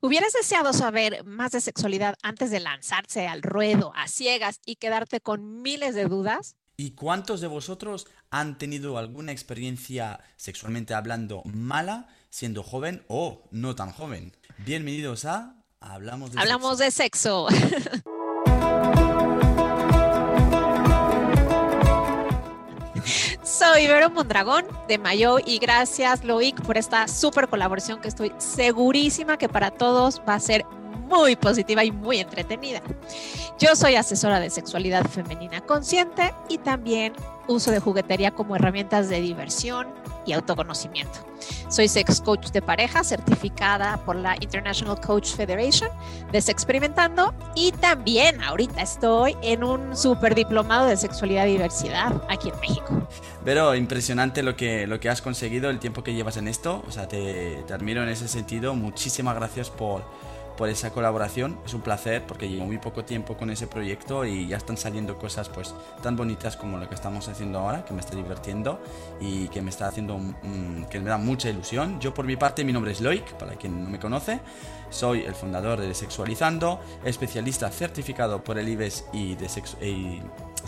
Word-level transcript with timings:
¿Hubieras 0.00 0.32
deseado 0.32 0.72
saber 0.72 1.24
más 1.24 1.50
de 1.50 1.60
sexualidad 1.60 2.14
antes 2.22 2.52
de 2.52 2.60
lanzarse 2.60 3.26
al 3.26 3.42
ruedo 3.42 3.92
a 3.96 4.06
ciegas 4.06 4.60
y 4.64 4.76
quedarte 4.76 5.20
con 5.20 5.60
miles 5.60 5.96
de 5.96 6.04
dudas? 6.04 6.54
¿Y 6.76 6.92
cuántos 6.92 7.40
de 7.40 7.48
vosotros 7.48 8.06
han 8.30 8.58
tenido 8.58 8.96
alguna 8.96 9.32
experiencia 9.32 10.20
sexualmente 10.36 10.94
hablando 10.94 11.42
mala 11.44 12.06
siendo 12.30 12.62
joven 12.62 13.04
o 13.08 13.48
no 13.50 13.74
tan 13.74 13.90
joven? 13.90 14.36
Bienvenidos 14.58 15.24
a 15.24 15.56
Hablamos 15.80 16.30
de 16.30 16.40
Hablamos 16.40 16.78
de 16.78 16.92
sexo. 16.92 17.48
Soy 23.58 23.88
Vero 23.88 24.08
Mondragón 24.08 24.66
de 24.86 24.98
Mayo 24.98 25.38
y 25.44 25.58
gracias 25.58 26.22
Loic 26.22 26.62
por 26.62 26.78
esta 26.78 27.08
súper 27.08 27.48
colaboración 27.48 28.00
que 28.00 28.06
estoy 28.06 28.32
segurísima 28.38 29.36
que 29.36 29.48
para 29.48 29.72
todos 29.72 30.22
va 30.28 30.34
a 30.34 30.40
ser 30.40 30.64
muy 31.08 31.36
positiva 31.36 31.84
y 31.84 31.90
muy 31.90 32.18
entretenida. 32.18 32.82
Yo 33.58 33.74
soy 33.74 33.96
asesora 33.96 34.40
de 34.40 34.50
sexualidad 34.50 35.04
femenina 35.08 35.60
consciente 35.62 36.32
y 36.48 36.58
también 36.58 37.12
uso 37.48 37.70
de 37.70 37.80
juguetería 37.80 38.30
como 38.30 38.54
herramientas 38.54 39.08
de 39.08 39.20
diversión 39.20 39.88
y 40.26 40.32
autoconocimiento. 40.32 41.18
Soy 41.68 41.88
sex 41.88 42.20
coach 42.20 42.50
de 42.50 42.60
pareja 42.60 43.02
certificada 43.02 43.96
por 44.04 44.16
la 44.16 44.36
International 44.40 45.00
Coach 45.00 45.34
Federation 45.34 45.88
de 46.30 46.38
Experimentando 46.38 47.34
y 47.54 47.72
también 47.72 48.42
ahorita 48.42 48.82
estoy 48.82 49.36
en 49.42 49.64
un 49.64 49.96
super 49.96 50.34
diplomado 50.34 50.86
de 50.86 50.96
sexualidad 50.96 51.46
y 51.46 51.52
diversidad 51.52 52.22
aquí 52.28 52.50
en 52.50 52.60
México. 52.60 53.08
Pero 53.44 53.74
impresionante 53.74 54.42
lo 54.42 54.56
que, 54.56 54.86
lo 54.86 55.00
que 55.00 55.08
has 55.08 55.22
conseguido, 55.22 55.70
el 55.70 55.78
tiempo 55.78 56.02
que 56.02 56.14
llevas 56.14 56.36
en 56.36 56.48
esto. 56.48 56.82
O 56.86 56.90
sea, 56.90 57.08
te, 57.08 57.62
te 57.66 57.72
admiro 57.72 58.02
en 58.02 58.10
ese 58.10 58.28
sentido. 58.28 58.74
Muchísimas 58.74 59.34
gracias 59.34 59.70
por 59.70 60.02
por 60.58 60.68
esa 60.68 60.90
colaboración. 60.90 61.58
Es 61.64 61.72
un 61.72 61.80
placer 61.80 62.26
porque 62.26 62.48
llevo 62.48 62.66
muy 62.66 62.78
poco 62.78 63.04
tiempo 63.04 63.36
con 63.36 63.48
ese 63.50 63.68
proyecto 63.68 64.26
y 64.26 64.48
ya 64.48 64.56
están 64.56 64.76
saliendo 64.76 65.16
cosas 65.16 65.48
pues 65.48 65.72
tan 66.02 66.16
bonitas 66.16 66.56
como 66.56 66.76
lo 66.76 66.88
que 66.88 66.96
estamos 66.96 67.28
haciendo 67.28 67.60
ahora, 67.60 67.84
que 67.84 67.94
me 67.94 68.00
está 68.00 68.16
divirtiendo 68.16 68.82
y 69.20 69.48
que 69.48 69.62
me 69.62 69.70
está 69.70 69.86
haciendo, 69.86 70.20
que 70.90 70.98
me 70.98 71.08
da 71.08 71.16
mucha 71.16 71.48
ilusión. 71.48 72.00
Yo 72.00 72.12
por 72.12 72.26
mi 72.26 72.36
parte, 72.36 72.64
mi 72.64 72.72
nombre 72.72 72.90
es 72.90 73.00
Loic, 73.00 73.34
para 73.34 73.54
quien 73.54 73.84
no 73.84 73.88
me 73.88 74.00
conoce. 74.00 74.40
Soy 74.90 75.22
el 75.22 75.34
fundador 75.34 75.80
de 75.80 75.94
Sexualizando, 75.94 76.80
especialista 77.04 77.70
certificado 77.70 78.42
por 78.42 78.58
el 78.58 78.68
IBES 78.68 79.06
y 79.12 79.36
de 79.36 79.48
sexo... 79.48 79.78
Y 79.80 80.20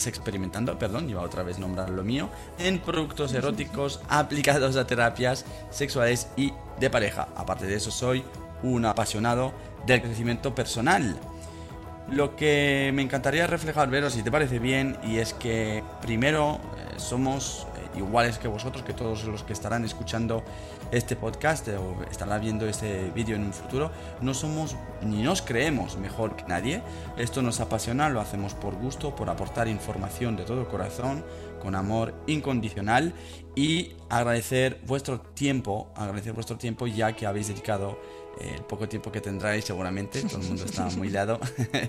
experimentando, 0.06 0.78
perdón, 0.78 1.11
iba 1.11 1.20
otra 1.20 1.43
vez 1.43 1.59
a 1.59 1.61
nombrar 1.61 1.91
lo 1.91 2.03
mío, 2.03 2.31
en 2.59 2.78
productos 2.78 3.34
eróticos 3.34 4.00
aplicados 4.09 4.77
a 4.77 4.87
terapias 4.87 5.45
sexuales 5.70 6.28
y 6.37 6.55
de 6.78 6.89
pareja. 6.89 7.28
Aparte 7.37 7.67
de 7.67 7.75
eso, 7.75 7.91
soy 7.91 8.25
un 8.62 8.84
apasionado 8.84 9.53
del 9.86 10.03
crecimiento 10.03 10.55
personal. 10.55 11.17
Lo 12.11 12.34
que 12.34 12.91
me 12.92 13.03
encantaría 13.03 13.47
reflejar, 13.47 13.89
veros 13.89 14.14
si 14.14 14.22
te 14.22 14.33
parece 14.33 14.59
bien, 14.59 14.98
y 15.05 15.19
es 15.19 15.33
que 15.33 15.84
primero 16.03 16.59
eh, 16.77 16.98
somos 16.98 17.69
eh, 17.77 17.98
iguales 17.98 18.39
que 18.39 18.48
vosotros, 18.48 18.83
que 18.83 18.92
todos 18.92 19.25
los 19.25 19.45
que 19.45 19.53
estarán 19.53 19.84
escuchando 19.84 20.42
este 20.91 21.14
podcast 21.14 21.69
eh, 21.69 21.77
o 21.77 22.03
estarán 22.11 22.41
viendo 22.41 22.67
este 22.67 23.12
vídeo 23.14 23.37
en 23.37 23.45
un 23.45 23.53
futuro, 23.53 23.92
no 24.20 24.34
somos 24.34 24.75
ni 25.03 25.22
nos 25.22 25.41
creemos 25.41 25.98
mejor 25.98 26.34
que 26.34 26.44
nadie. 26.48 26.83
Esto 27.17 27.42
nos 27.42 27.61
apasiona, 27.61 28.09
lo 28.09 28.20
hacemos 28.20 28.55
por 28.55 28.75
gusto, 28.75 29.15
por 29.15 29.31
aportar 29.31 29.69
información 29.69 30.34
de 30.34 30.42
todo 30.42 30.69
corazón, 30.69 31.25
con 31.61 31.77
amor 31.77 32.14
incondicional 32.27 33.14
y 33.55 33.92
agradecer 34.08 34.80
vuestro 34.86 35.20
tiempo, 35.20 35.92
agradecer 35.94 36.33
vuestro 36.33 36.56
tiempo 36.56 36.86
ya 36.86 37.14
que 37.14 37.27
habéis 37.27 37.48
dedicado 37.48 37.98
el 38.39 38.62
poco 38.62 38.89
tiempo 38.89 39.11
que 39.12 39.20
tendráis 39.20 39.64
seguramente, 39.64 40.22
todo 40.22 40.41
el 40.41 40.47
mundo 40.47 40.64
está 40.64 40.84
muy 40.97 41.11
lado, 41.11 41.41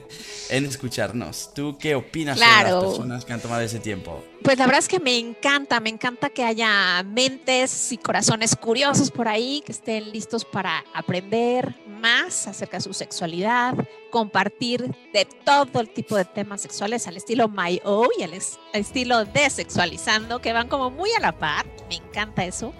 en 0.49 0.65
escucharnos. 0.65 1.53
¿Tú 1.53 1.77
qué 1.79 1.95
opinas 1.95 2.37
de 2.37 2.45
las 2.45 2.73
personas 2.83 3.25
que 3.25 3.33
han 3.33 3.41
tomado 3.41 3.61
ese 3.61 3.79
tiempo? 3.79 4.23
Pues 4.43 4.57
la 4.57 4.65
verdad 4.65 4.79
es 4.79 4.87
que 4.87 4.99
me 4.99 5.17
encanta, 5.17 5.79
me 5.79 5.89
encanta 5.89 6.29
que 6.29 6.43
haya 6.43 7.03
mentes 7.03 7.91
y 7.91 7.97
corazones 7.97 8.55
curiosos 8.55 9.11
por 9.11 9.27
ahí, 9.27 9.61
que 9.65 9.71
estén 9.71 10.11
listos 10.11 10.43
para 10.43 10.83
aprender 10.93 11.75
más 11.87 12.47
acerca 12.47 12.77
de 12.77 12.81
su 12.81 12.93
sexualidad, 12.93 13.75
compartir 14.11 14.93
de 15.13 15.25
todo 15.25 15.79
el 15.79 15.89
tipo 15.89 16.15
de 16.15 16.25
temas 16.25 16.61
sexuales 16.61 17.07
al 17.07 17.17
estilo 17.17 17.47
My 17.47 17.81
O 17.83 18.07
y 18.17 18.23
al, 18.23 18.33
estilo 18.73 19.25
de 19.25 19.49
sexualizando, 19.49 20.39
que 20.39 20.53
van 20.53 20.67
como 20.67 20.91
muy 20.91 21.11
a 21.13 21.19
la 21.19 21.31
par. 21.31 21.65
Me 21.89 21.95
encanta 21.95 22.45
eso. 22.45 22.73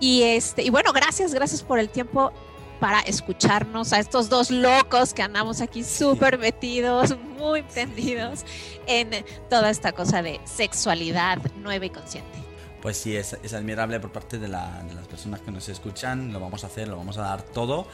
Y, 0.00 0.22
este, 0.22 0.62
y 0.62 0.70
bueno, 0.70 0.92
gracias, 0.92 1.32
gracias 1.32 1.62
por 1.62 1.78
el 1.78 1.88
tiempo 1.88 2.32
para 2.80 2.98
escucharnos 2.98 3.92
a 3.92 4.00
estos 4.00 4.28
dos 4.28 4.50
locos 4.50 5.14
que 5.14 5.22
andamos 5.22 5.60
aquí 5.60 5.84
súper 5.84 6.36
metidos, 6.38 7.16
muy 7.38 7.62
prendidos 7.62 8.44
en 8.88 9.24
toda 9.48 9.70
esta 9.70 9.92
cosa 9.92 10.20
de 10.20 10.40
sexualidad 10.44 11.38
nueva 11.54 11.86
y 11.86 11.90
consciente. 11.90 12.51
Pues 12.82 12.96
sí, 12.96 13.16
es, 13.16 13.32
admirable 13.54 14.00
por 14.00 14.10
parte 14.10 14.40
de, 14.40 14.48
las 14.48 15.06
personas 15.08 15.40
que 15.40 15.52
nos 15.52 15.68
escuchan, 15.68 16.32
lo 16.32 16.40
vamos 16.40 16.64
a 16.64 16.66
hacer, 16.66 16.88
lo 16.88 16.96
vamos 16.96 17.16
a 17.16 17.22
dar 17.22 17.42
todo. 17.42 17.86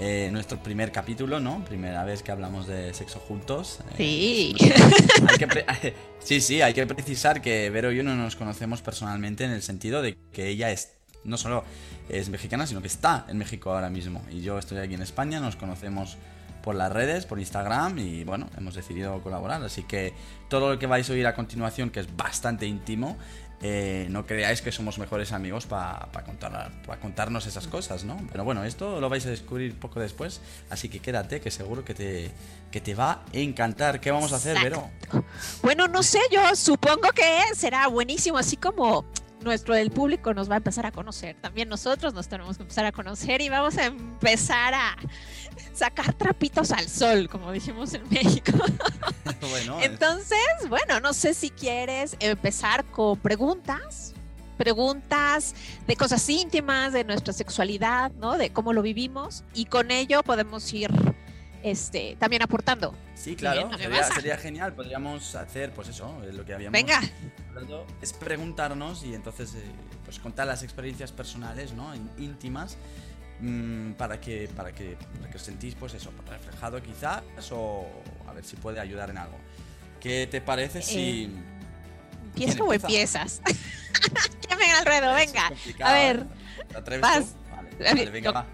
Eh, 0.00 0.30
nuestro 0.32 0.60
primer 0.60 0.90
capítulo, 0.90 1.38
¿no? 1.38 1.64
Primera 1.64 2.04
vez 2.04 2.24
que 2.24 2.32
hablamos 2.32 2.66
de 2.66 2.92
sexo 2.92 3.20
juntos. 3.20 3.78
Eh, 3.98 3.98
sí. 3.98 4.56
sí, 6.18 6.40
sí, 6.40 6.60
hay 6.60 6.74
que 6.74 6.84
precisar 6.86 7.40
que 7.40 7.70
Vero 7.70 7.92
y 7.92 7.98
yo 7.98 8.02
no 8.02 8.16
nos 8.16 8.34
conocemos 8.34 8.82
personalmente 8.82 9.44
en 9.44 9.52
el 9.52 9.62
sentido 9.62 10.02
de 10.02 10.18
que 10.32 10.48
ella 10.48 10.72
es 10.72 10.96
no 11.22 11.36
solo 11.36 11.62
es 12.08 12.28
mexicana, 12.28 12.66
sino 12.66 12.80
que 12.80 12.88
está 12.88 13.26
en 13.28 13.38
México 13.38 13.70
ahora 13.70 13.90
mismo. 13.90 14.24
Y 14.28 14.42
yo 14.42 14.58
estoy 14.58 14.78
aquí 14.78 14.94
en 14.94 15.02
España, 15.02 15.38
nos 15.38 15.54
conocemos 15.54 16.16
por 16.62 16.74
las 16.76 16.92
redes, 16.92 17.26
por 17.26 17.38
Instagram 17.38 17.98
y 17.98 18.24
bueno, 18.24 18.48
hemos 18.56 18.74
decidido 18.74 19.20
colaborar. 19.22 19.62
Así 19.62 19.82
que 19.82 20.14
todo 20.48 20.72
lo 20.72 20.78
que 20.78 20.86
vais 20.86 21.08
a 21.10 21.12
oír 21.12 21.26
a 21.26 21.34
continuación, 21.34 21.90
que 21.90 22.00
es 22.00 22.16
bastante 22.16 22.66
íntimo, 22.66 23.18
eh, 23.64 24.08
no 24.10 24.26
creáis 24.26 24.60
que 24.60 24.72
somos 24.72 24.98
mejores 24.98 25.30
amigos 25.30 25.66
para 25.66 26.08
contar, 26.26 26.72
contarnos 27.00 27.46
esas 27.46 27.68
cosas, 27.68 28.02
¿no? 28.02 28.16
Pero 28.32 28.44
bueno, 28.44 28.64
esto 28.64 29.00
lo 29.00 29.08
vais 29.08 29.24
a 29.26 29.30
descubrir 29.30 29.78
poco 29.78 30.00
después, 30.00 30.40
así 30.68 30.88
que 30.88 30.98
quédate, 30.98 31.40
que 31.40 31.52
seguro 31.52 31.84
que 31.84 31.94
te, 31.94 32.32
que 32.72 32.80
te 32.80 32.96
va 32.96 33.12
a 33.12 33.24
encantar. 33.32 34.00
¿Qué 34.00 34.10
vamos 34.10 34.32
a 34.32 34.36
hacer, 34.36 34.58
Vero? 34.60 34.90
Bueno, 35.62 35.86
no 35.86 36.02
sé, 36.02 36.18
yo 36.32 36.56
supongo 36.56 37.10
que 37.14 37.40
será 37.54 37.86
buenísimo, 37.86 38.36
así 38.36 38.56
como 38.56 39.04
nuestro 39.42 39.74
del 39.74 39.90
público 39.90 40.34
nos 40.34 40.50
va 40.50 40.54
a 40.54 40.56
empezar 40.58 40.86
a 40.86 40.92
conocer. 40.92 41.36
También 41.40 41.68
nosotros 41.68 42.14
nos 42.14 42.28
tenemos 42.28 42.56
que 42.56 42.64
empezar 42.64 42.84
a 42.84 42.92
conocer 42.92 43.40
y 43.42 43.48
vamos 43.48 43.78
a 43.78 43.86
empezar 43.86 44.74
a 44.74 44.96
sacar 45.72 46.14
trapitos 46.14 46.72
al 46.72 46.88
sol, 46.88 47.28
como 47.28 47.52
dijimos 47.52 47.94
en 47.94 48.08
México. 48.08 48.52
Entonces, 49.82 50.38
bueno, 50.68 51.00
no 51.00 51.12
sé 51.12 51.34
si 51.34 51.50
quieres 51.50 52.16
empezar 52.20 52.84
con 52.84 53.18
preguntas, 53.18 54.14
preguntas 54.56 55.54
de 55.86 55.96
cosas 55.96 56.28
íntimas, 56.28 56.92
de 56.92 57.04
nuestra 57.04 57.32
sexualidad, 57.32 58.12
¿no? 58.12 58.38
De 58.38 58.50
cómo 58.50 58.72
lo 58.72 58.82
vivimos 58.82 59.44
y 59.54 59.64
con 59.66 59.90
ello 59.90 60.22
podemos 60.22 60.72
ir 60.72 60.90
este, 61.62 62.16
también 62.18 62.42
aportando. 62.42 62.94
Sí, 63.14 63.36
claro, 63.36 63.70
sería, 64.14 64.36
genial. 64.36 64.74
Podríamos 64.74 65.34
hacer, 65.34 65.72
pues 65.72 65.88
eso, 65.88 66.20
lo 66.32 66.44
que 66.44 66.54
habíamos 66.54 66.72
Venga. 66.72 67.00
hablado, 67.48 67.86
es 68.00 68.12
preguntarnos 68.12 69.04
y 69.04 69.14
entonces 69.14 69.54
eh, 69.54 69.62
pues 70.04 70.18
contar 70.18 70.46
las 70.46 70.62
experiencias 70.62 71.12
personales, 71.12 71.72
¿no? 71.72 71.94
íntimas, 72.18 72.76
mm, 73.40 73.92
para, 73.92 74.20
que, 74.20 74.48
para, 74.56 74.72
que, 74.72 74.96
para 75.18 75.30
que 75.30 75.36
os 75.36 75.42
sentís, 75.42 75.74
pues 75.74 75.94
eso, 75.94 76.10
reflejado 76.28 76.82
quizás 76.82 77.22
o 77.52 77.86
a 78.26 78.32
ver 78.32 78.44
si 78.44 78.56
puede 78.56 78.80
ayudar 78.80 79.10
en 79.10 79.18
algo. 79.18 79.38
¿Qué 80.02 80.26
te 80.26 80.40
parece 80.40 80.82
si... 80.82 81.24
Eh, 81.24 81.30
¿Empiezo 82.24 82.64
o 82.64 82.72
empiezas? 82.72 83.40
me 84.58 84.72
alrededor, 84.72 85.14
venga. 85.14 85.52
A 85.84 85.92
ver. 85.92 86.26
¿Te 86.68 86.76
atreves 86.76 87.36
Vale, 87.78 88.10
venga, 88.10 88.32
va. 88.32 88.46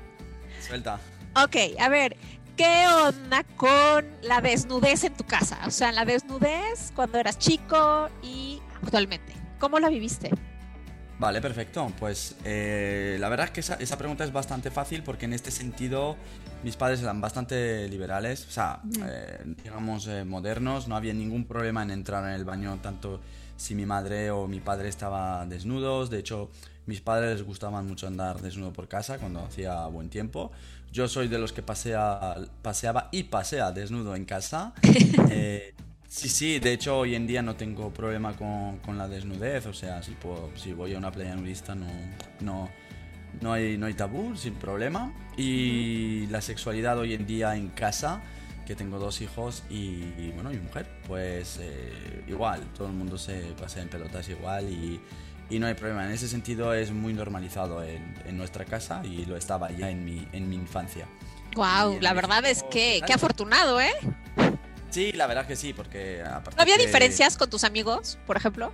Suelta. 0.61 1.01
Ok, 1.43 1.57
a 1.79 1.89
ver, 1.89 2.17
¿qué 2.57 2.87
onda 2.87 3.45
con 3.57 4.05
la 4.21 4.43
desnudez 4.43 5.05
en 5.05 5.15
tu 5.15 5.25
casa? 5.25 5.59
O 5.67 5.71
sea, 5.71 5.91
la 5.93 6.05
desnudez 6.05 6.93
cuando 6.95 7.19
eras 7.19 7.39
chico 7.39 8.11
y 8.23 8.61
actualmente. 8.83 9.33
¿Cómo 9.59 9.79
la 9.79 9.89
viviste? 9.89 10.31
Vale, 11.19 11.41
perfecto. 11.41 11.91
Pues 11.99 12.37
eh, 12.45 13.17
la 13.19 13.29
verdad 13.29 13.47
es 13.47 13.53
que 13.53 13.61
esa, 13.61 13.99
pregunta 13.99 14.25
es 14.25 14.33
bastante 14.33 14.71
fácil 14.71 15.03
porque 15.03 15.25
en 15.25 15.33
este 15.33 15.51
sentido 15.51 16.17
mis 16.63 16.77
padres 16.77 17.03
eran 17.03 17.21
bastante 17.21 17.89
liberales, 17.89 18.47
o 18.47 18.51
sea, 18.51 18.81
eh, 19.07 19.55
digamos 19.63 20.07
eh, 20.09 20.25
modernos, 20.25 20.89
no 20.89 20.97
había 20.97 21.15
ningún 21.15 21.45
problema 21.45 21.83
en 21.83 21.91
entrar 21.91 22.25
en 22.25 22.35
el 22.35 22.45
baño 22.45 22.79
tanto 22.83 23.21
si 23.57 23.75
mi 23.75 23.87
madre 23.87 24.31
o 24.31 24.47
mi 24.47 24.61
padre 24.61 24.89
estaba 24.89 25.45
desnudos, 25.47 26.11
de 26.11 26.19
hecho 26.19 26.51
mis 26.87 27.01
padres 27.01 27.39
les 27.39 27.47
gustaban 27.47 27.87
mucho 27.87 28.07
andar 28.07 28.41
desnudo 28.41 28.73
por 28.73 28.89
casa 28.89 29.19
cuando 29.19 29.41
hacía 29.41 29.87
buen 29.87 30.09
tiempo. 30.09 30.51
Yo 30.91 31.07
soy 31.07 31.29
de 31.29 31.39
los 31.39 31.53
que 31.53 31.63
pasea, 31.63 32.37
paseaba 32.63 33.11
y 33.13 33.25
pasea 33.25 33.73
desnudo 33.73 34.17
en 34.17 34.25
casa. 34.25 34.73
Eh, 35.31 35.75
sí, 36.09 36.29
sí, 36.31 36.59
de 36.59 36.73
hecho 36.73 36.99
hoy 36.99 37.15
en 37.15 37.27
día 37.27 37.43
no 37.43 37.55
tengo 37.55 37.93
problema 37.93 38.35
con, 38.35 38.79
con 38.79 38.97
la 38.97 39.07
desnudez, 39.07 39.67
o 39.67 39.75
sea, 39.75 40.03
si, 40.03 40.13
puedo, 40.13 40.51
si 40.57 40.73
voy 40.73 40.95
a 40.95 40.99
una 40.99 41.13
playa 41.13 41.37
nudista 41.37 41.75
no, 41.75 41.87
no, 42.41 42.71
no 43.41 43.53
hay, 43.53 43.79
no 43.79 43.87
hay 43.87 43.95
tabú, 43.95 44.37
sin 44.37 44.55
problema. 44.55 45.13
Y 45.37 46.27
la 46.29 46.41
sexualidad 46.41 46.99
hoy 46.99 47.15
en 47.15 47.27
día 47.27 47.55
en 47.57 47.69
casa, 47.69 48.21
que 48.67 48.75
tengo 48.75 48.99
dos 48.99 49.21
hijos 49.21 49.63
y, 49.71 50.31
bueno, 50.33 50.53
y 50.53 50.59
mujer, 50.59 50.87
pues 51.07 51.59
eh, 51.61 52.25
igual, 52.27 52.63
todo 52.77 52.89
el 52.89 52.95
mundo 52.95 53.17
se 53.17 53.41
pasa 53.59 53.81
en 53.81 53.89
pelotas 53.89 54.29
igual 54.29 54.69
y, 54.69 55.01
y, 55.49 55.59
no 55.59 55.67
hay 55.67 55.75
problema. 55.75 56.05
En 56.05 56.13
ese 56.13 56.29
sentido 56.29 56.75
es 56.75 56.91
muy 56.91 57.13
normalizado 57.15 57.83
en, 57.83 58.15
en, 58.27 58.37
nuestra 58.37 58.65
casa 58.65 59.01
y 59.05 59.25
lo 59.25 59.37
estaba 59.37 59.71
ya 59.71 59.89
en 59.89 60.05
mi, 60.05 60.27
en 60.33 60.49
mi 60.49 60.57
infancia. 60.57 61.07
Wow, 61.55 61.99
la 62.01 62.13
verdad 62.13 62.45
es 62.45 62.63
que 62.65 63.01
qué 63.07 63.13
afortunado, 63.13 63.81
¿eh? 63.81 63.95
Sí, 64.91 65.13
la 65.13 65.27
verdad 65.27 65.47
que 65.47 65.57
sí, 65.57 65.73
porque... 65.73 66.23
¿No 66.25 66.63
había 66.63 66.77
diferencias 66.77 67.37
con 67.37 67.51
tus 67.51 67.65
amigos, 67.65 68.19
por 68.27 68.37
ejemplo? 68.37 68.73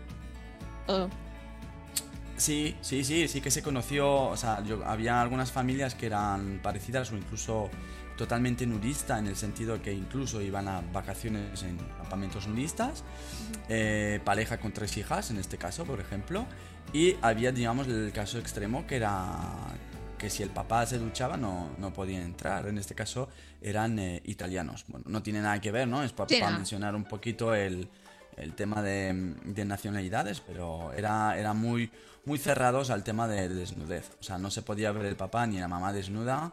Sí, 2.44 2.76
sí, 2.82 3.05
sí, 3.05 3.26
sí 3.26 3.41
que 3.41 3.50
se 3.50 3.62
conoció, 3.62 4.06
o 4.26 4.37
sea, 4.37 4.62
yo, 4.62 4.85
había 4.85 5.23
algunas 5.23 5.50
familias 5.50 5.94
que 5.94 6.05
eran 6.05 6.61
parecidas 6.62 7.11
o 7.11 7.17
incluso 7.17 7.70
totalmente 8.19 8.67
nudista 8.67 9.19
en 9.19 9.29
el 9.29 9.35
sentido 9.35 9.81
que 9.81 9.94
incluso 9.94 10.43
iban 10.43 10.69
a 10.69 10.82
vacaciones 10.93 11.62
en 11.62 11.79
campamentos 11.96 12.46
nudistas, 12.46 13.02
eh, 13.70 14.20
pareja 14.26 14.58
con 14.58 14.73
tres 14.73 14.94
hijas 14.99 15.31
en 15.31 15.38
este 15.38 15.56
caso, 15.56 15.87
por 15.87 16.00
ejemplo, 16.00 16.44
y 16.93 17.17
había, 17.23 17.50
digamos, 17.50 17.88
el 17.88 18.12
caso 18.12 18.38
extremo 18.38 18.87
que 18.87 18.96
era 18.96 19.38
que 20.19 20.29
si 20.29 20.43
el 20.43 20.50
papá 20.50 20.85
se 20.85 20.99
duchaba 20.99 21.38
no, 21.38 21.70
no 21.79 21.94
podía 21.94 22.20
entrar, 22.20 22.69
en 22.69 22.76
este 22.76 22.94
caso 22.94 23.31
eran 23.62 23.99
eh, 23.99 24.20
italianos. 24.26 24.85
Bueno, 24.88 25.06
no 25.08 25.23
tiene 25.23 25.41
nada 25.41 25.58
que 25.62 25.73
ver, 25.73 25.88
¿no? 25.88 26.02
Es 26.02 26.12
para, 26.12 26.50
mencionar 26.50 26.94
un 26.94 27.05
poquito 27.05 27.55
el, 27.55 27.88
el 28.37 28.55
tema 28.55 28.83
de, 28.83 29.35
de, 29.45 29.65
nacionalidades, 29.65 30.41
pero 30.41 30.93
era, 30.93 31.39
era 31.39 31.53
muy 31.53 31.91
muy 32.25 32.39
cerrados 32.39 32.91
al 32.91 33.05
tema 33.05 33.29
de 33.29 33.49
desnudez. 33.49 34.11
O 34.21 34.23
sea, 34.23 34.39
no 34.39 34.51
se 34.51 34.63
podía 34.63 34.93
ver 34.93 35.07
el 35.07 35.17
papá 35.17 35.47
ni 35.47 35.59
la 35.59 35.69
mamá 35.69 35.93
desnuda 35.93 36.53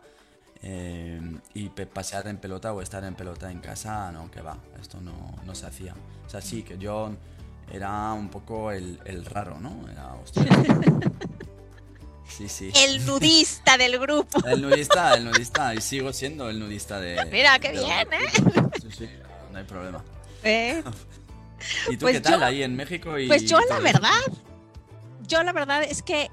eh, 0.64 1.20
y 1.54 1.70
pasear 1.70 2.28
en 2.28 2.38
pelota 2.38 2.74
o 2.74 2.82
estar 2.82 3.04
en 3.04 3.16
pelota 3.16 3.50
en 3.52 3.60
casa, 3.60 4.12
no, 4.12 4.30
que 4.30 4.42
va, 4.42 4.58
esto 4.80 5.00
no, 5.02 5.34
no 5.46 5.56
se 5.56 5.66
hacía. 5.66 5.96
O 6.26 6.30
sea, 6.30 6.42
sí, 6.42 6.64
que 6.64 6.78
yo 6.78 7.12
era 7.72 8.14
un 8.14 8.30
poco 8.30 8.72
el, 8.72 9.00
el 9.06 9.26
raro, 9.26 9.60
¿no? 9.60 9.88
Era, 9.90 10.16
Sí, 12.28 12.48
sí. 12.48 12.72
El 12.74 13.06
nudista 13.06 13.78
del 13.78 14.00
grupo. 14.00 14.40
El 14.48 14.62
nudista, 14.62 15.16
el 15.16 15.26
nudista, 15.26 15.76
y 15.76 15.82
sigo 15.82 16.14
siendo 16.14 16.50
el 16.50 16.60
nudista 16.60 16.98
de... 16.98 17.26
Mira, 17.30 17.60
qué 17.60 17.74
bien, 17.74 18.08
¿eh? 18.14 18.72
Sí, 18.82 18.88
sí, 19.00 19.10
no 19.52 19.58
hay 19.58 19.66
problema. 19.66 20.02
¿Eh? 20.44 20.82
¿Y 21.90 21.98
tú 21.98 22.06
pues 22.06 22.16
qué 22.16 22.22
tal 22.22 22.44
ahí 22.44 22.64
en 22.64 22.76
México? 22.76 23.18
Y, 23.18 23.28
pues 23.28 23.46
yo 23.46 23.60
la 23.70 23.80
verdad, 23.80 24.10
yo 25.28 25.44
la 25.44 25.54
verdad 25.54 25.84
es 25.84 26.02
que 26.02 26.30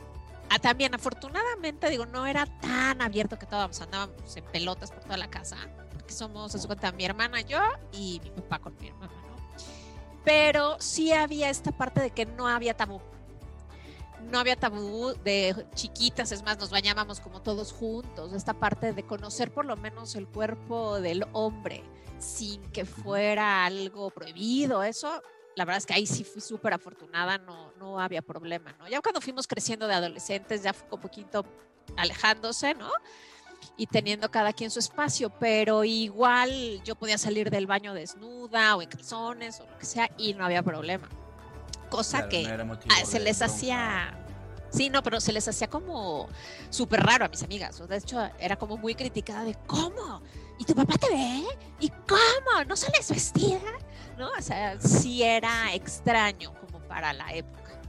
ah, 0.51 0.59
también 0.59 0.95
afortunadamente 0.95 1.89
digo, 1.91 2.07
no 2.07 2.27
era 2.27 2.47
tan 2.61 3.01
abierto 3.03 3.39
que 3.39 3.47
todos 3.47 3.81
andábamos 3.81 4.37
en 4.37 4.45
pelotas 4.45 4.91
por 4.91 5.05
toda 5.05 5.17
la 5.17 5.29
casa, 5.29 5.57
porque 5.93 6.13
somos, 6.13 6.53
se 6.53 6.67
cuenta, 6.67 6.93
mi 6.93 7.05
hermana, 7.05 7.41
yo 7.41 7.61
y 7.93 8.21
mi 8.23 8.31
papá 8.31 8.59
con 8.59 8.77
mi 8.81 8.89
hermana, 8.89 9.13
¿no? 9.13 9.65
Pero 10.25 10.77
sí 10.81 11.13
había 11.13 11.51
esta 11.51 11.73
parte 11.73 12.01
de 12.01 12.11
que 12.11 12.27
no 12.27 12.49
había 12.49 12.75
tabú. 12.75 13.01
No 14.31 14.41
había 14.41 14.57
tabú 14.57 15.15
de 15.25 15.55
chiquitas, 15.75 16.33
es 16.33 16.43
más, 16.43 16.59
nos 16.59 16.71
bañábamos 16.71 17.21
como 17.21 17.41
todos 17.41 17.73
juntos. 17.73 18.33
Esta 18.33 18.53
parte 18.53 18.93
de 18.93 19.05
conocer 19.05 19.51
por 19.51 19.65
lo 19.65 19.77
menos 19.77 20.17
el 20.17 20.27
cuerpo 20.27 21.01
del 21.01 21.25
hombre 21.33 21.83
sin 22.19 22.63
que 22.71 22.85
fuera 22.85 23.65
algo 23.65 24.11
prohibido, 24.11 24.83
eso 24.83 25.23
la 25.59 25.65
verdad 25.65 25.79
es 25.79 25.87
que 25.87 25.95
ahí 25.95 26.07
sí 26.07 26.23
fui 26.23 26.41
súper 26.41 26.73
afortunada, 26.73 27.37
no, 27.39 27.73
no 27.81 27.99
había 27.99 28.23
problema, 28.23 28.73
¿no? 28.79 28.87
Ya 28.89 29.01
cuando 29.01 29.21
fuimos 29.21 29.49
creciendo 29.49 29.89
de 29.89 29.95
adolescentes, 29.95 30.63
ya 30.63 30.73
fue 30.73 30.87
un 30.93 31.01
poquito 31.01 31.45
alejándose, 31.97 32.75
¿no? 32.75 32.91
Y 33.77 33.89
teniendo 33.89 34.31
cada 34.31 34.53
quien 34.53 34.71
su 34.71 34.79
espacio, 34.79 35.31
pero 35.31 35.83
igual 35.83 36.81
yo 36.85 36.95
podía 36.95 37.19
salir 37.19 37.51
del 37.51 37.67
baño 37.67 37.93
desnuda 37.93 38.77
o 38.77 38.83
en 38.83 38.89
calzones 38.89 39.59
o 39.59 39.67
lo 39.69 39.77
que 39.79 39.85
sea 39.85 40.09
y 40.17 40.33
no 40.35 40.45
había 40.45 40.63
problema. 40.63 41.09
Cosa 41.91 42.29
que 42.29 42.47
se 43.05 43.19
les 43.19 43.43
hacía... 43.43 44.17
Sí, 44.71 44.91
no, 44.91 45.03
pero 45.03 45.21
se 45.21 45.33
les 45.33 45.47
hacía 45.49 45.69
como 45.69 46.29
súper 46.71 47.01
raro 47.01 47.25
a 47.25 47.29
mis 47.29 47.43
amigas. 47.43 47.87
De 47.89 47.97
hecho, 47.97 48.21
era 48.39 48.57
como 48.57 48.77
muy 48.77 48.95
criticada 48.95 49.45
de 49.45 49.55
¿cómo? 49.67 50.21
¿Y 50.59 50.65
tu 50.65 50.75
papá 50.75 50.95
te 50.99 51.09
ve? 51.09 51.45
¿Y 51.81 51.89
cómo? 51.89 52.65
¿No 52.67 52.77
sales 52.77 53.11
vestida? 53.11 53.61
¿no? 54.19 54.31
O 54.37 54.43
sea, 54.43 54.79
sí 54.81 55.23
era 55.23 55.73
extraño 55.73 56.53
como 56.61 56.81
para 56.87 57.13
la 57.13 57.33
época. 57.33 57.81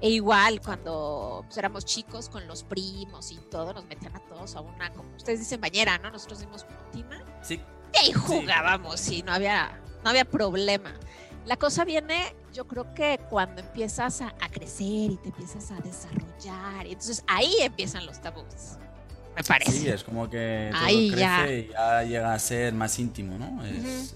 E 0.00 0.10
igual 0.10 0.60
cuando 0.60 1.42
pues, 1.44 1.58
éramos 1.58 1.84
chicos 1.84 2.28
con 2.28 2.46
los 2.46 2.62
primos 2.62 3.30
y 3.30 3.36
todo, 3.36 3.72
nos 3.72 3.84
metían 3.84 4.16
a 4.16 4.20
todos 4.20 4.56
a 4.56 4.60
una, 4.60 4.90
como 4.92 5.14
ustedes 5.16 5.40
dicen, 5.40 5.60
bañera, 5.60 5.98
¿no? 5.98 6.10
Nosotros 6.10 6.40
dimos 6.40 6.64
putina. 6.64 7.24
Sí. 7.42 7.60
Y 7.94 7.98
ahí 7.98 8.12
jugábamos 8.12 9.08
y 9.08 9.22
no 9.22 9.32
había, 9.32 9.80
no 10.02 10.10
había 10.10 10.24
problema. 10.24 10.94
La 11.44 11.56
cosa 11.56 11.84
viene, 11.84 12.34
yo 12.52 12.66
creo 12.66 12.92
que 12.94 13.18
cuando 13.30 13.60
empiezas 13.60 14.20
a, 14.20 14.28
a 14.40 14.48
crecer 14.50 15.10
y 15.12 15.18
te 15.22 15.28
empiezas 15.28 15.70
a 15.70 15.80
desarrollar, 15.80 16.86
entonces 16.86 17.24
ahí 17.26 17.54
empiezan 17.60 18.06
los 18.06 18.20
tabús 18.20 18.78
me 19.36 19.42
parece. 19.42 19.72
Sí, 19.72 19.88
es 19.88 20.04
como 20.04 20.28
que 20.28 20.70
todo 20.72 20.82
crece 20.84 21.16
ya. 21.16 21.50
y 21.50 21.68
ya 21.68 22.02
llega 22.02 22.34
a 22.34 22.38
ser 22.38 22.74
más 22.74 22.98
íntimo, 22.98 23.38
¿no? 23.38 23.64
Es, 23.64 24.14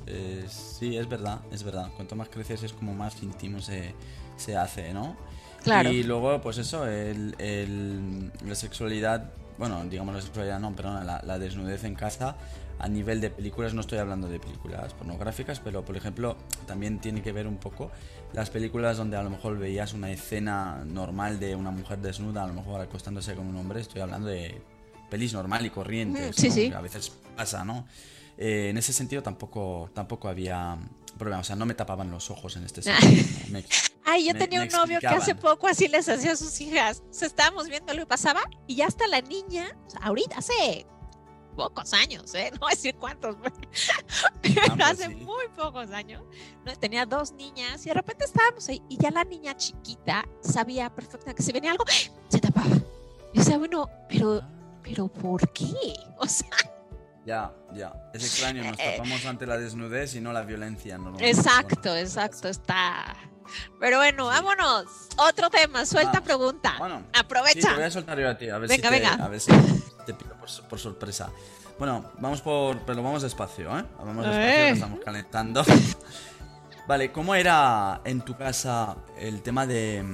sí, 0.48 0.96
es 0.96 1.08
verdad, 1.08 1.40
es 1.50 1.62
verdad. 1.62 1.90
Cuanto 1.96 2.16
más 2.16 2.28
creces 2.28 2.62
es 2.62 2.72
como 2.72 2.94
más 2.94 3.22
íntimo 3.22 3.60
se, 3.60 3.94
se 4.36 4.56
hace, 4.56 4.92
¿no? 4.92 5.16
Claro. 5.62 5.90
Y 5.90 6.02
luego, 6.02 6.40
pues 6.40 6.58
eso, 6.58 6.86
el, 6.86 7.34
el, 7.38 8.30
la 8.44 8.54
sexualidad, 8.54 9.32
bueno, 9.58 9.84
digamos 9.84 10.14
la 10.14 10.20
sexualidad 10.20 10.60
no, 10.60 10.74
perdón, 10.76 11.04
la, 11.06 11.20
la 11.24 11.38
desnudez 11.38 11.82
en 11.84 11.94
casa, 11.94 12.36
a 12.78 12.88
nivel 12.88 13.20
de 13.20 13.30
películas, 13.30 13.74
no 13.74 13.80
estoy 13.80 13.98
hablando 13.98 14.28
de 14.28 14.38
películas 14.38 14.94
pornográficas, 14.94 15.60
pero 15.60 15.84
por 15.84 15.96
ejemplo, 15.96 16.36
también 16.66 17.00
tiene 17.00 17.22
que 17.22 17.32
ver 17.32 17.46
un 17.46 17.56
poco 17.56 17.90
las 18.32 18.50
películas 18.50 18.96
donde 18.96 19.16
a 19.16 19.22
lo 19.22 19.30
mejor 19.30 19.58
veías 19.58 19.94
una 19.94 20.10
escena 20.10 20.84
normal 20.84 21.40
de 21.40 21.56
una 21.56 21.70
mujer 21.70 21.98
desnuda, 21.98 22.44
a 22.44 22.46
lo 22.46 22.54
mejor 22.54 22.80
acostándose 22.80 23.34
con 23.34 23.46
un 23.46 23.56
hombre, 23.56 23.80
estoy 23.80 24.02
hablando 24.02 24.28
de 24.28 24.60
pelis 25.10 25.32
normal 25.32 25.64
y 25.64 25.70
corriente. 25.70 26.32
Sí, 26.32 26.50
sí. 26.50 26.72
a 26.72 26.80
veces 26.80 27.12
pasa, 27.36 27.64
¿no? 27.64 27.86
Eh, 28.36 28.68
en 28.70 28.76
ese 28.76 28.92
sentido 28.92 29.22
tampoco, 29.22 29.90
tampoco 29.94 30.28
había 30.28 30.76
problema. 31.16 31.40
O 31.40 31.44
sea, 31.44 31.56
no 31.56 31.66
me 31.66 31.74
tapaban 31.74 32.10
los 32.10 32.30
ojos 32.30 32.56
en 32.56 32.64
este 32.64 32.82
sentido. 32.82 33.24
Ay, 34.04 34.26
yo 34.26 34.34
tenía 34.36 34.62
un 34.62 34.68
novio 34.68 35.00
que 35.00 35.06
hace 35.06 35.34
poco 35.34 35.66
así 35.66 35.88
les 35.88 36.08
hacía 36.08 36.32
a 36.32 36.36
sus 36.36 36.60
hijas. 36.60 37.02
O 37.10 37.12
sea, 37.12 37.26
estábamos 37.26 37.68
viendo 37.68 37.92
lo 37.94 38.00
que 38.00 38.06
pasaba 38.06 38.42
y 38.66 38.76
ya 38.76 38.86
hasta 38.86 39.06
la 39.08 39.20
niña, 39.20 39.76
ahorita 40.00 40.38
hace 40.38 40.86
pocos 41.56 41.92
años, 41.92 42.34
¿eh? 42.34 42.50
No 42.52 42.58
voy 42.60 42.72
a 42.72 42.74
decir 42.76 42.94
cuántos, 42.96 43.36
pero 44.42 44.60
ah, 44.62 44.74
pues 44.76 44.90
hace 44.90 45.08
muy 45.08 45.48
pocos 45.56 45.90
años, 45.90 46.22
¿no? 46.64 46.76
tenía 46.76 47.06
dos 47.06 47.32
niñas 47.32 47.84
y 47.84 47.88
de 47.88 47.94
repente 47.94 48.24
estábamos 48.24 48.68
ahí 48.68 48.82
y 48.88 48.96
ya 48.98 49.10
la 49.10 49.24
niña 49.24 49.56
chiquita 49.56 50.24
sabía 50.40 50.88
perfectamente 50.94 51.34
que 51.34 51.42
si 51.42 51.52
venía 51.52 51.72
algo, 51.72 51.84
se 52.28 52.38
tapaba. 52.38 52.76
Y 53.32 53.38
decía, 53.38 53.58
bueno, 53.58 53.90
pero 54.08 54.40
ah 54.42 54.50
pero 54.86 55.08
¿por 55.08 55.48
qué? 55.52 55.66
O 56.18 56.26
sea... 56.26 56.48
Ya, 57.26 57.52
ya. 57.74 57.92
Es 58.14 58.22
extraño, 58.22 58.62
nos 58.62 58.78
eh, 58.78 58.94
tapamos 58.96 59.26
ante 59.26 59.46
la 59.46 59.58
desnudez 59.58 60.14
y 60.14 60.20
no 60.20 60.32
la 60.32 60.42
violencia. 60.42 60.96
No, 60.96 61.18
exacto, 61.18 61.94
exacto, 61.96 62.48
está... 62.48 63.16
Pero 63.78 63.98
bueno, 63.98 64.26
vámonos. 64.26 64.84
Otro 65.16 65.50
tema, 65.50 65.86
suelta 65.86 66.20
pregunta. 66.20 66.74
Bueno, 66.78 67.04
Aprovecha. 67.12 67.60
Sí, 67.60 67.66
te 67.68 67.74
voy 67.74 67.84
a 67.84 67.90
soltar 67.90 68.18
yo 68.18 68.28
a 68.28 68.36
ti, 68.36 68.48
a 68.48 68.58
ver, 68.58 68.68
venga, 68.68 68.88
si, 68.88 68.94
te, 68.94 69.00
venga. 69.00 69.24
A 69.24 69.28
ver 69.28 69.40
si 69.40 69.52
te 70.06 70.14
pico 70.14 70.34
por, 70.68 70.78
sorpresa. 70.78 71.30
Bueno, 71.78 72.12
vamos 72.18 72.40
por. 72.40 72.78
Pero 72.80 73.02
vamos 73.02 73.22
despacio, 73.22 73.78
¿eh? 73.78 73.84
Vamos 73.98 74.24
despacio, 74.24 74.50
eh. 74.50 74.70
estamos 74.70 75.00
calentando. 75.04 75.64
vale, 76.88 77.12
¿cómo 77.12 77.34
era 77.34 78.00
en 78.04 78.20
tu 78.22 78.36
casa 78.36 78.96
el 79.18 79.42
tema 79.42 79.66
de 79.66 80.04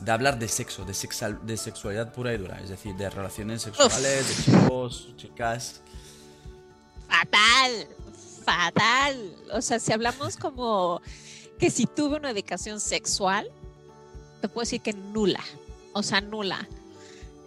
de 0.00 0.12
hablar 0.12 0.38
de 0.38 0.48
sexo, 0.48 0.84
de, 0.84 0.94
sexual, 0.94 1.38
de 1.46 1.56
sexualidad 1.56 2.12
pura 2.12 2.32
y 2.32 2.38
dura, 2.38 2.60
es 2.62 2.68
decir, 2.68 2.94
de 2.94 3.08
relaciones 3.08 3.62
sexuales, 3.62 4.28
de 4.28 4.52
chicos, 4.52 5.14
chicas. 5.16 5.80
Fatal, 7.08 7.88
fatal. 8.44 9.36
O 9.52 9.62
sea, 9.62 9.78
si 9.78 9.92
hablamos 9.92 10.36
como 10.36 11.00
que 11.58 11.70
si 11.70 11.86
tuve 11.86 12.16
una 12.16 12.30
educación 12.30 12.80
sexual, 12.80 13.50
te 14.40 14.48
puedo 14.48 14.62
decir 14.64 14.80
que 14.80 14.92
nula, 14.92 15.44
o 15.92 16.02
sea, 16.02 16.20
nula. 16.20 16.68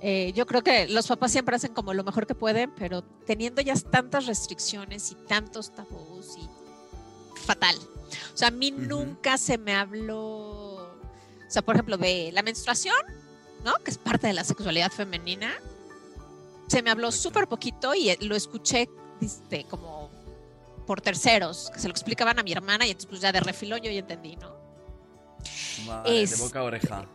Eh, 0.02 0.32
yo 0.36 0.46
creo 0.46 0.64
que 0.64 0.88
los 0.88 1.08
papás 1.08 1.32
siempre 1.32 1.56
hacen 1.56 1.74
como 1.74 1.94
lo 1.94 2.04
mejor 2.04 2.28
que 2.28 2.36
pueden, 2.36 2.72
pero 2.78 3.02
teniendo 3.26 3.62
ya 3.62 3.74
tantas 3.76 4.28
restricciones 4.28 5.12
y 5.12 5.16
tantos 5.16 5.74
tabús 5.74 6.38
y 6.38 7.40
fatal. 7.40 7.76
O 8.34 8.38
sea, 8.38 8.50
a 8.50 8.52
mí 8.52 8.72
nunca 8.72 9.38
se 9.38 9.58
me 9.58 9.76
habló 9.76 10.78
o 11.48 11.52
sea, 11.52 11.62
por 11.62 11.76
ejemplo, 11.76 11.98
de 11.98 12.32
la 12.34 12.44
menstruación, 12.44 12.98
¿no? 13.64 13.74
Que 13.84 13.92
es 13.92 13.98
parte 13.98 14.28
de 14.28 14.34
la 14.34 14.44
sexualidad 14.44 14.92
femenina. 14.92 15.54
Se 16.68 16.82
me 16.82 16.90
habló 16.90 17.12
súper 17.12 17.48
poquito 17.48 17.96
y 17.96 18.14
lo 18.20 18.36
escuché 18.36 18.90
este, 19.22 19.64
como 19.64 20.07
por 20.88 21.02
terceros, 21.02 21.70
que 21.72 21.80
se 21.80 21.88
lo 21.88 21.92
explicaban 21.92 22.40
a 22.40 22.44
mi 22.44 22.52
hermana 22.54 22.88
y 22.88 22.92
entonces 22.92 23.10
pues 23.10 23.22
ya 23.22 23.32
de 23.32 23.42
refilón 23.42 23.82
yo 23.82 23.92
ya 23.92 24.00
entendí, 24.00 24.36
¿no? 24.38 24.58
de 26.04 26.36
boca 26.40 26.60
a 26.60 26.64
oreja. 26.64 27.06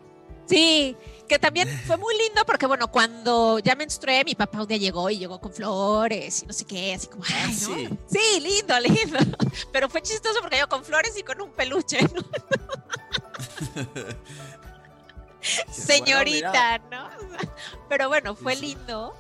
Sí, 0.47 0.97
que 1.29 1.39
también 1.39 1.69
fue 1.87 1.97
muy 1.97 2.17
lindo 2.19 2.45
porque, 2.45 2.67
bueno, 2.67 2.89
cuando 2.91 3.59
ya 3.61 3.75
menstrué, 3.75 4.25
mi 4.25 4.35
papá 4.35 4.61
un 4.61 4.67
día 4.67 4.77
llegó 4.77 5.09
y 5.09 5.19
llegó 5.19 5.41
con 5.41 5.53
flores 5.53 6.43
y 6.43 6.47
no 6.47 6.53
sé 6.53 6.65
qué, 6.67 6.95
así 6.95 7.07
como, 7.07 7.25
Ah, 7.25 7.47
ay, 7.47 7.53
¿no? 7.53 7.75
sí. 7.75 7.89
Sí, 8.07 8.41
lindo, 8.41 8.79
lindo. 8.81 9.19
Pero 9.73 9.89
fue 9.89 10.03
chistoso 10.03 10.41
porque 10.41 10.59
yo 10.59 10.69
con 10.69 10.85
flores 10.85 11.17
y 11.17 11.23
con 11.23 11.41
un 11.41 11.51
peluche, 11.53 12.01
¿no? 12.15 12.23
Señorita, 15.71 16.79
¿no? 16.91 17.09
Pero 17.89 18.09
bueno, 18.09 18.35
fue 18.37 18.55
lindo 18.57 19.15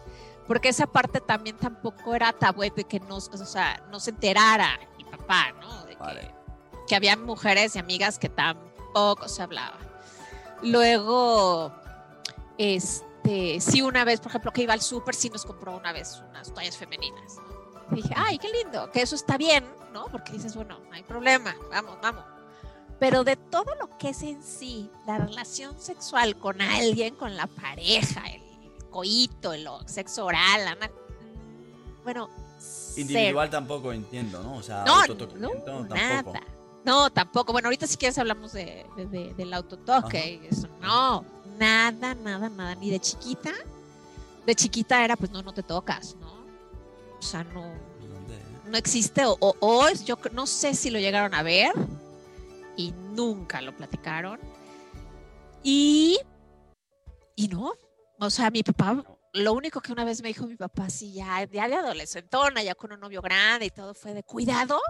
porque 0.52 0.68
esa 0.68 0.86
parte 0.86 1.18
también 1.18 1.56
tampoco 1.56 2.14
era 2.14 2.30
tabú 2.30 2.60
de 2.60 2.84
que 2.84 3.00
no, 3.00 3.16
o 3.16 3.20
sea, 3.20 3.82
no 3.90 3.98
se 3.98 4.10
enterara 4.10 4.78
mi 4.98 5.04
papá, 5.04 5.50
¿no? 5.58 5.86
De 5.86 5.96
que, 5.96 5.98
Vale. 5.98 6.34
que 6.86 6.94
había 6.94 7.16
mujeres 7.16 7.74
y 7.74 7.78
amigas 7.78 8.18
que 8.18 8.28
tampoco 8.28 9.30
se 9.30 9.40
hablaba. 9.40 9.78
Luego, 10.60 11.72
este, 12.58 13.62
sí, 13.62 13.80
una 13.80 14.04
vez, 14.04 14.20
por 14.20 14.28
ejemplo, 14.28 14.52
que 14.52 14.64
iba 14.64 14.74
al 14.74 14.82
súper, 14.82 15.14
sí 15.14 15.30
nos 15.30 15.46
compró 15.46 15.74
una 15.74 15.90
vez 15.90 16.22
unas 16.28 16.52
toallas 16.52 16.76
femeninas. 16.76 17.38
Y 17.90 17.94
dije, 17.94 18.12
ay, 18.14 18.36
qué 18.36 18.50
lindo, 18.50 18.90
que 18.90 19.00
eso 19.00 19.14
está 19.14 19.38
bien, 19.38 19.64
¿no? 19.90 20.04
Porque 20.08 20.32
dices, 20.32 20.54
bueno, 20.54 20.78
no 20.86 20.92
hay 20.92 21.02
problema, 21.02 21.56
vamos, 21.70 21.96
vamos. 22.02 22.24
Pero 23.00 23.24
de 23.24 23.36
todo 23.36 23.74
lo 23.80 23.96
que 23.96 24.10
es 24.10 24.22
en 24.22 24.42
sí, 24.42 24.90
la 25.06 25.16
relación 25.16 25.80
sexual 25.80 26.36
con 26.36 26.60
alguien, 26.60 27.14
con 27.14 27.38
la 27.38 27.46
pareja, 27.46 28.26
el 28.26 28.51
coito, 28.92 29.52
el 29.52 29.66
sexo 29.86 30.26
oral, 30.26 30.76
mm, 30.78 32.04
bueno, 32.04 32.28
cero. 32.58 32.94
Individual 33.00 33.50
tampoco 33.50 33.92
entiendo, 33.92 34.40
¿no? 34.42 34.54
O 34.58 34.62
sea, 34.62 34.84
No, 34.84 35.04
no, 35.06 35.16
tampoco. 35.16 35.94
nada. 35.94 36.42
No, 36.84 37.10
tampoco. 37.10 37.52
Bueno, 37.52 37.66
ahorita 37.68 37.86
si 37.86 37.96
quieres 37.96 38.18
hablamos 38.18 38.52
de, 38.52 38.86
de- 38.96 39.06
de- 39.06 39.34
del 39.34 39.52
autotoque 39.54 40.40
y 40.42 40.46
eso. 40.46 40.68
No, 40.80 41.24
nada, 41.58 42.14
nada, 42.14 42.48
nada. 42.48 42.74
Ni 42.74 42.90
de 42.90 43.00
chiquita. 43.00 43.52
De 44.46 44.54
chiquita 44.56 45.04
era, 45.04 45.16
pues 45.16 45.30
no, 45.30 45.42
no 45.42 45.54
te 45.54 45.62
tocas, 45.62 46.16
¿no? 46.16 46.32
O 47.18 47.22
sea, 47.22 47.44
no, 47.44 47.62
¿Dónde, 48.00 48.34
eh? 48.34 48.42
no 48.66 48.76
existe. 48.76 49.24
O, 49.26 49.36
o- 49.40 49.56
o 49.60 49.88
yo 50.04 50.18
no 50.32 50.46
sé 50.48 50.74
si 50.74 50.90
lo 50.90 50.98
llegaron 50.98 51.34
a 51.34 51.42
ver 51.44 51.72
y 52.76 52.90
nunca 53.14 53.60
lo 53.60 53.76
platicaron. 53.76 54.40
Y, 55.62 56.18
y 57.36 57.46
no. 57.48 57.74
O 58.22 58.30
sea, 58.30 58.52
mi 58.52 58.62
papá, 58.62 59.02
lo 59.32 59.52
único 59.52 59.80
que 59.80 59.90
una 59.90 60.04
vez 60.04 60.22
me 60.22 60.28
dijo 60.28 60.46
mi 60.46 60.54
papá, 60.54 60.88
sí, 60.88 61.12
ya, 61.12 61.44
de 61.44 61.60
adolescentona, 61.60 62.62
ya 62.62 62.76
con 62.76 62.92
un 62.92 63.00
novio 63.00 63.20
grande 63.20 63.66
y 63.66 63.70
todo, 63.70 63.94
fue 63.94 64.14
de 64.14 64.22
cuidado. 64.22 64.80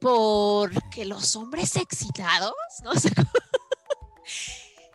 Porque 0.00 1.04
los 1.04 1.36
hombres 1.36 1.76
excitados, 1.76 2.54
no 2.82 2.92
sé 2.96 3.12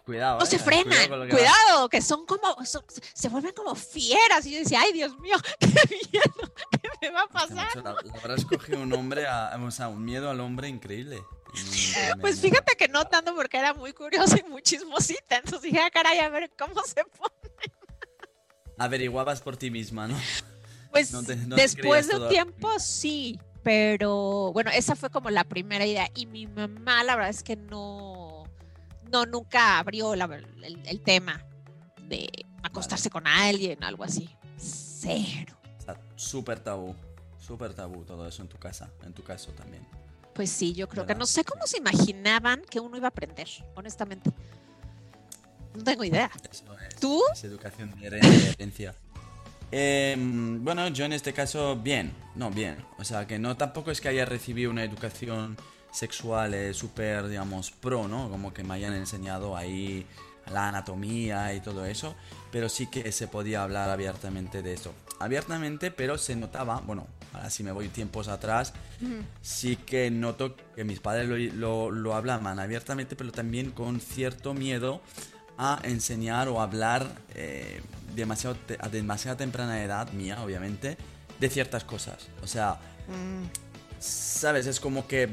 Cuidado. 0.06 0.38
no 0.40 0.46
eh, 0.46 0.48
se 0.48 0.60
frenan, 0.60 1.10
que 1.28 1.30
cuidado, 1.30 1.90
que 1.90 2.02
son 2.02 2.26
como, 2.28 2.64
son- 2.66 2.86
se 3.14 3.28
vuelven 3.30 3.54
como 3.54 3.74
fieras. 3.76 4.46
Y 4.46 4.52
yo 4.54 4.60
decía, 4.60 4.82
ay, 4.82 4.94
Dios 4.94 5.18
mío, 5.20 5.36
qué 5.60 5.68
miedo, 5.68 6.54
¿qué 6.72 6.90
me 7.02 7.10
va 7.10 7.24
a 7.24 7.28
pasar? 7.28 7.68
La, 7.84 7.94
la 7.94 8.14
verdad 8.14 8.38
escogió 8.38 8.80
un 8.80 8.94
hombre, 8.94 9.26
a- 9.28 9.58
o 9.60 9.72
sea, 9.72 9.88
un 9.88 10.06
miedo 10.06 10.30
al 10.30 10.40
hombre 10.42 10.68
increíble. 10.70 11.24
Pues 12.22 12.40
fíjate 12.42 12.76
que 12.76 12.88
no 12.90 13.06
tanto 13.06 13.34
porque 13.34 13.58
era 13.58 13.74
muy 13.74 13.94
curiosa 13.94 14.38
y 14.46 14.50
muy 14.50 14.62
chismosita. 14.62 15.38
Entonces 15.38 15.62
dije, 15.64 15.80
ah, 15.80 15.90
caray, 15.90 16.20
a 16.20 16.30
ver 16.30 16.52
cómo 16.58 16.82
se 16.84 17.04
pone. 17.06 17.34
Averiguabas 18.78 19.42
por 19.42 19.56
ti 19.58 19.72
misma, 19.72 20.08
¿no? 20.08 20.18
Pues 20.92 21.12
No 21.12 21.24
te- 21.24 21.36
no 21.36 21.56
te 21.56 21.62
después 21.62 22.08
de 22.08 22.18
un 22.18 22.30
tiempo, 22.30 22.80
sí. 22.80 23.40
Pero 23.64 24.52
bueno, 24.54 24.70
esa 24.72 24.96
fue 24.96 25.10
como 25.10 25.30
la 25.32 25.44
primera 25.44 25.86
idea. 25.86 26.10
Y 26.14 26.26
mi 26.28 26.46
mamá, 26.46 27.04
la 27.04 27.16
verdad 27.16 27.32
es 27.32 27.42
que 27.42 27.56
no, 27.56 28.15
no 29.16 29.26
nunca 29.26 29.80
abrió 29.80 30.14
la- 30.16 30.26
el, 30.64 30.82
el 30.86 31.02
tema 31.02 31.42
de 32.02 32.30
acostarse 32.64 33.10
con 33.10 33.26
alguien, 33.28 33.82
algo 33.84 34.04
así. 34.04 34.30
Cero. 34.58 35.58
Sea, 35.78 35.98
súper 36.16 36.60
tabú. 36.60 36.94
Súper 37.40 37.74
tabú 37.74 38.04
todo 38.04 38.28
eso 38.28 38.42
en 38.42 38.48
tu 38.50 38.58
casa, 38.58 38.90
en 39.06 39.14
tu 39.14 39.24
caso 39.24 39.52
también. 39.52 39.88
Pues 40.34 40.50
sí, 40.50 40.74
yo 40.74 40.90
creo 40.90 41.06
que 41.06 41.16
no 41.16 41.26
sé 41.26 41.44
cómo 41.46 41.66
se 41.66 41.78
imaginaban 41.78 42.62
que 42.70 42.80
uno 42.80 42.98
iba 42.98 43.08
a 43.08 43.10
aprender, 43.10 43.48
honestamente. 43.76 44.32
No 45.76 45.84
tengo 45.84 46.04
idea. 46.04 46.30
Eso 46.52 46.66
es, 46.90 46.96
¿Tú? 46.98 47.22
es 47.32 47.44
educación 47.46 47.92
de 48.00 48.08
herencia. 48.08 48.32
de 48.40 48.50
herencia. 48.52 48.96
Em, 49.72 50.64
bueno, 50.64 50.88
yo 50.90 51.06
en 51.06 51.14
este 51.14 51.34
caso, 51.34 51.76
bien, 51.78 52.14
no, 52.36 52.50
bien. 52.52 52.78
O 52.98 53.04
sea, 53.04 53.26
que 53.28 53.40
no 53.40 53.56
tampoco 53.58 53.92
es 53.92 54.02
que 54.02 54.10
haya 54.10 54.26
recibido 54.26 54.72
una 54.72 54.84
educación 54.84 55.56
sexual 55.96 56.54
eh, 56.54 56.74
súper, 56.74 57.28
digamos, 57.28 57.72
pro, 57.72 58.08
¿no? 58.08 58.30
Como 58.30 58.54
que 58.54 58.64
me 58.64 58.76
hayan 58.76 58.94
enseñado 58.94 59.56
ahí 59.56 60.06
la 60.52 60.70
anatomía 60.70 61.54
y 61.54 61.62
todo 61.62 61.86
eso, 61.86 62.16
pero 62.52 62.70
sí 62.70 62.88
que 62.88 63.12
se 63.12 63.28
podía 63.28 63.64
hablar 63.64 63.90
abiertamente 63.90 64.62
de 64.62 64.74
eso. 64.74 64.94
Abiertamente, 65.20 65.92
pero 65.92 66.18
se 66.18 66.36
notaba, 66.36 66.82
bueno, 66.86 67.08
ahora 67.34 67.50
si 67.50 67.64
me 67.64 67.72
voy 67.72 67.88
tiempos 67.88 68.28
atrás, 68.28 68.74
sí 69.42 69.78
que 69.78 70.12
noto 70.12 70.56
que 70.76 70.84
mis 70.84 71.00
padres 71.00 71.28
lo, 71.28 71.38
lo, 71.38 71.92
lo 71.92 72.16
hablaban 72.16 72.60
abiertamente, 72.60 73.16
pero 73.16 73.32
también 73.32 73.72
con 73.72 74.00
cierto 74.02 74.54
miedo 74.54 75.02
a 75.58 75.80
enseñar 75.84 76.48
o 76.50 76.62
hablar 76.62 77.08
eh, 77.34 77.82
demasiado 78.14 78.58
a 78.80 78.90
demasiada 78.90 79.38
temprana 79.38 79.82
edad 79.82 80.12
mía, 80.12 80.44
obviamente, 80.44 80.98
de 81.40 81.50
ciertas 81.50 81.84
cosas. 81.84 82.28
O 82.44 82.48
sea, 82.48 82.80
sabes, 84.06 84.68
es 84.68 84.80
como 84.80 85.08
que 85.08 85.30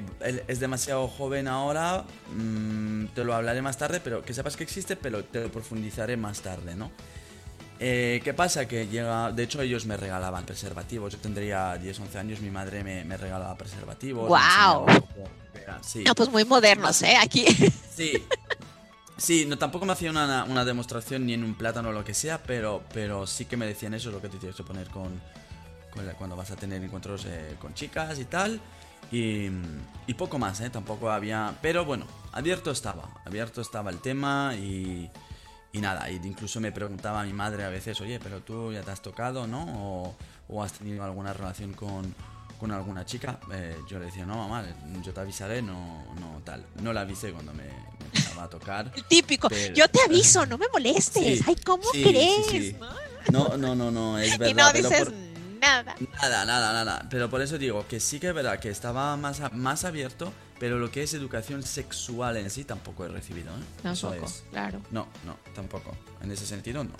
es 0.49 0.61
demasiado 0.61 1.09
joven 1.09 1.49
ahora, 1.49 2.05
mm, 2.35 3.07
te 3.15 3.25
lo 3.25 3.35
hablaré 3.35 3.63
más 3.63 3.77
tarde, 3.79 4.01
pero 4.03 4.23
que 4.23 4.35
sepas 4.35 4.57
que 4.57 4.65
existe, 4.65 4.97
pero 4.97 5.25
te 5.25 5.43
lo 5.43 5.53
profundizaré 5.53 6.17
más 6.17 6.41
tarde, 6.41 6.75
¿no? 6.75 6.91
Eh, 7.85 8.21
¿Qué 8.23 8.33
pasa? 8.33 8.67
Que 8.69 8.87
llega. 8.87 9.33
De 9.33 9.43
hecho, 9.43 9.61
ellos 9.61 9.87
me 9.87 9.97
regalaban 9.97 10.45
preservativos. 10.47 11.13
Yo 11.15 11.19
tendría 11.19 11.77
10, 11.77 11.99
11 11.99 12.17
años, 12.19 12.41
mi 12.41 12.49
madre 12.51 12.85
me, 12.85 13.05
me 13.05 13.17
regalaba 13.17 13.57
preservativos. 13.57 14.29
era- 15.61 15.83
sí. 15.83 16.05
No, 16.05 16.15
pues 16.15 16.31
muy 16.31 16.45
modernos, 16.45 17.03
¿eh? 17.03 17.17
Aquí. 17.21 17.45
Sí. 17.95 18.25
Sí, 19.19 19.45
no, 19.47 19.59
tampoco 19.59 19.85
me 19.85 19.93
hacía 19.93 20.11
una, 20.11 20.45
una 20.45 20.65
demostración 20.65 21.27
ni 21.27 21.35
en 21.35 21.45
un 21.45 21.55
plátano 21.55 21.91
o 21.91 21.93
lo 21.93 22.03
que 22.05 22.15
sea, 22.15 22.43
pero, 22.43 22.83
pero 22.95 23.27
sí 23.27 23.45
que 23.45 23.57
me 23.57 23.67
decían 23.67 23.95
eso, 23.95 24.11
lo 24.11 24.21
que 24.23 24.29
te 24.29 24.39
tienes 24.39 24.57
que 24.57 24.63
poner 24.65 24.89
con, 24.89 25.21
cuando 26.19 26.37
vas 26.37 26.51
a 26.51 26.57
tener 26.57 26.83
encuentros 26.83 27.25
eh, 27.27 27.57
con 27.61 27.75
chicas 27.75 28.19
y 28.19 28.25
tal. 28.25 28.61
Y, 29.11 29.49
y 30.07 30.15
poco 30.15 30.39
más, 30.39 30.61
¿eh? 30.61 30.71
Tampoco 30.71 31.11
había... 31.11 31.55
Pero 31.61 31.85
bueno, 31.85 32.07
abierto 32.33 32.71
estaba, 32.71 33.09
abierto 33.27 33.61
estaba 33.61 33.91
el 33.91 33.99
tema 34.01 34.55
y, 34.57 35.11
y 35.73 35.81
nada, 35.81 36.09
y 36.11 36.17
incluso 36.17 36.61
me 36.61 36.73
preguntaba 36.73 37.21
a 37.21 37.25
mi 37.25 37.33
madre 37.35 37.65
a 37.65 37.69
veces, 37.69 38.01
oye, 38.01 38.19
pero 38.23 38.41
tú 38.41 38.73
ya 38.73 38.81
te 38.83 38.91
has 38.91 39.03
tocado, 39.03 39.47
¿no? 39.47 39.65
O, 39.69 40.17
o 40.49 40.63
has 40.63 40.73
tenido 40.73 41.05
alguna 41.05 41.35
relación 41.35 41.75
con, 41.75 42.15
con 42.59 42.71
alguna 42.73 43.05
chica. 43.05 43.39
Eh, 43.53 43.77
yo 43.87 43.99
le 43.99 44.07
decía, 44.07 44.25
no, 44.25 44.37
mamá, 44.49 44.65
yo 45.03 45.13
te 45.13 45.21
avisaré, 45.21 45.61
no, 45.61 46.05
no 46.19 46.41
tal. 46.45 46.65
No 46.81 46.93
la 46.95 47.03
avisé 47.03 47.33
cuando 47.33 47.53
me, 47.53 47.65
me 47.65 48.05
empezaba 48.07 48.45
a 48.45 48.49
tocar. 48.49 48.93
Típico. 49.09 49.49
Pero- 49.51 49.75
Yo 49.75 49.89
te 49.89 50.01
aviso, 50.07 50.47
no 50.47 50.57
me 50.57 50.69
molestes. 50.73 51.41
Sí, 51.41 51.45
Ay, 51.47 51.57
¿cómo 51.57 51.83
sí, 51.93 52.03
crees? 52.03 52.47
sí. 52.47 52.77
¿no? 53.31 53.57
No, 53.59 53.75
no, 53.75 53.91
no, 53.91 54.19
es 54.19 54.39
verdad. 54.39 54.47
Y 54.51 54.55
no 54.55 54.69
pero 54.73 54.89
dices 54.89 55.05
por- 55.05 55.32
nada. 55.63 55.95
Nada, 56.21 56.45
nada, 56.45 56.73
nada. 56.85 57.07
Pero 57.11 57.31
por 57.31 57.41
eso 57.41 57.57
digo 57.57 57.87
que 57.89 58.01
sí 58.01 58.21
que 58.21 58.29
es 58.29 58.35
verdad 58.35 58.59
que 58.61 58.69
estaba 58.69 59.17
más, 59.17 59.41
a- 59.41 59.49
más 59.51 59.85
abierto, 59.85 60.33
pero 60.61 60.79
lo 60.79 60.91
que 60.91 61.03
es 61.03 61.15
educación 61.15 61.63
sexual 61.63 62.37
en 62.37 62.51
sí 62.51 62.65
tampoco 62.65 63.05
he 63.07 63.09
recibido, 63.09 63.51
¿eh? 63.55 63.91
Eso 63.93 64.11
Tampoco, 64.11 64.27
es. 64.31 64.45
claro. 64.51 64.81
No, 64.91 65.09
no, 65.25 65.37
tampoco. 65.55 65.97
En 66.21 66.31
ese 66.31 66.45
sentido, 66.47 66.85
no. 66.85 66.93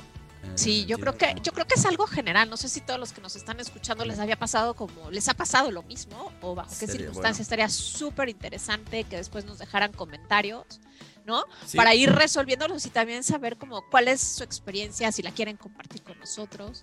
Sí, 0.57 0.87
yo 0.87 0.99
creo 0.99 1.17
que 1.17 1.37
yo 1.41 1.53
creo 1.53 1.69
que 1.69 1.75
es 1.77 1.87
algo 1.87 2.05
general. 2.09 2.51
No 2.51 2.57
sé 2.57 2.69
si 2.69 2.81
todos 2.81 2.99
los 2.99 3.13
que 3.13 3.21
nos 3.21 3.37
están 3.37 3.61
escuchando 3.61 4.05
les 4.05 4.19
había 4.19 4.37
pasado 4.37 4.75
como 4.75 5.09
les 5.13 5.29
ha 5.29 5.35
pasado 5.35 5.71
lo 5.71 5.85
mismo 5.85 6.33
o 6.41 6.57
bajo 6.57 6.71
qué 6.81 6.89
circunstancias. 6.89 7.39
Estaría 7.41 7.69
súper 7.69 8.29
interesante 8.29 9.05
que 9.05 9.19
después 9.19 9.45
nos 9.45 9.59
dejaran 9.61 9.93
comentarios, 9.93 10.65
¿no? 11.27 11.45
Sí. 11.65 11.77
Para 11.77 11.95
ir 11.95 12.13
resolviéndolos 12.13 12.85
y 12.87 12.91
también 12.91 13.23
saber 13.23 13.57
como 13.57 13.89
cuál 13.89 14.09
es 14.09 14.21
su 14.21 14.43
experiencia, 14.43 15.13
si 15.13 15.23
la 15.23 15.31
quieren 15.31 15.57
compartir 15.57 16.03
con 16.03 16.19
nosotros, 16.19 16.81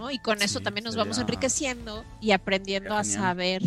¿no? 0.00 0.10
Y 0.10 0.18
con 0.18 0.42
eso 0.42 0.60
también 0.60 0.84
nos 0.84 0.96
vamos 0.96 1.18
enriqueciendo 1.18 2.04
y 2.20 2.32
aprendiendo 2.32 2.94
a 2.94 3.04
saber. 3.04 3.62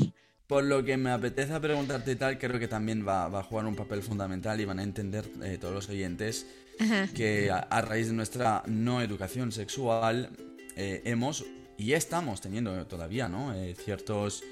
Por 0.48 0.66
lo 0.66 0.84
que 0.84 0.98
me 0.98 1.10
apetece 1.12 1.58
preguntarte 1.60 2.12
y 2.12 2.16
tal, 2.16 2.38
creo 2.38 2.60
que 2.60 2.68
también 2.68 3.08
va, 3.08 3.28
va 3.30 3.40
a 3.40 3.44
jugar 3.44 3.66
un 3.66 3.75
papel 3.75 4.02
fundamental 4.04 4.60
y 4.60 4.66
van 4.66 4.80
a 4.80 4.84
entender 4.84 5.25
eh, 5.42 5.58
todos 5.60 5.74
los 5.74 5.88
oyentes 5.90 6.46
Ajá. 6.80 7.08
que 7.16 7.50
a, 7.50 7.60
a 7.60 7.82
raíz 7.82 8.08
de 8.08 8.13
nuestra 8.13 8.62
no 8.68 9.02
educación 9.02 9.52
sexual 9.52 10.30
eh, 10.75 11.02
hemos 11.06 11.46
y 11.78 11.94
estamos 11.94 12.42
teniendo 12.42 12.86
todavía, 12.88 13.30
¿no? 13.30 13.54
Eh, 13.56 13.75
ciertos, 13.84 14.44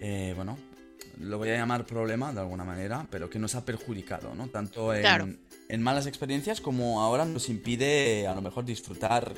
eh, 0.00 0.32
bueno, 0.34 0.58
lo 1.20 1.38
voy 1.38 1.50
a 1.50 1.56
llamar 1.56 1.84
problema 1.84 2.32
de 2.32 2.40
alguna 2.40 2.64
manera, 2.64 3.06
pero 3.10 3.28
que 3.28 3.38
nos 3.38 3.54
ha 3.54 3.64
perjudicado, 3.64 4.34
¿no? 4.34 4.48
Tanto 4.48 4.92
en, 4.94 5.00
Claro. 5.02 5.28
en 5.68 5.82
malas 5.82 6.06
experiencias 6.06 6.60
como 6.60 7.00
ahora 7.02 7.24
nos 7.26 7.48
impide 7.48 8.26
a 8.26 8.34
lo 8.34 8.40
mejor 8.40 8.64
disfrutar 8.64 9.34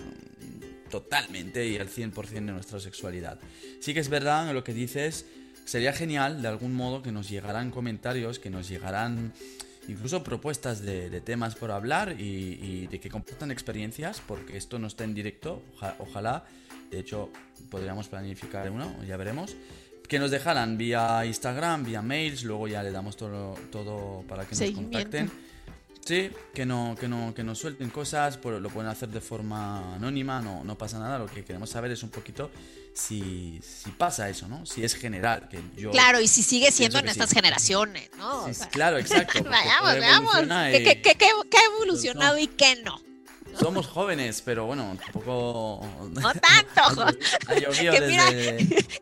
totalmente 0.91 1.67
y 1.67 1.79
al 1.79 1.89
100% 1.89 2.29
de 2.29 2.41
nuestra 2.41 2.81
sexualidad. 2.81 3.39
Sí 3.81 3.95
que 3.95 4.01
es 4.01 4.09
verdad 4.09 4.53
lo 4.53 4.65
que 4.65 4.75
dices, 4.75 5.27
sería 5.65 5.93
genial 5.93 6.43
de 6.43 6.49
algún 6.49 6.75
modo 6.75 7.03
que 7.03 7.13
nos 7.13 7.29
llegaran 7.29 7.71
comentarios, 7.71 8.39
que 8.39 8.51
nos 8.51 8.69
llegaran 8.69 9.33
incluso 9.89 10.23
propuestas 10.23 10.83
de, 10.83 11.21
temas 11.21 11.55
por 11.55 11.71
hablar 11.71 12.17
y, 12.19 12.87
de 12.87 13.01
que 13.01 13.09
compartan 13.09 13.51
experiencias, 13.51 14.21
porque 14.27 14.57
esto 14.57 14.79
no 14.79 14.87
está 14.87 15.05
en 15.05 15.15
directo, 15.15 15.63
ojalá, 15.99 16.45
de 16.91 16.99
hecho 17.01 17.31
podríamos 17.71 18.09
planificar 18.09 18.71
uno, 18.71 18.95
ya 19.07 19.17
veremos, 19.17 19.57
que 20.09 20.19
nos 20.19 20.31
dejaran 20.31 20.77
vía 20.77 21.25
Instagram, 21.25 21.85
vía 21.85 22.03
mails, 22.03 22.43
luego 22.45 22.69
ya 22.69 22.83
le 22.83 22.91
damos 22.91 23.17
todo, 23.17 23.55
todo 23.71 24.25
para 24.29 24.45
que 24.45 24.57
nos 24.57 24.71
contacten. 24.73 25.31
Sí, 26.05 26.31
que 26.55 26.67
no, 26.67 26.97
que 26.99 27.09
no, 27.09 27.35
que 27.35 27.45
nos 27.45 27.59
suelten 27.59 27.91
cosas, 27.91 28.39
lo 28.43 28.69
pueden 28.71 28.91
hacer 28.91 29.11
de 29.11 29.21
forma 29.21 29.95
anónima, 29.95 30.41
no, 30.41 30.65
no 30.65 30.77
pasa 30.77 30.99
nada. 30.99 31.19
Lo 31.19 31.27
que 31.27 31.45
queremos 31.45 31.71
saber 31.71 31.91
es 31.91 32.03
un 32.03 32.09
poquito 32.09 32.51
si, 32.93 33.61
si 33.63 33.91
pasa 33.91 34.29
eso, 34.29 34.49
¿no? 34.49 34.67
Si 34.67 34.85
es 34.85 34.95
general. 34.95 35.49
Que 35.49 35.61
yo 35.77 35.91
claro, 35.91 36.21
y 36.21 36.29
si 36.29 36.43
sigue 36.43 36.73
siendo 36.73 36.99
en 36.99 37.09
estas 37.09 37.33
generaciones, 37.33 38.11
¿no? 38.17 38.47
claro, 38.71 38.99
exacto. 38.99 39.45
veamos, 39.45 39.95
veamos. 39.95 40.37
¿Qué, 40.73 41.01
qué, 41.03 41.15
qué, 41.15 41.59
ha 41.59 41.65
evolucionado 41.77 42.39
y 42.39 42.47
qué 42.47 42.83
no? 42.83 43.10
Somos 43.59 43.87
jóvenes, 43.87 44.43
pero 44.45 44.67
bueno, 44.67 44.97
tampoco. 45.03 45.87
No 46.11 46.33
tanto. 46.33 47.07
que 47.49 48.01
mira, 48.01 48.27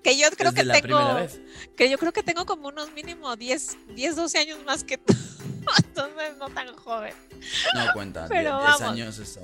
que 0.02 0.18
yo 0.18 0.30
creo 0.30 0.52
que 0.52 0.64
tengo. 0.64 1.26
Que 1.76 1.90
yo 1.90 1.98
creo 1.98 2.12
que 2.12 2.22
tengo 2.22 2.46
como 2.46 2.68
unos 2.68 2.92
mínimo 2.92 3.36
10, 3.36 3.94
10 3.94 4.16
12 4.16 4.38
años 4.38 4.58
más 4.64 4.84
que 4.84 4.98
tú. 4.98 5.14
Entonces 5.78 6.36
no 6.38 6.48
tan 6.50 6.74
joven. 6.76 7.14
No 7.74 7.92
cuenta, 7.92 8.26
pero 8.28 8.60
10, 8.60 8.80
años 8.82 9.18
eso. 9.18 9.40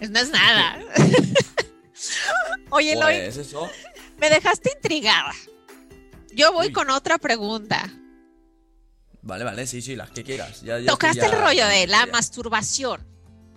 No 0.00 0.18
es 0.18 0.30
nada. 0.30 0.78
Oye, 2.70 2.96
pues, 2.96 3.36
eso. 3.36 3.68
me 4.18 4.30
dejaste 4.30 4.72
intrigada. 4.74 5.32
Yo 6.32 6.52
voy 6.52 6.72
con 6.72 6.90
otra 6.90 7.18
pregunta. 7.18 7.90
Vale, 9.22 9.44
vale, 9.44 9.66
sí, 9.66 9.82
sí, 9.82 9.96
las 9.96 10.10
que 10.10 10.24
quieras. 10.24 10.62
Tocaste 10.86 11.26
el 11.26 11.32
rollo 11.32 11.66
de 11.66 11.86
la 11.86 12.06
masturbación 12.06 13.09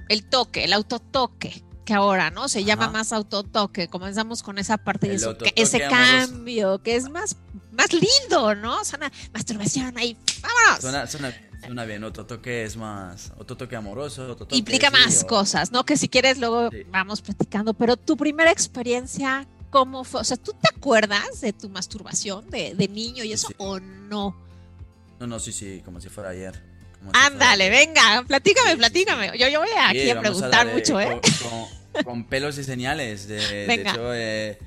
el 0.10 0.24
toque, 0.26 0.64
el 0.64 0.74
autotoque, 0.74 1.64
que 1.86 1.94
ahora, 1.94 2.32
¿no? 2.32 2.48
Se 2.48 2.64
llama 2.64 2.90
más 2.90 3.14
autotoque. 3.14 3.88
Comenzamos 3.88 4.44
con 4.44 4.58
esa 4.58 4.78
parte 4.78 5.10
de 5.10 5.16
eso, 5.16 5.36
ese 5.56 5.80
cambio, 5.80 6.82
que 6.82 6.96
es 6.96 7.10
más, 7.10 7.36
más 7.72 7.88
lindo, 7.94 8.56
¿no? 8.56 8.84
Suena 8.86 9.12
masturbación 9.34 9.98
ahí, 9.98 10.18
vámonos. 10.42 11.10
Suena, 11.12 11.86
bien, 11.86 12.04
autotoque 12.04 12.64
es 12.64 12.76
más, 12.76 13.32
autotoque 13.38 13.76
amoroso, 13.76 14.38
Implica 14.52 14.92
más 14.92 15.24
cosas, 15.24 15.72
¿no? 15.72 15.86
Que 15.86 15.98
si 15.98 16.10
quieres 16.10 16.38
luego 16.38 16.70
vamos 16.90 17.22
platicando, 17.22 17.74
pero 17.74 17.98
tu 17.98 18.18
primera 18.18 18.52
experiencia, 18.52 19.48
¿cómo 19.70 20.04
fue? 20.04 20.22
O 20.22 20.24
sea, 20.24 20.38
¿tú 20.38 20.52
te 20.54 20.70
acuerdas 20.76 21.42
de 21.42 21.54
tu 21.54 21.70
masturbación 21.70 22.50
de, 22.50 22.88
niño 22.90 23.24
y 23.24 23.34
eso 23.34 23.48
o 23.58 23.80
no? 23.80 24.36
No, 25.20 25.28
no, 25.28 25.40
sí, 25.40 25.52
sí, 25.52 25.82
como 25.86 26.02
si 26.02 26.10
fuera 26.10 26.30
ayer. 26.32 26.73
Ándale, 27.12 27.70
venga, 27.70 28.24
platícame, 28.28 28.78
platícame. 28.78 29.38
Yo, 29.38 29.48
yo 29.48 29.60
voy 29.60 29.70
aquí 29.78 30.10
a 30.10 30.20
preguntar 30.20 30.68
mucho, 30.68 31.00
¿eh? 31.02 31.20
Con, 32.04 32.26
pelos 32.26 32.58
y 32.58 32.64
señales. 32.64 33.28
De, 33.28 33.74
hecho, 33.74 34.14
eh, 34.14 34.58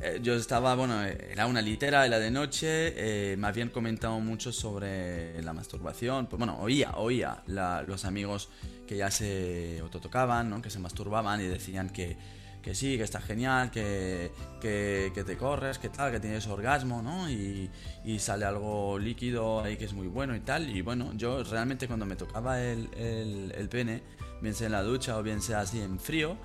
eh, 0.00 0.20
yo 0.22 0.34
estaba, 0.34 0.74
bueno, 0.74 1.02
era 1.04 1.46
una 1.46 1.60
litera, 1.60 2.06
era 2.06 2.18
de 2.18 2.30
noche, 2.30 2.94
eh, 2.96 3.36
me 3.36 3.46
habían 3.46 3.68
comentado 3.68 4.18
mucho 4.20 4.52
sobre 4.52 5.42
la 5.42 5.52
masturbación. 5.52 6.26
Pues 6.26 6.38
bueno, 6.38 6.58
oía, 6.60 6.92
oía 6.96 7.42
los 7.46 8.04
amigos 8.04 8.48
que 8.86 8.96
ya 8.96 9.10
se 9.10 9.78
autotocaban, 9.80 10.50
¿no? 10.50 10.62
que 10.62 10.70
se 10.70 10.78
masturbaban 10.78 11.40
y 11.40 11.44
decían 11.44 11.90
que 11.90 12.16
que 12.62 12.74
sí, 12.74 12.96
que 12.96 13.02
está 13.02 13.20
genial, 13.20 13.70
que, 13.70 14.30
que, 14.60 15.24
te 15.26 15.36
corres, 15.36 15.78
que 15.78 15.88
tal, 15.88 16.12
que 16.12 16.20
tienes 16.20 16.46
orgasmo, 16.46 17.02
¿no? 17.02 17.28
Y, 17.28 17.68
y, 18.04 18.18
sale 18.20 18.44
algo 18.44 18.98
líquido 18.98 19.60
ahí 19.60 19.76
que 19.76 19.84
es 19.84 19.92
muy 19.92 20.06
bueno 20.06 20.34
y 20.36 20.40
tal. 20.40 20.74
Y 20.74 20.80
bueno, 20.80 21.12
yo 21.14 21.42
realmente 21.42 21.88
cuando 21.88 22.06
me 22.06 22.14
tocaba 22.14 22.62
el, 22.62 22.88
el, 22.94 23.68
pene, 23.68 24.02
bien 24.40 24.54
sea 24.54 24.66
en 24.66 24.72
la 24.72 24.82
ducha 24.82 25.18
o 25.18 25.22
bien 25.22 25.42
sea 25.42 25.60
así 25.60 25.80
en 25.80 25.98
frío, 25.98 26.36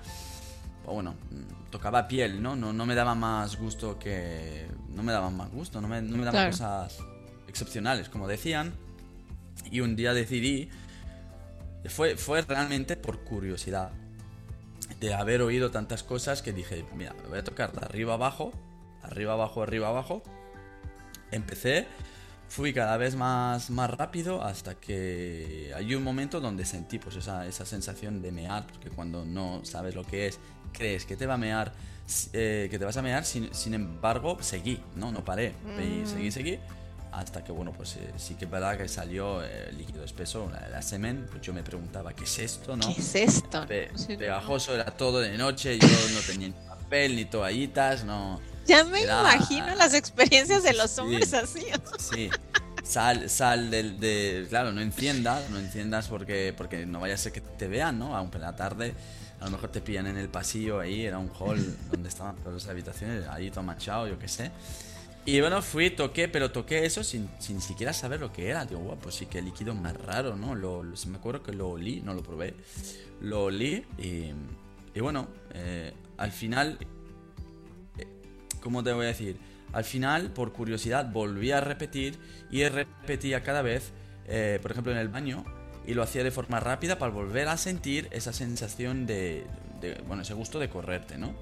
o 0.84 0.94
bueno, 0.94 1.14
tocaba 1.70 2.08
piel, 2.08 2.42
¿no? 2.42 2.56
¿no? 2.56 2.72
No 2.72 2.84
me 2.84 2.94
daba 2.94 3.14
más 3.14 3.56
gusto 3.56 3.98
que... 3.98 4.66
No 4.88 5.02
me 5.04 5.12
daba 5.12 5.30
más 5.30 5.50
gusto, 5.52 5.80
no 5.80 5.86
me, 5.86 6.02
no 6.02 6.16
me 6.16 6.24
daban 6.24 6.50
cosas 6.50 6.98
excepcionales, 7.46 8.08
como 8.08 8.26
decían. 8.26 8.74
Y 9.70 9.80
un 9.80 9.94
día 9.94 10.12
decidí... 10.14 10.68
Fue, 11.86 12.16
fue 12.16 12.42
realmente 12.42 12.96
por 12.96 13.22
curiosidad 13.22 13.92
de 15.00 15.14
haber 15.14 15.42
oído 15.42 15.70
tantas 15.70 16.02
cosas 16.02 16.42
que 16.42 16.52
dije, 16.52 16.84
mira, 16.96 17.14
me 17.22 17.28
voy 17.28 17.38
a 17.38 17.44
tocar 17.44 17.72
de 17.72 17.84
arriba 17.84 18.14
abajo, 18.14 18.52
arriba 19.02 19.34
abajo, 19.34 19.62
arriba 19.62 19.88
abajo. 19.88 20.22
Empecé, 21.30 21.86
fui 22.48 22.72
cada 22.72 22.96
vez 22.96 23.14
más, 23.14 23.70
más 23.70 23.90
rápido 23.90 24.42
hasta 24.42 24.74
que 24.74 25.72
hay 25.74 25.94
un 25.94 26.02
momento 26.02 26.40
donde 26.40 26.64
sentí 26.64 26.98
pues 26.98 27.16
esa, 27.16 27.46
esa 27.46 27.64
sensación 27.64 28.22
de 28.22 28.32
mear, 28.32 28.66
porque 28.66 28.90
cuando 28.90 29.24
no 29.24 29.60
sabes 29.64 29.94
lo 29.94 30.04
que 30.04 30.26
es, 30.26 30.40
crees 30.72 31.04
que 31.04 31.16
te 31.16 31.26
va 31.26 31.34
a 31.34 31.38
mear, 31.38 31.72
eh, 32.32 32.68
que 32.70 32.78
te 32.78 32.84
vas 32.84 32.96
a 32.96 33.02
mear, 33.02 33.24
sin, 33.24 33.54
sin, 33.54 33.74
embargo, 33.74 34.38
seguí, 34.40 34.82
no, 34.96 35.12
no 35.12 35.24
paré, 35.24 35.54
seguí, 36.06 36.30
seguí 36.30 36.58
hasta 37.12 37.42
que, 37.42 37.52
bueno, 37.52 37.72
pues 37.72 37.96
eh, 37.96 38.12
sí 38.16 38.34
que 38.34 38.44
es 38.44 38.50
verdad 38.50 38.76
que 38.76 38.88
salió 38.88 39.42
el 39.42 39.76
líquido 39.76 40.04
espeso, 40.04 40.50
la, 40.50 40.82
semen, 40.82 41.26
pues 41.30 41.42
yo 41.42 41.52
me 41.52 41.62
preguntaba, 41.62 42.12
¿qué 42.12 42.24
es 42.24 42.38
esto, 42.38 42.76
no? 42.76 42.94
¿Qué 42.94 43.00
es 43.00 43.14
esto? 43.14 43.66
pegajoso, 43.66 44.74
era 44.74 44.86
todo 44.86 45.20
de 45.20 45.36
noche, 45.36 45.78
yo 45.78 45.88
no 46.14 46.20
tenía 46.20 46.48
ni 46.48 46.54
papel, 46.68 47.16
ni 47.16 47.24
toallitas, 47.24 48.04
no... 48.04 48.40
Ya 48.66 48.84
me 48.84 49.02
imagino 49.02 49.74
las 49.76 49.94
experiencias 49.94 50.62
de 50.62 50.74
los 50.74 50.98
hombres 50.98 51.32
así. 51.32 51.64
Sí, 51.98 52.28
sal, 52.84 53.30
sal 53.30 53.70
del, 53.70 53.98
de, 53.98 54.46
claro, 54.48 54.72
no 54.72 54.82
enciendas, 54.82 55.48
no 55.48 55.58
enciendas 55.58 56.08
porque, 56.08 56.54
porque 56.56 56.84
no 56.84 57.00
vaya 57.00 57.14
a 57.14 57.16
ser 57.16 57.32
que 57.32 57.40
te 57.40 57.66
vean, 57.66 57.98
¿no? 57.98 58.14
Aunque 58.14 58.36
en 58.36 58.42
la 58.42 58.56
tarde 58.56 58.94
a 59.40 59.44
lo 59.44 59.52
mejor 59.52 59.70
te 59.70 59.80
pillan 59.80 60.06
en 60.06 60.16
el 60.16 60.28
pasillo 60.28 60.80
ahí, 60.80 61.06
era 61.06 61.18
un 61.18 61.30
hall 61.38 61.76
donde 61.90 62.08
estaban 62.08 62.36
todas 62.36 62.62
las 62.62 62.68
habitaciones, 62.68 63.26
ahí 63.28 63.50
todo 63.50 63.62
machado, 63.62 64.08
yo 64.08 64.18
qué 64.18 64.28
sé. 64.28 64.50
Y 65.28 65.42
bueno, 65.42 65.60
fui, 65.60 65.90
toqué, 65.90 66.26
pero 66.26 66.52
toqué 66.52 66.86
eso 66.86 67.04
sin, 67.04 67.28
sin 67.38 67.60
siquiera 67.60 67.92
saber 67.92 68.18
lo 68.18 68.32
que 68.32 68.48
era. 68.48 68.64
Digo, 68.64 68.80
guau, 68.80 68.96
pues 68.96 69.16
sí 69.16 69.26
que 69.26 69.42
líquido 69.42 69.74
más 69.74 69.94
raro, 69.94 70.36
¿no? 70.36 70.54
Lo, 70.54 70.82
me 70.82 71.18
acuerdo 71.18 71.42
que 71.42 71.52
lo 71.52 71.68
olí, 71.68 72.00
no 72.00 72.14
lo 72.14 72.22
probé. 72.22 72.54
Lo 73.20 73.44
olí 73.44 73.84
y, 73.98 74.32
y 74.94 75.00
bueno, 75.02 75.28
eh, 75.52 75.92
al 76.16 76.32
final, 76.32 76.78
eh, 77.98 78.06
¿cómo 78.62 78.82
te 78.82 78.90
voy 78.94 79.04
a 79.04 79.08
decir? 79.08 79.36
Al 79.74 79.84
final, 79.84 80.32
por 80.32 80.54
curiosidad, 80.54 81.12
volví 81.12 81.50
a 81.50 81.60
repetir 81.60 82.18
y 82.50 82.66
repetía 82.66 83.42
cada 83.42 83.60
vez, 83.60 83.92
eh, 84.28 84.58
por 84.62 84.70
ejemplo, 84.70 84.92
en 84.92 84.98
el 84.98 85.08
baño, 85.08 85.44
y 85.86 85.92
lo 85.92 86.02
hacía 86.02 86.24
de 86.24 86.30
forma 86.30 86.58
rápida 86.58 86.98
para 86.98 87.12
volver 87.12 87.48
a 87.48 87.58
sentir 87.58 88.08
esa 88.12 88.32
sensación 88.32 89.04
de, 89.04 89.44
de 89.82 90.02
bueno, 90.06 90.22
ese 90.22 90.32
gusto 90.32 90.58
de 90.58 90.70
correrte, 90.70 91.18
¿no? 91.18 91.34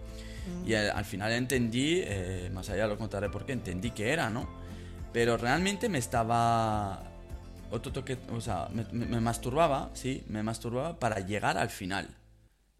Y 0.66 0.74
al, 0.74 1.04
final 1.04 1.32
entendí, 1.32 2.00
eh, 2.04 2.50
más 2.52 2.68
allá 2.70 2.86
lo 2.86 2.98
contaré 2.98 3.28
porque 3.30 3.52
entendí 3.52 3.90
que 3.90 4.12
era, 4.12 4.30
¿no? 4.30 4.48
Pero 5.12 5.36
realmente 5.36 5.88
me 5.88 5.98
estaba... 5.98 7.02
Otro 7.70 7.92
toque, 7.92 8.16
o 8.32 8.40
sea, 8.40 8.68
me, 8.92 9.20
masturbaba, 9.20 9.90
sí, 9.92 10.24
me 10.28 10.42
masturbaba 10.42 10.98
para 11.00 11.20
llegar 11.20 11.58
al 11.58 11.68
final. 11.68 12.06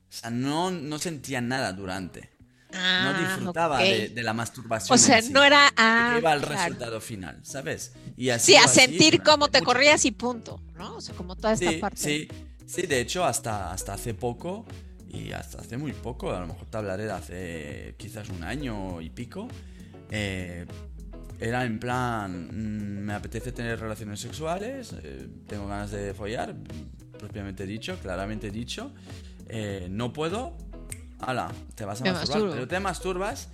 O 0.09 0.13
sea, 0.13 0.31
no, 0.31 0.71
no 0.71 0.99
sentía 0.99 1.41
nada 1.41 1.73
durante. 1.73 2.31
no 2.71 2.79
ah, 2.79 3.17
disfrutaba 3.19 3.81
de, 3.81 4.23
la 4.23 4.33
masturbación. 4.33 4.95
O 4.95 4.99
sea, 4.99 5.21
no 5.31 5.43
era. 5.43 5.73
Ah, 5.77 6.17
iba 6.19 6.31
al 6.31 6.43
resultado 6.43 7.01
final, 7.01 7.41
¿sabes? 7.43 7.95
Y 8.17 8.31
así, 8.31 8.53
sí, 8.53 8.59
a 8.59 8.69
sentir 8.69 9.23
cómo 9.25 9.49
te 9.49 9.61
corrías 9.61 10.05
y 10.05 10.13
punto, 10.13 10.63
¿no? 10.77 10.97
O 10.97 11.01
sea, 11.01 11.17
como 11.17 11.35
toda 11.35 11.55
esta 11.55 11.73
parte. 11.81 11.97
Sí, 12.01 12.29
sí, 12.65 12.83
de 12.83 13.01
hecho, 13.01 13.25
hasta, 13.25 13.73
hasta 13.73 13.95
hace 13.95 14.15
poco 14.15 14.67
y 15.17 15.33
hasta 15.33 15.61
hace 15.61 15.77
muy 15.77 15.93
poco, 15.93 16.33
a 16.33 16.41
lo 16.41 16.47
mejor 16.47 16.67
te 16.67 16.77
hablaré 16.77 17.05
de 17.05 17.13
hace 17.13 17.95
quizás 17.97 18.29
un 18.29 18.45
año 18.45 19.01
y 19.01 19.11
pico, 19.11 19.49
eh, 20.11 20.67
era 21.41 21.65
en 21.65 21.79
plan, 21.79 22.49
mm, 22.49 23.05
me 23.05 23.15
apetece 23.15 23.53
tener 23.53 23.79
relaciones 23.81 24.21
sexuales, 24.21 24.95
eh, 25.03 25.29
tengo 25.47 25.67
ganas 25.67 25.91
de 25.91 26.15
follar, 26.15 26.55
propiamente 27.19 27.67
dicho, 27.67 27.99
claramente 28.01 28.51
dicho, 28.51 28.93
eh, 29.49 29.89
no 29.91 30.13
puedo, 30.13 30.57
ala, 31.21 31.51
te 31.75 31.85
vas 31.85 32.01
a 32.03 32.13
masturbar, 32.13 32.51
pero 32.53 32.69
te 32.69 32.81
masturbas 32.81 33.49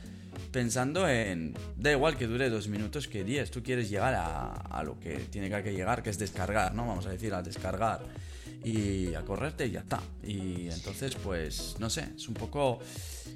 pensando 0.51 1.09
en, 1.09 1.55
da 1.77 1.93
igual 1.93 2.17
que 2.17 2.27
dure 2.27 2.49
dos 2.51 2.69
minutos 2.69 3.09
que 3.09 3.25
diez, 3.25 3.51
tú 3.51 3.63
quieres 3.63 3.91
llegar 3.91 4.15
a, 4.15 4.53
a 4.53 4.83
lo 4.85 4.99
que 4.99 5.17
tiene 5.31 5.51
que 5.63 5.73
llegar, 5.73 6.03
que 6.03 6.11
es 6.11 6.19
descargar, 6.19 6.75
¿no? 6.75 6.87
Vamos 6.87 7.07
a 7.07 7.11
decir, 7.11 7.35
a 7.35 7.43
descargar 7.43 8.03
y 8.65 9.15
a 9.15 9.25
correrte 9.25 9.67
y 9.67 9.73
ya 9.73 9.81
está. 9.81 10.01
Y 10.23 10.69
entonces, 10.69 11.15
pues, 11.17 11.77
no 11.79 11.91
sé, 11.91 12.09
es 12.17 12.29
un 12.29 12.35
poco... 12.35 12.79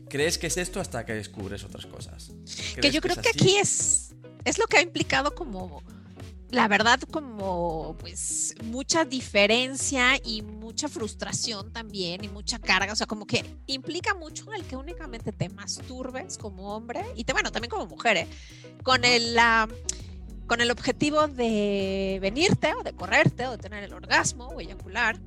Crees 0.08 0.38
que 0.38 0.46
es 0.46 0.56
esto 0.56 0.80
hasta 0.80 1.04
que 1.04 1.14
descubres 1.14 1.64
otras 1.64 1.86
cosas. 1.86 2.30
Que 2.80 2.90
yo 2.90 3.00
creo 3.00 3.16
que, 3.16 3.28
aquí 3.28 3.56
es, 3.56 4.14
es 4.44 4.58
lo 4.58 4.66
que 4.66 4.78
ha 4.78 4.82
implicado 4.82 5.34
como, 5.34 5.82
la 6.50 6.68
verdad, 6.68 7.00
como 7.10 7.96
pues 7.98 8.54
mucha 8.62 9.04
diferencia 9.04 10.16
y 10.24 10.42
mucha 10.42 10.88
frustración 10.88 11.72
también 11.72 12.22
y 12.22 12.28
mucha 12.28 12.60
carga. 12.60 12.92
O 12.92 12.96
sea, 12.96 13.08
como 13.08 13.26
que 13.26 13.44
implica 13.66 14.14
mucho 14.14 14.52
el 14.52 14.64
que 14.64 14.76
únicamente 14.76 15.32
te 15.32 15.48
masturbes 15.48 16.38
como 16.38 16.76
hombre 16.76 17.04
y 17.16 17.24
te, 17.24 17.32
bueno, 17.32 17.50
también 17.50 17.70
como 17.70 17.86
mujer, 17.86 18.16
¿eh? 18.16 18.28
con 18.84 19.04
el... 19.04 19.34
la 19.34 19.68
con 20.46 20.60
el 20.60 20.70
objetivo 20.70 21.26
de 21.28 22.18
venirte 22.22 22.72
o 22.74 22.82
de 22.82 22.92
correrte 22.92 23.46
o 23.46 23.52
de 23.52 23.58
tener 23.58 23.84
el 23.84 23.92
orgasmo 23.92 24.48
o 24.48 24.60
eyacular. 24.60 25.18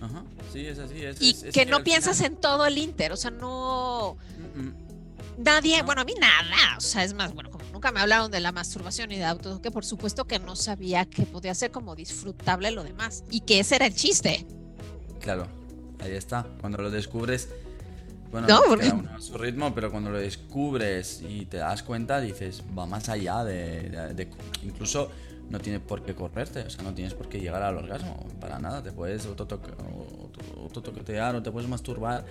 Ajá, 0.00 0.24
sí, 0.52 0.66
es 0.66 0.78
así. 0.78 1.02
Es, 1.04 1.20
y 1.22 1.30
es- 1.30 1.42
es 1.44 1.54
que 1.54 1.64
no 1.66 1.82
piensas 1.82 2.18
final- 2.18 2.32
en 2.32 2.40
todo 2.40 2.66
el 2.66 2.78
inter, 2.78 3.12
o 3.12 3.16
sea, 3.16 3.30
no... 3.30 4.16
Mm, 4.54 4.60
mm. 4.60 4.74
Nadie, 5.38 5.78
No. 5.80 5.84
bueno, 5.84 6.00
a 6.00 6.04
mí 6.04 6.14
nada, 6.18 6.76
o 6.78 6.80
sea, 6.80 7.04
es 7.04 7.12
más, 7.12 7.34
bueno, 7.34 7.50
como 7.50 7.62
nunca 7.70 7.92
me 7.92 8.00
hablaron 8.00 8.30
de 8.30 8.40
la 8.40 8.52
masturbación 8.52 9.12
y 9.12 9.16
de 9.16 9.24
auto, 9.26 9.60
que 9.60 9.70
por 9.70 9.84
supuesto 9.84 10.24
que 10.24 10.38
no 10.38 10.56
sabía 10.56 11.04
que 11.04 11.24
podía 11.26 11.54
ser 11.54 11.70
como 11.70 11.94
disfrutable 11.94 12.70
lo 12.70 12.82
demás 12.84 13.22
y 13.30 13.40
que 13.40 13.60
ese 13.60 13.76
era 13.76 13.84
el 13.86 13.94
chiste. 13.94 14.46
Claro, 15.20 15.46
ahí 16.00 16.12
está. 16.12 16.46
Cuando 16.60 16.78
lo 16.78 16.90
descubres, 16.90 17.50
bueno, 18.30 18.46
No, 18.48 18.60
porque- 18.68 18.86
cada 18.88 18.98
uno 19.00 19.10
a 19.16 19.20
su 19.20 19.36
ritmo, 19.38 19.74
pero 19.74 19.90
cuando 19.90 20.10
lo 20.10 20.18
descubres 20.18 21.22
y 21.28 21.46
te 21.46 21.58
das 21.58 21.82
cuenta, 21.82 22.20
dices, 22.20 22.62
va 22.76 22.86
más 22.86 23.08
allá 23.08 23.44
de, 23.44 23.88
de- 23.90 24.14
de- 24.14 24.28
incluso 24.64 25.10
no 25.50 25.58
tienes 25.60 25.80
por 25.80 26.02
qué 26.02 26.14
correrte, 26.14 26.60
o 26.62 26.70
sea, 26.70 26.82
no 26.82 26.92
tienes 26.92 27.14
por 27.14 27.28
qué 27.28 27.38
llegar 27.40 27.62
al 27.62 27.76
orgasmo, 27.76 28.26
para 28.40 28.58
nada, 28.58 28.82
te 28.82 28.90
puedes 28.92 29.26
autotoc- 29.28 29.76
auto- 29.78 30.60
autotoquetear 30.60 31.36
o 31.36 31.42
te 31.42 31.50
puedes 31.52 31.68
masturbar 31.70 32.24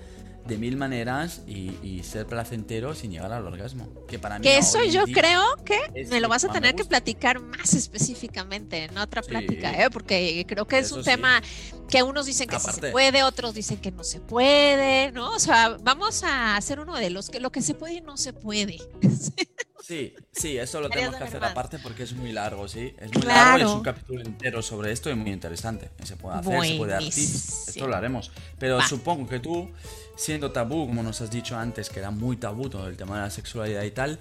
de 0.45 0.57
mil 0.57 0.77
maneras 0.77 1.41
y, 1.47 1.75
y 1.81 2.03
ser 2.03 2.27
placentero 2.27 2.93
sin 2.93 3.11
llegar 3.11 3.31
al 3.33 3.45
orgasmo. 3.47 3.89
Que 4.07 4.19
para 4.19 4.37
mí 4.37 4.43
Que 4.43 4.57
eso 4.57 4.83
yo 4.83 5.05
creo 5.05 5.41
que 5.65 5.77
es 5.95 6.09
me 6.09 6.19
lo 6.19 6.29
vas 6.29 6.43
a 6.45 6.51
tener 6.51 6.75
que 6.75 6.85
platicar 6.85 7.39
más 7.39 7.73
específicamente 7.73 8.83
en 8.85 8.97
otra 8.97 9.23
Sí. 9.23 9.29
plática, 9.29 9.71
¿eh? 9.83 9.89
porque 9.89 10.45
creo 10.47 10.67
que 10.67 10.77
es 10.79 10.85
Eso 10.87 10.97
un 10.97 11.03
sí. 11.03 11.09
tema 11.09 11.41
que 11.89 12.03
unos 12.03 12.25
dicen 12.27 12.47
que 12.47 12.57
sí 12.59 12.65
se 12.65 12.69
Aparte. 12.69 12.91
puede, 12.91 13.23
otros 13.23 13.53
dicen 13.55 13.77
que 13.77 13.91
no 13.91 14.03
se 14.03 14.19
puede, 14.19 15.11
¿no? 15.11 15.31
O 15.31 15.39
sea, 15.39 15.77
vamos 15.81 16.23
a 16.23 16.55
hacer 16.55 16.79
uno 16.79 16.95
de 16.95 17.09
los 17.09 17.29
que 17.29 17.39
lo 17.39 17.51
que 17.51 17.61
se 17.61 17.73
puede 17.73 17.95
y 17.95 18.01
no 18.01 18.15
se 18.17 18.33
puede. 18.33 18.77
Sí, 19.85 20.15
sí, 20.31 20.57
eso 20.57 20.81
lo 20.81 20.89
tenemos 20.89 21.15
que 21.15 21.25
hacer 21.25 21.39
más. 21.41 21.51
aparte 21.51 21.77
porque 21.77 22.01
es 22.03 22.13
muy 22.13 22.31
largo, 22.31 22.67
sí. 22.67 22.95
Es 22.97 23.11
muy 23.13 23.21
Claro. 23.21 23.51
largo 23.59 23.69
es 23.71 23.75
un 23.77 23.83
capítulo 23.83 24.21
entero 24.21 24.61
sobre 24.63 24.91
esto 24.91 25.11
y 25.11 25.15
muy 25.15 25.31
interesante. 25.31 25.91
Se 26.03 26.15
puede 26.15 26.37
hacer, 26.39 26.65
se 26.65 26.75
puede 26.77 26.91
dar 26.93 27.03
tips, 27.03 27.15
Buenísimo. 27.15 27.63
esto 27.67 27.87
lo 27.87 27.95
haremos. 27.95 28.31
Pero 28.57 28.77
Va. 28.77 28.87
supongo 28.87 29.27
que 29.27 29.39
tú, 29.39 29.69
siendo 30.15 30.51
tabú, 30.51 30.87
como 30.87 31.03
nos 31.03 31.21
has 31.21 31.29
dicho 31.29 31.55
antes, 31.55 31.89
que 31.91 31.99
era 31.99 32.09
muy 32.09 32.35
tabú 32.37 32.67
todo 32.67 32.87
el 32.87 32.97
tema 32.97 33.17
de 33.17 33.21
la 33.25 33.29
sexualidad 33.29 33.83
y 33.83 33.91
tal, 33.91 34.17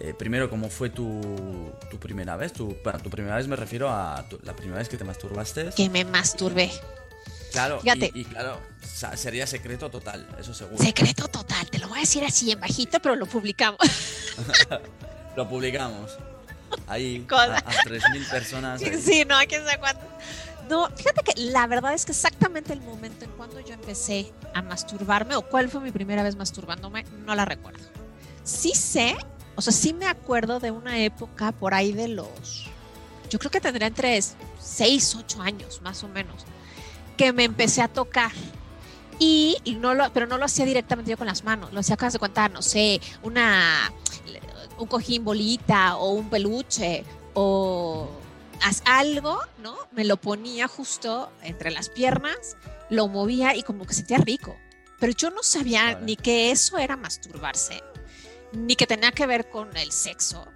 eh, 0.00 0.12
primero, 0.12 0.50
¿cómo 0.50 0.68
fue 0.70 0.90
tu, 0.90 1.20
tu 1.88 1.98
primera 1.98 2.36
vez? 2.36 2.52
Tu, 2.52 2.76
bueno, 2.82 2.98
tu 2.98 3.08
primera 3.08 3.36
vez 3.36 3.46
me 3.46 3.54
refiero 3.54 3.88
a 3.88 4.26
tu- 4.28 4.40
la 4.42 4.56
primera 4.56 4.78
vez 4.78 4.88
que 4.88 4.96
te 4.96 5.04
masturbaste. 5.04 5.70
Que 5.76 5.88
me 5.88 6.04
masturbé. 6.04 6.70
Claro, 7.56 7.80
Fíjate. 7.80 8.12
y, 8.14 8.20
y 8.20 8.24
claro, 8.24 8.60
sería 9.16 9.46
secreto 9.46 9.90
total, 9.90 10.28
eso 10.38 10.52
seguro. 10.52 10.82
Secreto 10.82 11.26
total, 11.28 11.68
te 11.70 11.78
lo 11.78 11.88
voy 11.88 11.98
a 11.98 12.00
decir 12.02 12.22
así 12.24 12.50
en 12.52 12.60
bajito, 12.60 13.00
pero 13.00 13.16
lo 13.16 13.26
publicamos. 13.26 13.78
Lo 15.36 15.48
publicamos. 15.48 16.16
Ahí, 16.86 17.26
a, 17.30 17.42
a 17.56 17.62
3.000 17.62 18.30
personas. 18.30 18.82
ahí. 18.82 19.00
Sí, 19.00 19.24
no, 19.26 19.36
quién 19.48 19.64
sabe 19.64 19.78
cuánto. 19.78 20.02
No, 20.68 20.88
fíjate 20.96 21.22
que 21.22 21.40
la 21.42 21.66
verdad 21.66 21.92
es 21.94 22.04
que 22.06 22.12
exactamente 22.12 22.72
el 22.72 22.80
momento 22.80 23.24
en 23.24 23.30
cuando 23.32 23.60
yo 23.60 23.74
empecé 23.74 24.32
a 24.54 24.62
masturbarme 24.62 25.36
o 25.36 25.42
cuál 25.42 25.68
fue 25.70 25.80
mi 25.80 25.92
primera 25.92 26.22
vez 26.22 26.36
masturbándome, 26.36 27.04
no 27.24 27.34
la 27.34 27.44
recuerdo. 27.44 27.84
Sí 28.44 28.72
sé, 28.74 29.16
o 29.54 29.62
sea, 29.62 29.72
sí 29.72 29.92
me 29.92 30.06
acuerdo 30.06 30.58
de 30.58 30.70
una 30.70 30.98
época 31.00 31.52
por 31.52 31.72
ahí 31.74 31.92
de 31.92 32.08
los, 32.08 32.66
yo 33.30 33.38
creo 33.38 33.50
que 33.50 33.60
tendría 33.60 33.86
entre 33.88 34.20
6, 34.20 35.16
8 35.20 35.42
años 35.42 35.80
más 35.82 36.02
o 36.02 36.08
menos, 36.08 36.44
que 37.16 37.32
me 37.32 37.44
empecé 37.44 37.82
a 37.82 37.88
tocar. 37.88 38.32
Y, 39.18 39.56
y 39.64 39.76
no 39.76 39.94
lo, 39.94 40.12
pero 40.12 40.26
no 40.26 40.36
lo 40.36 40.44
hacía 40.44 40.66
directamente 40.66 41.10
yo 41.10 41.16
con 41.16 41.26
las 41.26 41.42
manos, 41.42 41.72
lo 41.72 41.80
hacía, 41.80 41.96
de 41.96 42.18
contar, 42.18 42.50
no 42.50 42.60
sé, 42.60 43.00
una, 43.22 43.90
un 44.78 44.86
cojín 44.86 45.24
bolita 45.24 45.96
o 45.96 46.10
un 46.10 46.28
peluche 46.28 47.02
o 47.32 48.10
haz 48.62 48.82
algo, 48.84 49.38
¿no? 49.62 49.76
Me 49.92 50.04
lo 50.04 50.18
ponía 50.18 50.68
justo 50.68 51.30
entre 51.42 51.70
las 51.70 51.88
piernas, 51.88 52.56
lo 52.90 53.08
movía 53.08 53.54
y 53.54 53.62
como 53.62 53.86
que 53.86 53.94
sentía 53.94 54.18
rico. 54.18 54.56
Pero 54.98 55.12
yo 55.12 55.30
no 55.30 55.42
sabía 55.42 55.94
Vale. 55.94 56.06
ni 56.06 56.16
que 56.16 56.50
eso 56.50 56.78
era 56.78 56.96
masturbarse, 56.96 57.82
ni 58.52 58.76
que 58.76 58.86
tenía 58.86 59.12
que 59.12 59.26
ver 59.26 59.48
con 59.48 59.74
el 59.76 59.92
sexo, 59.92 60.46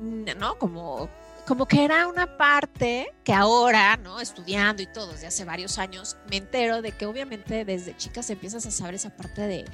¿no? 0.00 0.58
Como, 0.58 1.10
como 1.48 1.66
que 1.66 1.82
era 1.82 2.06
una 2.08 2.36
parte 2.36 3.10
que 3.24 3.32
ahora, 3.32 3.96
¿no? 3.96 4.20
Estudiando 4.20 4.82
y 4.82 4.86
todo 4.86 5.12
desde 5.12 5.28
hace 5.28 5.46
varios 5.46 5.78
años, 5.78 6.18
me 6.28 6.36
entero 6.36 6.82
de 6.82 6.92
que 6.92 7.06
obviamente 7.06 7.64
desde 7.64 7.96
chicas 7.96 8.28
empiezas 8.28 8.66
a 8.66 8.70
saber 8.70 8.96
esa 8.96 9.16
parte 9.16 9.40
de 9.40 9.64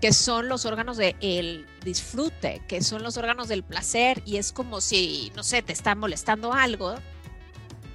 que 0.00 0.14
son 0.14 0.48
los 0.48 0.64
órganos 0.64 0.96
del 0.96 1.66
disfrute, 1.84 2.62
que 2.66 2.80
son 2.80 3.02
los 3.02 3.18
órganos 3.18 3.48
del 3.48 3.62
placer, 3.62 4.22
y 4.24 4.38
es 4.38 4.52
como 4.52 4.80
si, 4.80 5.30
no 5.36 5.42
sé, 5.42 5.60
te 5.60 5.74
está 5.74 5.94
molestando 5.94 6.54
algo, 6.54 6.94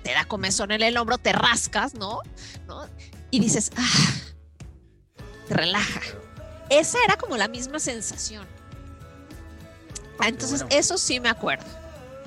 te 0.03 0.11
da 0.11 0.25
comezón 0.25 0.71
en 0.71 0.83
el 0.83 0.95
hombro, 0.95 1.17
te 1.17 1.33
rascas, 1.33 1.95
¿no? 1.95 2.19
¿No? 2.67 2.87
Y 3.31 3.39
dices, 3.39 3.71
ah, 3.75 5.23
te 5.47 5.55
relaja. 5.55 6.01
Esa 6.69 6.99
era 7.03 7.17
como 7.17 7.35
la 7.35 7.47
misma 7.47 7.79
sensación. 7.79 8.45
Ah, 10.19 10.27
Entonces, 10.27 10.61
bueno. 10.61 10.77
eso 10.77 10.99
sí 10.99 11.19
me 11.19 11.29
acuerdo. 11.29 11.82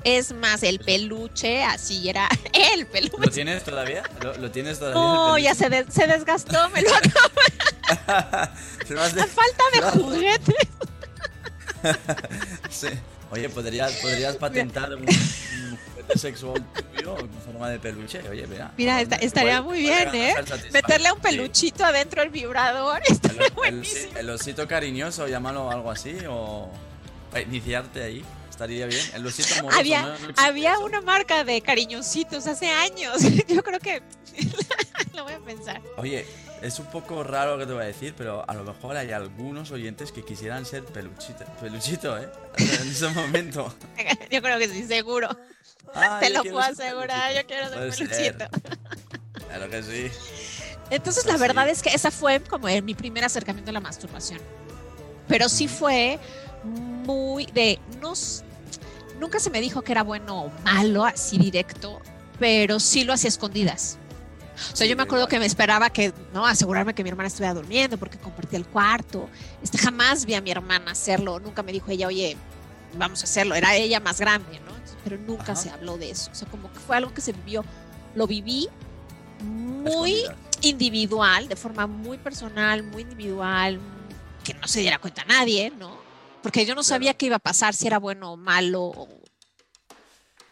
Es 0.09 0.31
más, 0.31 0.63
el 0.63 0.79
peluche, 0.79 1.63
así 1.65 2.07
era 2.07 2.29
el 2.53 2.81
¿Lo 2.81 2.87
peluche. 2.87 3.29
tienes 3.31 3.63
todavía? 3.65 4.03
¿Lo, 4.23 4.37
lo 4.37 4.49
tienes 4.51 4.79
todavía? 4.79 5.01
No, 5.01 5.35
el 5.35 5.43
ya 5.43 5.53
se, 5.53 5.69
de- 5.69 5.85
se 5.91 6.07
desgastó, 6.07 6.69
me 6.69 6.81
lo 6.81 6.89
acabo 6.95 8.51
Se 8.87 8.93
me 8.93 9.01
hace- 9.01 9.19
a 9.21 9.27
falta 9.27 9.63
de 9.73 9.79
Claro. 9.79 9.99
juguete. 9.99 10.55
Sí. 12.69 12.87
Oye, 13.31 13.49
¿podrías, 13.49 13.91
podrías 13.97 14.37
patentar 14.37 14.93
un, 14.95 15.01
un 15.01 15.77
juguete 15.91 16.17
sexual 16.17 16.65
tuyo 16.95 17.17
en 17.19 17.29
forma 17.41 17.69
de 17.69 17.79
peluche? 17.79 18.21
Oye, 18.29 18.47
mira. 18.47 18.71
Mira, 18.77 19.01
esta- 19.01 19.17
estaría 19.17 19.61
muy 19.61 19.79
bien, 19.81 20.15
¿eh? 20.15 20.35
Meterle 20.71 21.11
un 21.11 21.19
peluchito 21.19 21.83
adentro 21.83 22.21
del 22.21 22.29
vibrador. 22.31 23.01
Estaría 23.07 23.39
El, 23.41 23.45
el, 23.47 23.51
buenísimo. 23.53 24.17
el 24.17 24.29
osito 24.29 24.65
cariñoso, 24.67 25.27
llámalo 25.27 25.69
algo 25.69 25.91
así, 25.91 26.15
o 26.29 26.71
para 27.29 27.41
iniciarte 27.43 28.03
ahí. 28.03 28.23
Estaría 28.57 28.87
bien. 28.87 29.05
El 29.13 29.23
osito 29.27 29.53
amoroso. 29.59 29.79
Había, 29.79 30.01
¿no? 30.01 30.07
No 30.07 30.13
existe 30.15 30.41
había 30.41 30.79
una 30.79 30.99
marca 31.01 31.43
de 31.43 31.61
cariñositos 31.61 32.47
hace 32.47 32.69
años. 32.71 33.17
Yo 33.47 33.61
creo 33.63 33.79
que 33.79 34.01
lo 35.13 35.23
voy 35.25 35.33
a 35.33 35.39
pensar. 35.39 35.79
Oye, 35.97 36.25
es 36.63 36.79
un 36.79 36.87
poco 36.87 37.23
raro 37.23 37.51
lo 37.53 37.59
que 37.59 37.67
te 37.67 37.73
voy 37.73 37.83
a 37.83 37.85
decir, 37.87 38.15
pero 38.17 38.43
a 38.49 38.53
lo 38.55 38.63
mejor 38.63 38.97
hay 38.97 39.11
algunos 39.11 39.69
oyentes 39.69 40.11
que 40.11 40.25
quisieran 40.25 40.65
ser 40.65 40.83
peluchito, 40.85 41.45
peluchito, 41.61 42.17
¿eh? 42.17 42.27
En 42.57 42.89
ese 42.89 43.09
momento. 43.09 43.71
Yo 44.31 44.41
creo 44.41 44.57
que 44.57 44.67
sí, 44.69 44.83
seguro. 44.87 45.29
Ah, 45.93 46.17
Te 46.19 46.31
lo 46.31 46.41
puedo 46.41 46.59
asegurar. 46.59 47.35
Yo 47.35 47.45
quiero 47.45 47.69
ser 47.69 47.89
peluchito. 47.91 48.45
Claro 49.47 49.69
que 49.69 49.83
sí. 49.83 50.11
Entonces, 50.89 51.25
Pues 51.25 51.33
la 51.33 51.37
verdad 51.39 51.65
sí. 51.65 51.71
es 51.73 51.83
que 51.83 51.89
esa 51.89 52.09
fue 52.09 52.41
como 52.41 52.67
mi 52.81 52.95
primer 52.95 53.23
acercamiento 53.23 53.69
a 53.69 53.73
la 53.73 53.81
masturbación. 53.81 54.39
Pero 55.27 55.47
sí 55.47 55.67
fue 55.67 56.17
muy 56.63 57.45
de. 57.47 57.79
No, 58.01 58.13
nunca 59.19 59.39
se 59.39 59.49
me 59.49 59.61
dijo 59.61 59.81
que 59.81 59.91
era 59.91 60.03
bueno 60.03 60.45
o 60.45 60.51
malo, 60.63 61.05
así 61.05 61.37
directo, 61.37 62.01
pero 62.39 62.79
sí 62.79 63.03
lo 63.03 63.13
hacía 63.13 63.29
escondidas. 63.29 63.97
O 64.73 64.75
sea, 64.75 64.87
yo 64.87 64.95
me 64.95 65.03
acuerdo 65.03 65.27
que 65.27 65.39
me 65.39 65.45
esperaba 65.45 65.89
que, 65.91 66.13
¿no? 66.33 66.47
Asegurarme 66.47 66.95
que 66.95 67.03
mi 67.03 67.09
hermana 67.09 67.27
estuviera 67.27 67.53
durmiendo 67.53 67.97
porque 67.97 68.17
compartía 68.17 68.57
el 68.57 68.65
cuarto. 68.65 69.29
Este, 69.61 69.77
jamás 69.77 70.25
vi 70.25 70.33
a 70.33 70.41
mi 70.41 70.49
hermana 70.49 70.91
hacerlo. 70.91 71.39
Nunca 71.39 71.61
me 71.61 71.71
dijo 71.71 71.91
ella, 71.91 72.07
oye, 72.07 72.35
vamos 72.97 73.21
a 73.21 73.25
hacerlo. 73.25 73.53
Era 73.53 73.75
ella 73.75 73.99
más 73.99 74.19
grande, 74.19 74.59
¿no? 74.61 74.71
Pero 75.03 75.17
nunca 75.17 75.53
Ajá. 75.53 75.55
se 75.55 75.69
habló 75.69 75.97
de 75.97 76.09
eso. 76.09 76.31
O 76.31 76.35
sea, 76.35 76.47
como 76.47 76.71
que 76.73 76.79
fue 76.79 76.97
algo 76.97 77.13
que 77.13 77.21
se 77.21 77.33
vivió. 77.33 77.63
Lo 78.15 78.25
viví 78.25 78.67
muy 79.43 80.23
individual, 80.61 81.47
de 81.47 81.55
forma 81.55 81.85
muy 81.85 82.17
personal, 82.17 82.83
muy 82.83 83.03
individual, 83.03 83.79
que 84.43 84.53
no 84.55 84.67
se 84.67 84.79
diera 84.79 84.97
cuenta 84.97 85.21
a 85.21 85.25
nadie, 85.25 85.71
¿no? 85.77 85.96
Porque 86.47 86.65
yo 86.65 86.75
no 86.75 86.81
sabía 86.83 87.13
qué 87.13 87.25
iba 87.25 87.35
a 87.35 87.39
pasar, 87.39 87.73
si 87.73 87.87
era 87.87 87.99
bueno 87.99 88.31
o 88.31 88.37
malo. 88.37 88.83
o- 88.83 89.09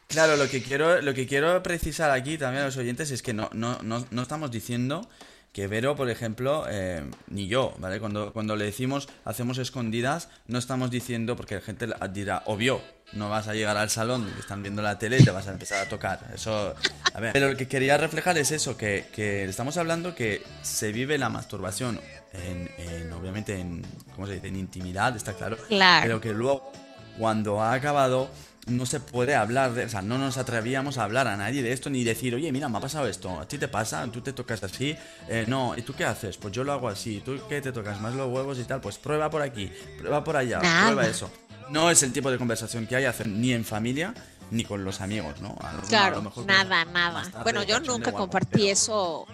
Claro, 0.08 0.36
lo 0.36 0.50
que 0.50 0.62
quiero, 0.62 1.02
lo 1.02 1.14
que 1.14 1.26
quiero 1.26 1.64
precisar 1.64 2.12
aquí 2.12 2.38
también 2.38 2.64
a 2.64 2.66
los 2.66 2.76
oyentes 2.76 3.12
es 3.12 3.22
que 3.22 3.34
no, 3.34 3.50
no, 3.54 3.80
no, 3.82 4.06
no 4.12 4.22
estamos 4.22 4.52
diciendo 4.52 5.08
que 5.54 5.68
Vero, 5.68 5.96
por 5.96 6.10
ejemplo, 6.10 6.66
eh, 6.70 7.10
ni 7.28 7.48
yo, 7.48 7.74
¿vale? 7.80 8.02
Cuando, 8.02 8.34
cuando 8.34 8.58
le 8.58 8.66
decimos 8.66 9.08
hacemos 9.24 9.58
escondidas, 9.58 10.28
no 10.48 10.60
estamos 10.60 10.92
diciendo, 10.92 11.38
porque 11.38 11.56
la 11.56 11.62
gente 11.62 11.88
dirá, 12.12 12.44
obvio, 12.46 12.82
no 13.14 13.30
vas 13.30 13.48
a 13.48 13.54
llegar 13.54 13.78
al 13.78 13.90
salón, 13.90 14.30
están 14.38 14.64
viendo 14.64 14.82
la 14.82 15.00
tele 15.00 15.20
y 15.20 15.24
te 15.24 15.32
vas 15.32 15.48
a 15.48 15.52
empezar 15.54 15.86
a 15.86 15.88
tocar. 15.88 16.30
Eso, 16.36 16.76
a 17.14 17.20
ver. 17.22 17.32
Pero 17.32 17.52
lo 17.52 17.56
que 17.56 17.70
quería 17.70 17.98
reflejar 17.98 18.38
es 18.38 18.52
eso, 18.52 18.76
que, 18.76 19.06
que 19.14 19.46
estamos 19.46 19.78
hablando 19.78 20.14
que 20.14 20.44
se 20.62 20.92
vive 20.92 21.18
la 21.18 21.30
masturbación 21.30 22.02
en, 22.44 22.70
en, 22.78 23.14
obviamente, 23.14 23.60
en, 23.60 23.86
¿cómo 24.14 24.28
se 24.28 24.34
dice? 24.34 24.48
En 24.48 24.56
intimidad, 24.56 25.16
está 25.16 25.34
claro. 25.34 25.58
Claro. 25.68 26.04
Pero 26.04 26.22
que 26.22 26.34
luego, 26.34 26.72
cuando 27.18 27.62
ha 27.62 27.74
acabado, 27.74 28.30
no 28.68 28.86
se 28.86 29.00
puede 29.00 29.36
hablar 29.36 29.74
de, 29.74 29.86
o 29.86 29.90
sea, 29.90 30.02
no 30.02 30.18
nos 30.18 30.38
atrevíamos 30.38 30.98
a 30.98 31.04
hablar 31.04 31.28
a 31.28 31.38
nadie 31.38 31.62
de 31.62 31.72
esto 31.72 31.90
ni 31.90 32.04
decir, 32.04 32.34
oye, 32.34 32.52
mira, 32.52 32.68
me 32.68 32.78
ha 32.78 32.82
pasado 32.82 33.08
esto, 33.08 33.40
a 33.40 33.48
ti 33.48 33.58
te 33.58 33.68
pasa, 33.68 34.08
tú 34.12 34.22
te 34.22 34.34
tocas 34.34 34.64
así, 34.64 34.96
Eh, 35.28 35.46
no, 35.48 35.78
¿y 35.78 35.84
tú 35.84 35.94
qué 35.94 36.06
haces? 36.06 36.38
Pues 36.38 36.54
yo 36.54 36.64
lo 36.64 36.74
hago 36.74 36.88
así, 36.90 37.22
¿tú 37.24 37.40
qué 37.48 37.62
te 37.62 37.72
tocas 37.72 38.02
más 38.02 38.14
los 38.16 38.32
huevos 38.32 38.58
y 38.60 38.64
tal? 38.64 38.82
Pues 38.82 38.98
prueba 38.98 39.30
por 39.30 39.42
aquí, 39.42 39.72
prueba 40.00 40.24
por 40.24 40.36
allá, 40.36 40.60
Nada. 40.60 40.88
prueba 40.88 41.08
eso. 41.08 41.30
No 41.70 41.90
es 41.90 42.02
el 42.04 42.12
tipo 42.12 42.30
de 42.32 42.38
conversación 42.38 42.86
que 42.88 42.96
hay 42.96 43.06
hacer 43.06 43.28
ni 43.28 43.52
en 43.54 43.66
familia 43.66 44.14
ni 44.52 44.64
con 44.64 44.84
los 44.84 45.02
amigos, 45.02 45.42
¿no? 45.42 45.56
claro, 45.88 46.32
nada, 46.46 46.86
nada. 46.86 47.24
Bueno, 47.44 47.64
yo 47.64 47.80
nunca 47.80 48.12
compartí 48.12 48.70
eso 48.70 49.26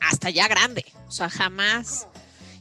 hasta 0.00 0.30
ya 0.30 0.48
grande, 0.48 0.84
o 1.06 1.10
sea, 1.10 1.28
jamás. 1.28 2.08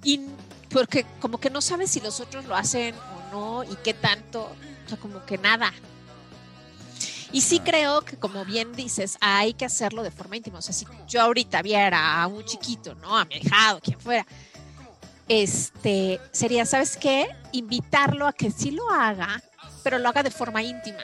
Y 0.05 0.21
porque 0.69 1.05
como 1.19 1.39
que 1.39 1.49
no 1.49 1.59
sabes 1.59 1.91
si 1.91 1.99
los 1.99 2.21
otros 2.21 2.45
lo 2.45 2.55
hacen 2.55 2.95
o 2.95 3.31
no 3.31 3.63
y 3.63 3.75
qué 3.83 3.93
tanto, 3.93 4.43
o 4.43 4.89
sea, 4.89 4.97
como 4.97 5.25
que 5.25 5.37
nada. 5.37 5.73
Y 7.31 7.41
sí 7.41 7.59
creo 7.59 8.01
que, 8.01 8.15
como 8.15 8.45
bien 8.45 8.73
dices, 8.73 9.17
hay 9.19 9.53
que 9.53 9.65
hacerlo 9.65 10.03
de 10.03 10.11
forma 10.11 10.37
íntima. 10.37 10.59
O 10.59 10.61
sea, 10.61 10.73
si 10.73 10.85
yo 11.07 11.21
ahorita 11.21 11.61
viera 11.61 12.21
a 12.21 12.27
un 12.27 12.45
chiquito, 12.45 12.95
¿no? 12.95 13.17
A 13.17 13.25
mi 13.25 13.35
hijado, 13.35 13.81
quien 13.81 13.99
fuera, 13.99 14.25
este, 15.27 16.21
sería, 16.31 16.65
¿sabes 16.65 16.95
qué? 16.95 17.27
Invitarlo 17.51 18.27
a 18.27 18.31
que 18.31 18.51
sí 18.51 18.71
lo 18.71 18.89
haga, 18.89 19.41
pero 19.83 19.97
lo 19.97 20.07
haga 20.07 20.23
de 20.23 20.31
forma 20.31 20.61
íntima. 20.61 21.03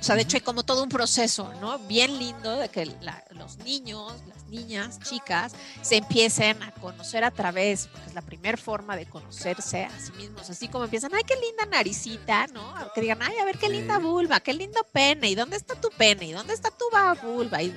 O 0.00 0.02
sea, 0.02 0.14
de 0.14 0.22
hecho 0.22 0.36
hay 0.36 0.42
como 0.42 0.62
todo 0.62 0.82
un 0.82 0.88
proceso, 0.88 1.52
¿no? 1.60 1.78
Bien 1.80 2.18
lindo 2.18 2.56
de 2.56 2.68
que 2.68 2.86
los 3.32 3.58
niños, 3.58 4.14
las 4.28 4.37
niñas, 4.48 4.98
chicas, 5.00 5.52
se 5.82 5.96
empiecen 5.96 6.62
a 6.62 6.72
conocer 6.72 7.24
a 7.24 7.30
través, 7.30 7.88
porque 7.88 8.08
es 8.08 8.14
la 8.14 8.22
primera 8.22 8.56
forma 8.56 8.96
de 8.96 9.06
conocerse 9.06 9.84
a 9.84 10.00
sí 10.00 10.12
mismos, 10.12 10.48
así 10.50 10.68
como 10.68 10.84
empiezan, 10.84 11.14
ay, 11.14 11.22
qué 11.26 11.34
linda 11.36 11.66
naricita, 11.66 12.46
¿no? 12.48 12.74
Que 12.94 13.00
digan, 13.00 13.22
ay, 13.22 13.36
a 13.38 13.44
ver, 13.44 13.58
qué 13.58 13.68
linda 13.68 13.98
vulva, 13.98 14.40
qué 14.40 14.54
lindo 14.54 14.80
pene, 14.92 15.30
¿y 15.30 15.34
dónde 15.34 15.56
está 15.56 15.74
tu 15.74 15.90
pene? 15.90 16.26
¿Y 16.26 16.32
dónde 16.32 16.54
está 16.54 16.70
tu 16.70 16.86
vulva? 17.26 17.62
Y 17.62 17.74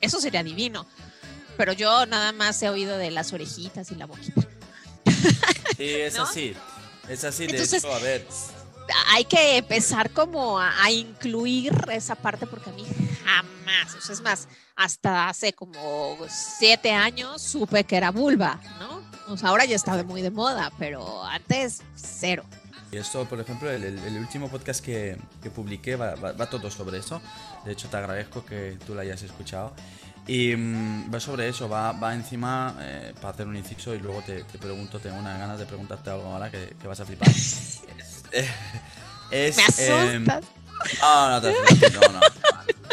eso 0.00 0.20
sería 0.20 0.42
divino. 0.42 0.86
Pero 1.56 1.72
yo 1.72 2.06
nada 2.06 2.32
más 2.32 2.60
he 2.62 2.68
oído 2.68 2.98
de 2.98 3.10
las 3.10 3.32
orejitas 3.32 3.90
y 3.90 3.94
la 3.94 4.06
boquita. 4.06 4.42
Sí, 5.76 5.94
es 5.94 6.18
así. 6.18 6.56
Es 7.08 7.22
así, 7.22 7.46
de 7.46 7.62
hecho, 7.62 7.92
a 7.92 7.98
ver 7.98 8.26
hay 9.08 9.24
que 9.24 9.58
empezar 9.58 10.10
como 10.10 10.58
a, 10.58 10.90
incluir 10.90 11.72
esa 11.92 12.14
parte 12.14 12.46
porque 12.46 12.70
a 12.70 12.72
mí 12.72 12.84
jamás, 13.24 13.94
o 13.96 14.00
sea, 14.00 14.12
es 14.14 14.20
más, 14.20 14.48
hasta 14.76 15.28
hace 15.28 15.52
como 15.52 16.16
siete 16.28 16.92
años 16.92 17.40
supe 17.42 17.84
que 17.84 17.96
era 17.96 18.10
vulva, 18.10 18.60
¿no? 18.78 19.02
O 19.28 19.36
sea, 19.36 19.50
ahora 19.50 19.64
ya 19.64 19.76
está 19.76 20.02
muy 20.04 20.22
de 20.22 20.30
moda, 20.30 20.70
pero 20.78 21.24
antes 21.24 21.82
cero. 21.94 22.44
Y 22.92 22.96
esto, 22.96 23.24
por 23.24 23.40
ejemplo, 23.40 23.70
el, 23.70 24.18
último 24.18 24.48
podcast 24.48 24.84
que, 24.84 25.16
que 25.42 25.50
publiqué 25.50 25.96
va, 25.96 26.14
todo 26.48 26.70
sobre 26.70 26.98
eso. 26.98 27.20
De 27.64 27.72
hecho, 27.72 27.88
te 27.88 27.96
agradezco 27.96 28.44
que 28.44 28.78
tú 28.86 28.94
lo 28.94 29.00
hayas 29.00 29.20
escuchado. 29.22 29.74
Y 30.26 30.54
mm, 30.54 31.12
va 31.12 31.18
sobre 31.18 31.48
eso, 31.48 31.68
va, 31.68 31.92
va 31.92 32.14
encima 32.14 32.76
eh, 32.80 33.12
para 33.16 33.30
hacer 33.30 33.46
un 33.48 33.56
inciso 33.56 33.94
y 33.94 33.98
luego 33.98 34.22
te, 34.22 34.44
te, 34.44 34.58
pregunto, 34.58 35.00
tengo 35.00 35.16
unas 35.16 35.38
ganas 35.38 35.58
de 35.58 35.66
preguntarte 35.66 36.10
algo 36.10 36.32
ahora 36.32 36.50
que, 36.50 36.76
que 36.80 36.86
vas 36.86 37.00
a 37.00 37.04
flipar. 37.04 37.28
es, 39.30 39.56
Me 39.56 40.12
em, 40.12 40.28
asustas. 40.28 40.44
no, 41.02 41.30
no, 41.30 41.42
te 41.42 41.52
no, 41.90 42.12
no, 42.12 42.20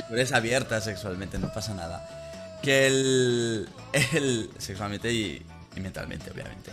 Tú 0.07 0.13
eres 0.13 0.31
abierta 0.31 0.79
sexualmente, 0.81 1.37
no 1.39 1.51
pasa 1.53 1.73
nada. 1.73 2.59
Que 2.61 2.87
el. 2.87 3.69
el 4.13 4.49
sexualmente 4.57 5.11
y, 5.11 5.45
mentalmente, 5.75 6.31
obviamente. 6.31 6.71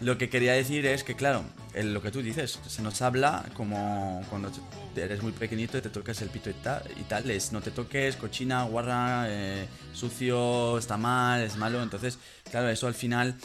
Lo 0.00 0.18
que 0.18 0.28
quería 0.28 0.52
decir 0.52 0.84
es 0.84 1.04
que, 1.04 1.14
claro, 1.14 1.44
lo 1.74 2.02
que 2.02 2.10
tú 2.10 2.22
dices, 2.22 2.58
se 2.66 2.82
nos 2.82 3.00
habla 3.02 3.44
como 3.54 4.24
cuando 4.28 4.50
eres 4.96 5.22
muy 5.22 5.30
pequeñito 5.30 5.78
y 5.78 5.80
te 5.80 5.90
tocas 5.90 6.20
el 6.22 6.28
pito 6.28 6.50
y 6.50 6.54
tal, 6.54 7.30
y 7.30 7.32
es 7.32 7.52
no 7.52 7.60
te 7.60 7.70
toques, 7.70 8.16
cochina, 8.16 8.64
guarra, 8.64 9.26
eh, 9.28 9.68
sucio, 9.92 10.76
está 10.76 10.96
mal, 10.96 11.42
es 11.42 11.56
malo. 11.56 11.80
Entonces, 11.80 12.18
claro, 12.50 12.68
eso 12.68 12.88
al 12.88 12.94
final 12.94 13.36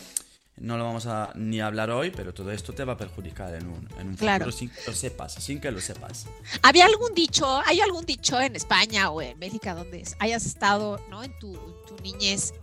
no 0.60 0.78
lo 0.78 0.86
vamos 0.86 1.06
a 1.06 1.32
ni 1.36 1.62
hablar 1.62 1.92
hoy, 1.92 2.12
pero 2.12 2.34
todo 2.34 2.52
esto 2.52 2.74
te 2.74 2.84
va 2.84 2.94
a 2.94 2.98
perjudicar 2.98 3.54
en 3.54 3.68
un, 3.68 3.88
en 4.00 4.10
un 4.10 4.18
futuro 4.18 4.52
sin 4.52 4.70
que 4.70 4.82
lo 4.88 4.94
sepas, 4.94 5.34
sin 5.34 5.60
que 5.60 5.72
lo 5.72 5.80
sepas. 5.80 6.26
¿Había 6.64 6.86
algún 6.86 7.14
dicho, 7.14 7.62
hay 7.66 7.80
algún 7.80 8.06
dicho 8.06 8.40
en 8.42 8.56
España 8.56 9.12
o 9.12 9.22
en 9.22 9.40
Bélgica 9.40 9.76
donde 9.76 10.04
hayas 10.20 10.46
estado, 10.46 11.00
¿no? 11.10 11.24
En 11.24 11.38
tu, 11.40 11.58
niñez 12.04 12.54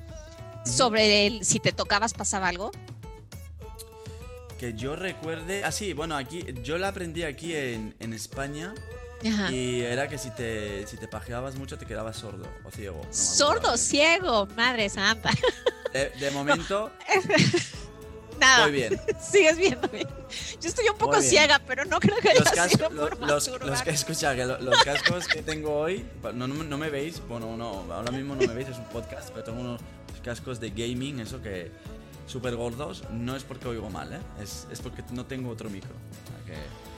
sobre 0.64 1.26
el, 1.26 1.44
si 1.44 1.60
te 1.60 1.72
tocabas 1.72 2.14
pasaba 2.14 2.48
algo? 2.48 2.70
Que 4.58 4.74
yo 4.74 4.96
recuerde, 4.96 5.64
ah 5.64 5.72
sí, 5.72 5.92
bueno, 5.92 6.16
aquí 6.16 6.44
yo 6.62 6.78
la 6.78 6.88
aprendí 6.88 7.22
aquí 7.24 7.54
en, 7.54 8.12
España. 8.12 8.74
Y 9.50 9.80
era 9.80 10.06
que 10.08 10.18
si 10.18 10.30
te, 10.30 10.86
si 10.86 10.98
te 10.98 11.08
pajeabas 11.08 11.56
mucho 11.56 11.78
te 11.78 11.86
quedabas 11.86 12.16
sordo 12.16 12.46
o 12.62 12.70
ciego. 12.70 13.00
sordo, 13.10 13.76
ciego, 13.78 14.46
madre 14.54 14.90
santa. 14.90 15.30
De, 15.94 16.10
de 16.10 16.30
momento, 16.32 16.90
Nada. 18.38 18.64
Muy 18.64 18.72
bien. 18.72 19.00
Sigues 19.20 19.56
viendo 19.56 19.88
bien. 19.88 20.08
Yo 20.60 20.68
estoy 20.68 20.88
un 20.88 20.98
poco 20.98 21.20
ciega, 21.20 21.60
pero 21.66 21.84
no 21.84 22.00
creo 22.00 22.16
que 22.16 22.30
haya 22.30 22.40
los 22.40 22.70
sido 22.70 22.88
por 22.90 23.18
los, 23.20 23.48
los, 23.48 23.82
que 23.82 23.90
escucha, 23.90 24.34
que 24.34 24.44
los, 24.44 24.82
cascos 24.84 25.26
que 25.28 25.42
tengo 25.42 25.74
hoy, 25.74 26.04
no, 26.34 26.46
no, 26.48 26.78
me 26.78 26.90
veis, 26.90 27.20
bueno, 27.28 27.56
no, 27.56 27.84
ahora 27.92 28.10
mismo 28.10 28.34
no 28.34 28.46
me 28.46 28.54
veis, 28.54 28.68
es 28.68 28.78
un 28.78 28.86
podcast, 28.86 29.30
pero 29.30 29.44
tengo 29.44 29.60
unos 29.60 29.80
cascos 30.22 30.58
de 30.58 30.70
gaming, 30.70 31.20
eso 31.20 31.40
que 31.42 31.70
súper 32.26 32.56
gordos, 32.56 33.04
no 33.10 33.36
es 33.36 33.44
porque 33.44 33.68
oigo 33.68 33.90
mal, 33.90 34.12
¿eh? 34.12 34.20
es, 34.42 34.66
es 34.72 34.80
porque 34.80 35.02
no 35.12 35.26
tengo 35.26 35.50
otro 35.50 35.68
micro. 35.70 35.92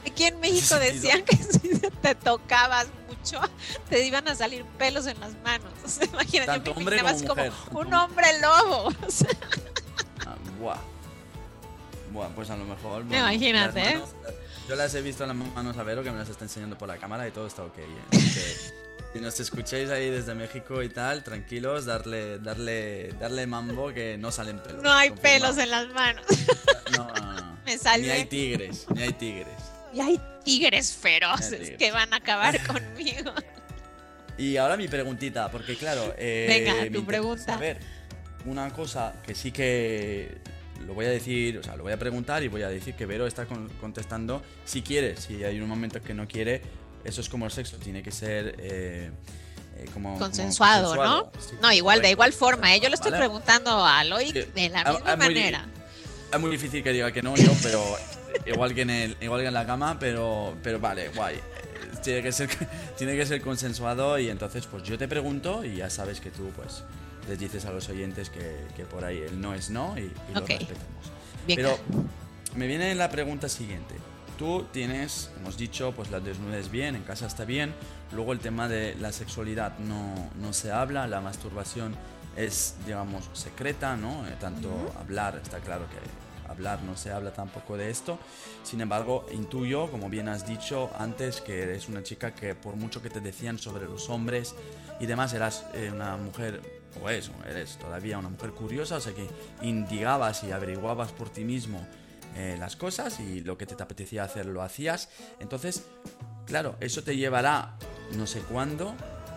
Aquí 0.07 0.25
en 0.25 0.39
México 0.41 0.77
decían 0.77 1.25
que 1.25 1.37
si 1.37 1.79
te 1.79 2.15
tocabas 2.15 2.87
mucho, 3.09 3.41
te 3.89 4.07
iban 4.07 4.29
a 4.29 4.35
salir 4.35 4.65
pelos 4.79 5.07
en 5.07 5.19
las 5.21 5.33
manos. 5.43 5.73
O 5.85 5.89
sea, 5.89 6.07
imagínate, 6.07 6.63
yo 6.65 6.75
me 6.75 7.27
como, 7.27 7.81
un 7.81 7.95
hombre 7.95 8.27
lobo. 8.41 8.93
O 9.07 9.11
sea. 9.11 9.31
ah, 10.27 10.37
bueno, 12.17 12.33
pues 12.35 12.51
a 12.51 12.57
lo 12.57 12.65
mejor. 12.65 13.03
Imagínate, 13.03 13.81
¿eh? 13.81 14.03
Yo 14.69 14.75
las 14.75 14.95
he 14.95 15.03
visto 15.03 15.23
en 15.23 15.29
las 15.29 15.55
manos 15.55 15.77
a 15.79 15.83
Vero 15.85 16.03
que 16.03 16.11
me 16.11 16.19
las 16.19 16.29
está 16.29 16.45
enseñando 16.45 16.77
por 16.77 16.89
la 16.89 16.97
cámara 16.97 17.29
y 17.29 17.31
todo 17.31 17.47
está 17.47 17.63
ok. 17.63 17.79
¿eh? 17.79 17.87
si 19.13 19.21
nos 19.21 19.39
escucháis 19.39 19.91
ahí 19.91 20.11
desde 20.11 20.35
México 20.35 20.83
y 20.83 20.89
tal, 20.89 21.23
tranquilos, 21.23 21.85
darle, 21.85 22.39
darle, 22.39 23.13
darle 23.21 23.47
mambo 23.47 23.93
que 23.93 24.19
no 24.19 24.33
salen 24.33 24.59
pelos. 24.59 24.83
No 24.83 24.93
hay 24.93 25.11
pelos 25.11 25.57
en 25.59 25.71
las 25.71 25.89
manos. 25.89 26.25
No, 26.97 27.13
no, 27.13 27.33
no. 27.33 27.59
Me 27.67 27.77
sale. 27.77 28.05
Ni 28.05 28.11
hay 28.11 28.25
tigres, 28.27 28.87
ni 28.95 29.03
hay 29.03 29.13
tigres. 29.13 29.55
Y 29.93 30.01
hay 30.01 30.21
tigres 30.45 30.93
feroces 30.93 31.77
que 31.77 31.91
van 31.91 32.13
a 32.15 32.17
acabar 32.17 32.65
conmigo. 32.65 33.33
Y 34.39 34.57
ahora 34.57 34.77
mi 34.77 34.87
preguntita, 34.87 35.51
porque 35.51 35.77
claro. 35.77 36.15
Eh, 36.17 36.47
Venga, 36.49 36.97
tu 36.97 37.05
pregunta. 37.05 37.55
A 37.55 37.59
ver, 37.59 37.81
una 38.45 38.71
cosa 38.73 39.15
que 39.27 39.35
sí 39.35 39.51
que 39.51 40.39
lo 40.87 40.95
voy 40.95 41.07
a 41.07 41.11
decir, 41.11 41.59
o 41.59 41.63
sea, 41.63 41.77
lo 41.77 41.83
voy 41.83 41.93
a 41.93 41.99
preguntar 41.99 42.43
y 42.43 42.49
voy 42.49 42.63
a 42.63 42.69
decir 42.69 42.95
que 42.95 43.07
Vero 43.07 43.27
está 43.27 43.47
contestando 43.81 44.43
si 44.65 44.83
quiere, 44.83 45.17
si 45.17 45.45
hay 45.45 45.61
un 45.61 45.69
momento 45.69 46.01
que 46.03 46.15
no 46.15 46.27
quiere, 46.27 46.63
eso 47.05 47.21
es 47.21 47.29
como 47.29 47.47
el 47.47 47.53
sexo, 47.53 47.77
tiene 47.77 48.03
que 48.03 48.11
ser 48.11 48.57
eh, 48.59 49.11
eh, 49.77 49.85
como, 49.93 50.19
consensuado, 50.19 50.97
¿no? 50.97 51.31
no, 51.63 51.73
igual, 51.73 52.03
de 52.03 52.11
igual 52.11 52.33
forma, 52.33 52.75
¿eh? 52.75 52.81
yo 52.81 52.89
le 52.89 52.95
estoy 52.95 53.13
preguntando 53.13 53.85
a 53.85 54.05
Loic 54.05 54.53
de 54.53 54.69
la 54.69 54.93
misma 54.93 55.17
manera. 55.17 55.67
es 56.33 56.41
muy 56.41 56.51
difícil 56.51 56.83
que 56.83 56.93
diga 56.93 57.13
que 57.13 57.23
no 57.23 57.37
yo, 57.37 57.53
pero 57.63 57.83
igual 58.47 58.75
que 58.75 58.83
en 58.83 58.91
el, 58.91 59.17
igual 59.21 59.41
que 59.41 59.49
en 59.49 59.55
la 59.55 59.67
cama, 59.67 59.99
pero, 59.99 60.57
pero 60.63 60.81
vale, 60.81 61.09
guay. 61.11 61.41
Tiene 62.03 62.23
que, 62.23 62.31
ser, 62.31 62.49
tiene 62.99 63.17
que 63.17 63.27
ser 63.27 63.41
consensuado 63.41 64.19
y 64.19 64.29
entonces 64.29 64.67
pues 64.67 64.83
yo 64.83 64.97
te 64.97 65.09
pregunto 65.09 65.65
y 65.65 65.77
ya 65.77 65.91
sabes 65.91 66.21
que 66.21 66.31
tú 66.31 66.51
pues 66.55 66.85
les 67.29 67.39
dices 67.39 67.65
a 67.67 67.73
los 67.73 67.89
oyentes 67.89 68.31
que, 68.31 68.85
por 68.85 69.05
ahí 69.05 69.19
el 69.19 69.41
no 69.41 69.55
es 69.55 69.71
no 69.71 69.97
y, 69.99 70.13
lo 70.35 70.41
respetamos. 70.41 71.13
Pero 71.47 71.79
me 72.57 72.67
viene 72.67 72.95
la 72.95 73.11
pregunta 73.11 73.49
siguiente. 73.49 73.95
Tú 74.39 74.67
tienes, 74.73 75.31
hemos 75.39 75.57
dicho, 75.57 75.93
pues 75.93 76.11
la 76.11 76.21
desnudez 76.21 76.71
bien, 76.71 76.95
en 76.95 77.03
casa 77.03 77.27
está 77.27 77.45
bien. 77.45 77.75
Luego 78.13 78.33
el 78.33 78.41
tema 78.41 78.69
de 78.69 78.95
la 78.97 79.13
sexualidad 79.13 79.79
no, 79.79 80.15
no 80.41 80.53
se 80.53 80.71
habla, 80.71 81.07
la 81.07 81.21
masturbación 81.21 81.95
es, 82.37 82.75
digamos, 82.85 83.31
secreta, 83.33 83.97
¿no? 83.97 84.27
Eh, 84.29 84.35
tanto 84.39 84.71
hablar, 84.99 85.41
está 85.43 85.59
claro 85.61 85.87
que 85.89 85.97
hablar 86.51 86.83
no 86.83 86.97
se 86.97 87.11
habla 87.11 87.33
tampoco 87.33 87.77
de 87.77 87.91
esto. 87.91 88.19
Sin 88.63 88.81
embargo, 88.81 89.27
intuyo, 89.33 89.91
como 89.91 90.09
bien 90.09 90.29
has 90.29 90.47
dicho 90.47 90.91
antes, 90.99 91.41
que 91.41 91.63
eres 91.63 91.89
una 91.89 92.03
chica 92.03 92.35
que 92.35 92.55
por 92.55 92.77
mucho 92.77 93.03
que 93.03 93.11
te 93.11 93.21
decían 93.21 93.59
sobre 93.59 93.87
los 93.87 94.09
hombres 94.11 94.55
y 95.01 95.07
demás, 95.07 95.33
eras 95.35 95.67
eh, 95.75 95.91
una 95.93 96.17
mujer 96.17 96.76
o 97.03 97.09
eso, 97.11 97.33
eres 97.49 97.79
todavía 97.79 98.19
una 98.19 98.29
mujer 98.29 98.51
curiosa, 98.53 98.97
o 98.97 99.01
sea 99.01 99.15
que 99.15 99.29
indigabas 99.63 100.45
y 100.45 100.53
averiguabas 100.53 101.13
por 101.13 101.29
ti 101.31 101.45
mismo 101.45 101.87
eh, 102.37 102.57
las 102.59 102.77
cosas 102.77 103.21
y 103.21 103.41
lo 103.41 103.57
que 103.57 103.67
te 103.67 103.81
apetecía 103.83 104.25
hacer 104.25 104.47
lo 104.47 104.63
hacías. 104.63 105.09
Entonces, 105.41 105.85
claro, 106.47 106.77
eso 106.81 107.03
te 107.03 107.17
llevará 107.17 107.77
no 108.17 108.27
sé 108.27 108.41
cuándo 108.41 108.95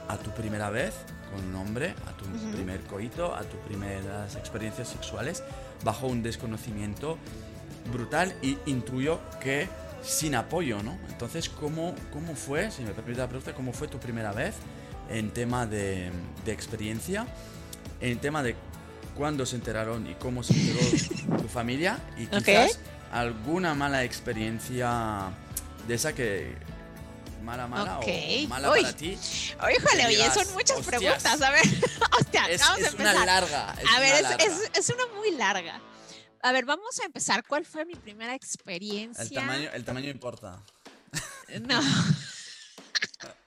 a 0.07 0.17
tu 0.17 0.31
primera 0.31 0.69
vez 0.69 0.93
con 1.31 1.45
un 1.45 1.55
hombre, 1.55 1.93
a 2.07 2.17
tu 2.17 2.25
primer 2.51 2.81
coito, 2.81 3.35
a 3.35 3.43
tus 3.43 3.59
primeras 3.61 4.35
experiencias 4.35 4.89
sexuales, 4.89 5.43
bajo 5.83 6.07
un 6.07 6.23
desconocimiento 6.23 7.17
brutal 7.91 8.33
y 8.41 8.57
intuyo 8.65 9.19
que 9.39 9.67
sin 10.01 10.35
apoyo, 10.35 10.81
¿no? 10.81 10.97
Entonces, 11.09 11.49
¿cómo, 11.49 11.93
cómo 12.11 12.35
fue, 12.35 12.71
si 12.71 12.83
me 12.83 12.91
permite 12.91 13.19
la 13.19 13.27
pregunta, 13.27 13.53
cómo 13.53 13.73
fue 13.73 13.87
tu 13.87 13.99
primera 13.99 14.31
vez? 14.31 14.55
En 15.09 15.31
tema 15.31 15.65
de, 15.65 16.11
experiencia, 16.45 17.27
en 18.01 18.19
tema 18.19 18.43
de 18.43 18.55
cuándo 19.15 19.45
se 19.45 19.55
enteraron 19.55 20.07
y 20.07 20.15
cómo 20.15 20.43
se 20.43 20.53
enteró 20.53 21.37
tu 21.41 21.47
familia 21.47 21.99
y 22.17 22.25
quizás 22.27 22.79
alguna 23.11 23.73
mala 23.75 24.03
experiencia 24.03 25.31
de 25.87 25.93
esa 25.95 26.13
que, 26.13 26.55
¿Mala, 27.43 27.67
mala 27.67 27.97
Ok. 27.99 28.05
o 28.07 28.47
mala 28.47 28.71
Uy. 28.71 28.81
para 28.81 28.95
ti? 28.95 29.17
Híjole, 29.17 30.05
oye, 30.07 30.29
son 30.31 30.53
muchas 30.53 30.77
"Hostias". 30.77 30.85
preguntas. 30.85 31.41
A 31.41 31.49
ver, 31.51 31.63
hostia, 32.19 32.45
Es, 32.49 32.61
vamos 32.61 32.83
a 32.83 32.87
es 32.87 32.93
una 32.93 33.09
empezar. 33.11 33.25
larga. 33.25 33.75
es 33.81 33.89
a 33.89 33.99
ver, 33.99 34.09
una 34.09 34.17
es, 34.17 34.23
larga. 34.23 34.43
es- 34.45 34.71
es 34.73 34.89
una 34.89 35.05
muy 35.15 35.31
larga. 35.31 35.81
A 36.43 36.51
ver, 36.51 36.65
vamos 36.65 36.99
a 37.01 37.05
empezar. 37.05 37.43
¿Cuál 37.47 37.65
fue 37.65 37.85
mi 37.85 37.95
primera 37.95 38.35
experiencia? 38.35 39.23
El 39.23 39.29
tamaño, 39.31 39.69
el 39.73 39.83
tamaño 39.85 40.09
importa. 40.11 40.61
No. 41.61 41.81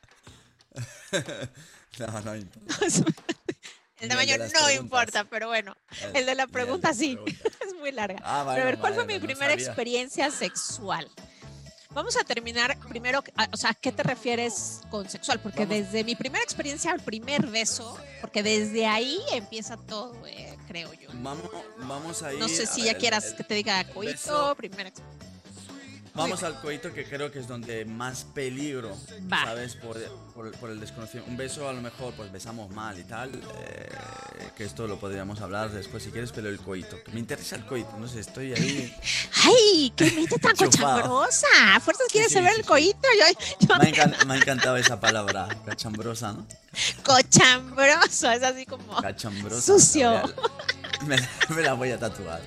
No, 1.99 2.21
no 2.23 2.37
importa. 2.37 2.75
El 4.01 4.09
tamaño 4.09 4.37
no 4.39 4.45
preguntas. 4.49 4.75
importa, 4.75 5.25
pero 5.31 5.47
bueno, 5.49 5.77
el 6.13 6.27
de 6.27 6.35
la 6.35 6.47
pregunta 6.49 6.89
de 6.89 6.95
sí. 6.95 7.19
Es 7.65 7.75
muy 7.79 7.93
larga. 7.93 8.19
Ah, 8.25 8.45
Pero 8.49 8.63
a 8.63 8.65
ver, 8.67 8.79
¿cuál 8.79 8.95
fue 8.95 9.05
vale, 9.05 9.15
mi 9.15 9.21
no 9.21 9.27
primera 9.27 9.53
sabía. 9.53 9.67
experiencia 9.67 10.31
sexual? 10.33 11.09
Vamos 11.91 12.17
a 12.17 12.25
terminar 12.25 12.77
primero, 12.89 13.23
a- 13.37 13.49
o 13.53 13.57
sea, 13.57 13.71
¿a 13.71 13.75
qué 13.75 13.93
te 13.93 14.03
refieres 14.03 14.81
con 14.91 15.09
sexual? 15.09 15.39
Porque 15.41 15.67
Vamos. 15.67 15.77
desde 15.85 16.03
mi 16.03 16.17
primera 16.17 16.43
experiencia 16.43 16.91
al 16.91 17.01
primer 17.01 17.47
beso, 17.47 17.97
porque 18.21 18.43
desde 18.43 18.87
ahí 18.87 19.21
empieza 19.33 19.77
todo, 19.77 20.27
eh, 20.27 20.57
creo 20.67 20.93
yo. 20.95 21.11
Vamos, 21.13 21.49
vamos 21.77 22.23
a 22.25 22.33
ir. 22.33 22.41
No 22.41 22.49
sé 22.49 22.67
si 22.67 22.83
ver, 22.83 22.95
ya 22.95 22.99
quieras 22.99 23.27
el- 23.27 23.37
que 23.37 23.45
te 23.45 23.55
diga 23.55 23.85
coito, 23.93 24.55
primera 24.57 24.89
ex- 24.89 25.03
Vamos 26.15 26.43
al 26.43 26.61
coito 26.61 26.93
que 26.93 27.05
creo 27.07 27.33
que 27.33 27.39
es 27.39 27.49
donde 27.49 27.87
más 27.87 28.25
peligro, 28.35 28.95
Va. 29.33 29.45
¿sabes? 29.45 29.77
Por, 29.77 29.97
por- 30.35 30.53
por 30.59 30.71
el 30.71 30.79
desconocido. 30.79 31.25
Un 31.27 31.39
beso 31.39 31.67
a 31.67 31.73
lo 31.73 31.81
mejor 31.81 32.13
pues 32.15 32.31
besamos 32.31 32.71
mal 32.71 32.99
y 32.99 33.05
tal, 33.05 33.31
eh, 33.35 33.89
que 34.55 34.65
esto 34.65 34.87
lo 34.87 34.99
podríamos 35.01 35.41
hablar 35.41 35.71
después 35.71 36.03
si 36.03 36.11
quieres, 36.11 36.31
pero 36.31 36.51
el 36.51 36.59
coito. 36.59 37.03
que 37.03 37.13
Me 37.13 37.21
interesa 37.21 37.57
el 37.57 37.65
coito, 37.65 37.97
no 37.99 38.07
sé, 38.09 38.21
estoy 38.21 38.53
ahí. 38.53 38.95
¡Ay, 39.45 39.91
qué 39.97 40.11
mente 40.11 40.39
tan 40.39 40.55
cochambrosa! 40.55 41.47
A 41.75 41.81
fuerzas 41.81 42.07
quieres 42.13 42.29
sí, 42.29 42.35
saber 42.35 42.53
sí, 42.53 42.61
el 42.61 42.67
coito. 42.67 43.09
Yo, 43.19 43.67
yo 43.69 43.77
Me 43.79 43.91
encan- 43.95 44.25
me 44.27 44.35
ha 44.35 44.37
encantado 44.37 44.77
esa 44.77 45.01
palabra, 45.01 45.49
cachambrosa, 45.65 46.35
¿no? 46.35 46.47
cochambroso, 47.05 48.31
es 48.31 48.43
así 48.43 48.67
como... 48.67 49.01
Cachambrosa. 49.01 49.61
Sucio. 49.63 50.11
La 50.13 51.07
Me, 51.07 51.17
me 51.49 51.63
la 51.63 51.73
voy 51.73 51.91
a 51.91 51.99
tatuar. 51.99 52.43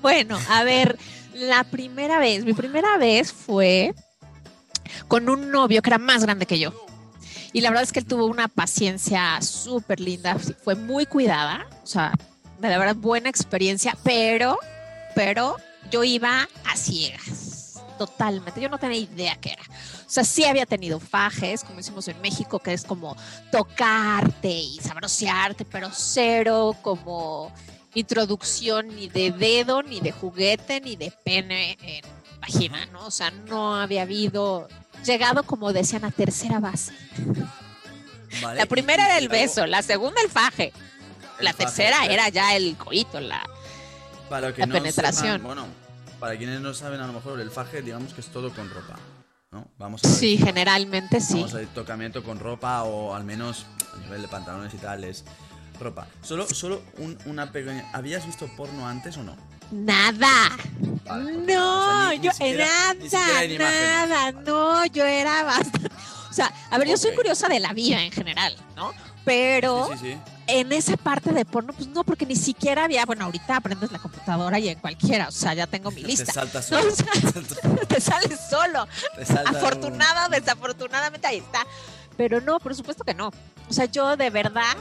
Bueno, 0.00 0.38
a 0.48 0.62
ver, 0.62 0.96
la 1.38 1.64
primera 1.64 2.18
vez, 2.18 2.44
mi 2.44 2.52
primera 2.52 2.96
vez 2.98 3.32
fue 3.32 3.94
con 5.06 5.28
un 5.28 5.50
novio 5.50 5.82
que 5.82 5.90
era 5.90 5.98
más 5.98 6.22
grande 6.22 6.46
que 6.46 6.58
yo. 6.58 6.72
Y 7.52 7.60
la 7.60 7.70
verdad 7.70 7.84
es 7.84 7.92
que 7.92 8.00
él 8.00 8.06
tuvo 8.06 8.26
una 8.26 8.48
paciencia 8.48 9.40
súper 9.40 10.00
linda, 10.00 10.36
fue 10.38 10.74
muy 10.74 11.06
cuidada, 11.06 11.66
o 11.82 11.86
sea, 11.86 12.12
de 12.58 12.68
verdad 12.68 12.94
buena 12.94 13.30
experiencia, 13.30 13.96
pero, 14.02 14.58
pero 15.14 15.56
yo 15.90 16.04
iba 16.04 16.46
a 16.66 16.76
ciegas, 16.76 17.82
totalmente, 17.96 18.60
yo 18.60 18.68
no 18.68 18.78
tenía 18.78 18.98
idea 18.98 19.36
qué 19.40 19.52
era. 19.52 19.62
O 19.62 20.10
sea, 20.10 20.24
sí 20.24 20.44
había 20.44 20.66
tenido 20.66 21.00
fajes, 21.00 21.64
como 21.64 21.76
decimos 21.78 22.06
en 22.08 22.20
México, 22.20 22.58
que 22.58 22.72
es 22.72 22.84
como 22.84 23.16
tocarte 23.50 24.50
y 24.50 24.78
sabrosearte, 24.80 25.64
pero 25.64 25.90
cero 25.92 26.76
como 26.82 27.52
introducción 27.94 28.88
ni 28.94 29.08
de 29.08 29.30
dedo, 29.30 29.82
ni 29.82 30.00
de 30.00 30.12
juguete, 30.12 30.80
ni 30.80 30.96
de 30.96 31.12
pene 31.24 31.76
en 31.80 32.04
vagina, 32.40 32.86
¿no? 32.86 33.06
O 33.06 33.10
sea, 33.10 33.30
no 33.30 33.76
había 33.76 34.02
habido 34.02 34.68
llegado, 35.04 35.42
como 35.42 35.72
decían, 35.72 36.04
a 36.04 36.10
tercera 36.10 36.60
base. 36.60 36.92
Vale, 38.42 38.60
La 38.60 38.66
primera 38.66 39.06
era 39.06 39.18
el 39.18 39.28
beso, 39.28 39.66
la 39.66 39.82
segunda 39.82 40.20
el 40.22 40.28
faje, 40.30 40.72
el 41.38 41.44
la 41.44 41.52
faje, 41.52 41.64
tercera 41.64 41.96
pero- 42.02 42.12
era 42.12 42.28
ya 42.28 42.56
el 42.56 42.76
coito, 42.76 43.20
la... 43.20 43.42
Para 44.28 44.52
que 44.52 44.60
La 44.60 44.66
no 44.66 44.74
penetración. 44.74 45.24
sepan, 45.38 45.42
bueno, 45.42 45.66
para 46.20 46.36
quienes 46.36 46.60
no 46.60 46.74
saben, 46.74 47.00
a 47.00 47.06
lo 47.06 47.14
mejor 47.14 47.40
el 47.40 47.50
faje, 47.50 47.80
digamos 47.80 48.12
que 48.12 48.20
es 48.20 48.26
todo 48.26 48.52
con 48.52 48.68
ropa. 48.68 48.98
¿no? 49.50 49.66
Vamos 49.78 50.04
a 50.04 50.08
ver. 50.08 50.16
Sí, 50.18 50.36
generalmente 50.36 51.22
sí. 51.22 51.34
Vamos 51.36 51.54
a 51.54 51.62
ir 51.62 51.68
tocamiento 51.68 52.22
con 52.22 52.38
ropa 52.38 52.82
o 52.82 53.14
al 53.14 53.24
menos 53.24 53.64
a 53.94 53.96
nivel 54.02 54.20
de 54.20 54.28
pantalones 54.28 54.74
y 54.74 54.76
tal 54.76 55.04
es 55.04 55.24
ropa. 55.80 56.06
Solo, 56.22 56.46
solo 56.48 56.82
un- 56.98 57.18
una 57.26 57.50
pequeña. 57.52 57.88
¿Habías 57.92 58.26
visto 58.26 58.46
porno 58.56 58.86
antes 58.86 59.16
o 59.16 59.22
no? 59.22 59.36
Nada. 59.70 60.28
Vale, 61.04 61.32
No, 61.54 61.80
o 61.80 61.84
sea, 61.90 62.10
ni- 62.10 62.18
ni 62.18 62.24
yo 62.24 62.32
siquiera- 62.32 62.94
nada, 63.12 64.06
nada, 64.06 64.32
no, 64.32 64.86
yo 64.86 65.04
era 65.04 65.42
bastante. 65.44 65.88
O 66.30 66.32
sea, 66.32 66.52
a 66.70 66.78
ver, 66.78 66.88
yo 66.88 66.96
soy 66.96 67.14
curiosa 67.14 67.48
de 67.48 67.60
la 67.60 67.72
vida 67.72 68.02
en 68.02 68.12
general, 68.12 68.56
¿no? 68.76 68.92
Pero 69.24 69.88
Sí, 69.92 69.98
sí, 69.98 70.12
sí. 70.12 70.18
en 70.46 70.72
esa 70.72 70.96
parte 70.96 71.32
de 71.32 71.44
porno, 71.44 71.72
pues 71.74 71.88
no, 71.88 72.02
porque 72.04 72.24
ni 72.24 72.36
siquiera 72.36 72.84
había, 72.84 73.04
bueno, 73.04 73.26
ahorita 73.26 73.56
aprendes 73.56 73.92
la 73.92 73.98
computadora 73.98 74.58
y 74.58 74.68
en 74.68 74.78
cualquiera, 74.78 75.28
o 75.28 75.32
sea, 75.32 75.52
ya 75.54 75.66
tengo 75.66 75.90
mi 75.90 76.02
Te 76.02 76.06
lista. 76.08 76.32
salta 76.32 76.60
No, 76.60 76.62
solo. 76.66 76.92
o 76.92 76.94
sea, 76.94 77.06
te 77.88 78.00
sales 78.00 78.38
solo. 78.48 78.86
Te 79.16 79.26
salta 79.26 79.50
un- 79.50 79.56
Afortunada 79.56 80.26
o 80.26 80.28
desafortunadamente 80.30 81.26
ahí 81.26 81.38
está. 81.38 81.66
Pero 82.16 82.40
no, 82.40 82.58
por 82.58 82.74
supuesto 82.74 83.04
que 83.04 83.14
no. 83.14 83.28
O 83.68 83.72
sea, 83.72 83.84
yo 83.84 84.16
de 84.16 84.30
verdad, 84.30 84.76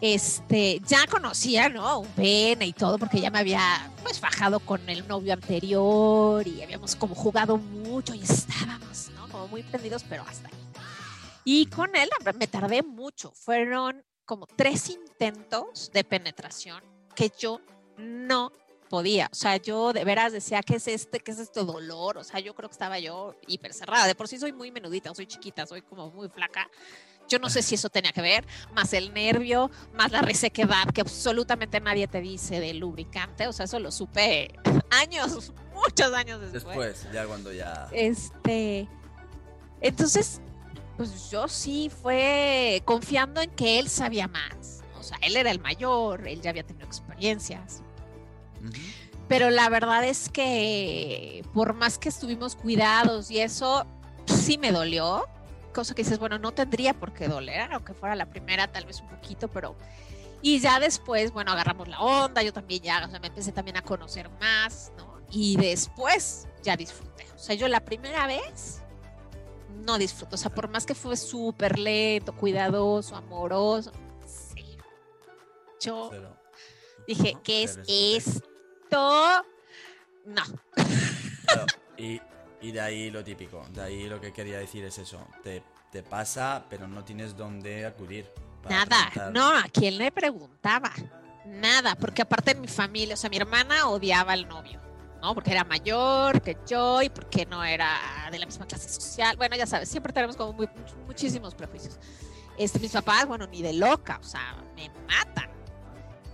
este, 0.00 0.80
ya 0.86 1.06
conocía, 1.06 1.68
¿no? 1.68 2.00
Un 2.00 2.08
pene 2.08 2.66
y 2.66 2.72
todo, 2.72 2.98
porque 2.98 3.20
ya 3.20 3.30
me 3.30 3.38
había, 3.38 3.90
pues, 4.02 4.20
fajado 4.20 4.60
con 4.60 4.88
el 4.88 5.06
novio 5.08 5.32
anterior 5.32 6.46
y 6.46 6.62
habíamos 6.62 6.96
como 6.96 7.14
jugado 7.14 7.56
mucho 7.56 8.14
y 8.14 8.22
estábamos, 8.22 9.10
¿no? 9.14 9.28
Como 9.28 9.48
muy 9.48 9.62
prendidos, 9.62 10.04
pero 10.08 10.22
hasta 10.22 10.48
ahí. 10.48 10.54
Y 11.44 11.66
con 11.66 11.94
él 11.94 12.08
me 12.38 12.46
tardé 12.46 12.82
mucho. 12.82 13.30
Fueron 13.32 14.02
como 14.24 14.46
tres 14.46 14.88
intentos 14.88 15.90
de 15.92 16.02
penetración 16.02 16.82
que 17.14 17.30
yo 17.38 17.60
no 17.98 18.50
podía. 18.88 19.28
O 19.30 19.34
sea, 19.34 19.56
yo 19.56 19.92
de 19.92 20.04
veras 20.04 20.32
decía, 20.32 20.62
¿qué 20.62 20.76
es 20.76 20.88
este? 20.88 21.20
¿Qué 21.20 21.32
es 21.32 21.38
este 21.38 21.64
dolor? 21.64 22.18
O 22.18 22.24
sea, 22.24 22.40
yo 22.40 22.54
creo 22.54 22.68
que 22.68 22.74
estaba 22.74 22.98
yo 22.98 23.34
hiper 23.46 23.74
cerrada. 23.74 24.06
De 24.06 24.14
por 24.14 24.28
sí 24.28 24.38
soy 24.38 24.52
muy 24.52 24.70
menudita, 24.70 25.14
soy 25.14 25.26
chiquita, 25.26 25.66
soy 25.66 25.82
como 25.82 26.10
muy 26.10 26.28
flaca. 26.28 26.70
Yo 27.28 27.38
no 27.38 27.48
sé 27.48 27.62
si 27.62 27.74
eso 27.74 27.88
tenía 27.88 28.12
que 28.12 28.22
ver, 28.22 28.46
más 28.74 28.92
el 28.92 29.12
nervio, 29.14 29.70
más 29.94 30.12
la 30.12 30.22
resequedad 30.22 30.86
que 30.92 31.00
absolutamente 31.00 31.80
nadie 31.80 32.06
te 32.06 32.20
dice 32.20 32.60
del 32.60 32.78
lubricante. 32.78 33.46
O 33.46 33.52
sea, 33.52 33.64
eso 33.64 33.78
lo 33.78 33.90
supe 33.90 34.58
años, 34.90 35.52
muchos 35.72 36.12
años 36.12 36.40
después. 36.40 36.76
Después, 36.76 37.12
ya 37.12 37.26
cuando 37.26 37.52
ya. 37.52 37.88
Este, 37.92 38.88
entonces, 39.80 40.40
pues 40.96 41.30
yo 41.30 41.48
sí 41.48 41.90
fue 42.02 42.82
confiando 42.84 43.40
en 43.40 43.50
que 43.50 43.78
él 43.78 43.88
sabía 43.88 44.28
más. 44.28 44.82
O 44.98 45.02
sea, 45.02 45.18
él 45.20 45.36
era 45.36 45.50
el 45.50 45.60
mayor, 45.60 46.26
él 46.26 46.40
ya 46.40 46.50
había 46.50 46.64
tenido 46.64 46.86
experiencias. 46.86 47.82
Pero 49.28 49.50
la 49.50 49.68
verdad 49.68 50.04
es 50.04 50.28
que 50.28 51.44
por 51.52 51.74
más 51.74 51.98
que 51.98 52.08
estuvimos 52.08 52.56
cuidados 52.56 53.30
y 53.30 53.40
eso, 53.40 53.86
sí 54.26 54.58
me 54.58 54.72
dolió. 54.72 55.26
Cosa 55.74 55.94
que 55.94 56.02
dices, 56.02 56.18
bueno, 56.18 56.38
no 56.38 56.52
tendría 56.52 56.94
por 56.94 57.12
qué 57.12 57.28
doler, 57.28 57.72
aunque 57.72 57.92
fuera 57.94 58.14
la 58.14 58.26
primera, 58.26 58.70
tal 58.70 58.86
vez 58.86 59.00
un 59.00 59.08
poquito, 59.08 59.48
pero... 59.48 59.76
Y 60.40 60.60
ya 60.60 60.78
después, 60.78 61.32
bueno, 61.32 61.52
agarramos 61.52 61.88
la 61.88 62.00
onda, 62.00 62.42
yo 62.42 62.52
también 62.52 62.82
ya, 62.82 63.04
o 63.06 63.10
sea, 63.10 63.18
me 63.18 63.28
empecé 63.28 63.50
también 63.50 63.78
a 63.78 63.82
conocer 63.82 64.30
más, 64.40 64.92
¿no? 64.96 65.20
Y 65.30 65.56
después 65.56 66.46
ya 66.62 66.76
disfruté. 66.76 67.26
O 67.34 67.38
sea, 67.38 67.54
yo 67.54 67.66
la 67.66 67.80
primera 67.80 68.26
vez 68.26 68.82
no 69.84 69.98
disfruto. 69.98 70.34
O 70.34 70.38
sea, 70.38 70.50
por 70.54 70.68
más 70.68 70.86
que 70.86 70.94
fue 70.94 71.16
súper 71.16 71.78
lento, 71.78 72.34
cuidadoso, 72.34 73.16
amoroso, 73.16 73.90
sí. 74.26 74.76
Yo 75.80 76.08
Cero. 76.10 76.36
dije. 77.06 77.36
¿qué 77.42 77.64
es 77.64 77.80
Cero, 77.84 77.86
esto? 77.88 79.44
No. 80.26 80.42
Y, 81.96 82.20
y 82.64 82.72
de 82.72 82.80
ahí 82.80 83.10
lo 83.10 83.22
típico, 83.22 83.64
de 83.70 83.82
ahí 83.82 84.08
lo 84.08 84.20
que 84.20 84.32
quería 84.32 84.58
decir 84.58 84.84
es 84.84 84.98
eso, 84.98 85.26
te, 85.42 85.62
te 85.92 86.02
pasa 86.02 86.64
pero 86.68 86.86
no 86.88 87.04
tienes 87.04 87.36
dónde 87.36 87.84
acudir. 87.86 88.30
Nada, 88.68 89.10
preguntar. 89.12 89.32
no, 89.32 89.48
¿a 89.58 89.64
quién 89.72 89.98
le 89.98 90.10
preguntaba? 90.10 90.90
Nada, 91.46 91.94
porque 91.94 92.22
aparte 92.22 92.54
de 92.54 92.60
mi 92.60 92.68
familia, 92.68 93.14
o 93.14 93.16
sea, 93.16 93.28
mi 93.28 93.36
hermana 93.36 93.86
odiaba 93.88 94.32
al 94.32 94.48
novio, 94.48 94.80
¿no? 95.20 95.34
Porque 95.34 95.50
era 95.50 95.64
mayor 95.64 96.40
que 96.40 96.56
yo 96.66 97.02
y 97.02 97.10
porque 97.10 97.44
no 97.44 97.62
era 97.62 97.98
de 98.32 98.38
la 98.38 98.46
misma 98.46 98.66
clase 98.66 98.88
social. 98.88 99.36
Bueno, 99.36 99.54
ya 99.56 99.66
sabes, 99.66 99.88
siempre 99.90 100.12
tenemos 100.14 100.36
como 100.36 100.54
muy- 100.54 100.66
much- 100.68 100.96
muchísimos 101.06 101.54
prejuicios. 101.54 101.98
Este, 102.56 102.78
mis 102.78 102.92
papás, 102.92 103.26
bueno, 103.26 103.46
ni 103.46 103.60
de 103.60 103.74
loca, 103.74 104.18
o 104.20 104.24
sea, 104.24 104.56
me 104.74 104.88
matan. 105.06 105.50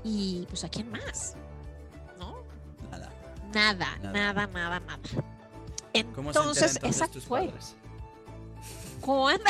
Y 0.04 0.46
pues, 0.48 0.62
¿a 0.62 0.68
quién 0.68 0.88
más? 0.90 1.34
¿No? 2.18 2.44
Nada. 2.90 3.10
Nada, 3.52 3.96
Nada. 3.98 4.12
nada, 4.12 4.46
nada, 4.46 4.80
nada. 4.80 4.98
¿Cómo 6.14 6.32
se 6.32 6.38
Entonces, 6.38 6.76
entonces 6.76 7.24
fue. 7.24 7.46
padres? 7.46 7.74
¿Cuándo? 9.00 9.44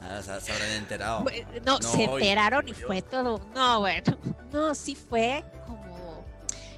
Ah, 0.00 0.20
se, 0.22 0.52
habrán 0.52 0.70
enterado. 0.72 1.22
Bueno, 1.22 1.48
No, 1.64 1.78
No, 1.78 1.82
se 1.88 2.08
hoy, 2.08 2.22
enteraron 2.22 2.68
y 2.68 2.74
fue 2.74 3.02
todo. 3.02 3.40
No, 3.54 3.80
bueno, 3.80 4.16
no, 4.52 4.74
sí 4.74 4.94
fue 4.94 5.44
como. 5.66 6.24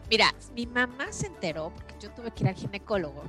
Mira, 0.09 0.35
mi 0.55 0.67
mamá 0.67 1.13
se 1.13 1.27
enteró 1.27 1.71
porque 1.75 1.95
yo 2.01 2.11
tuve 2.13 2.31
que 2.31 2.45
ir 2.45 2.49
al 2.49 2.55
ginecólogo. 2.55 3.23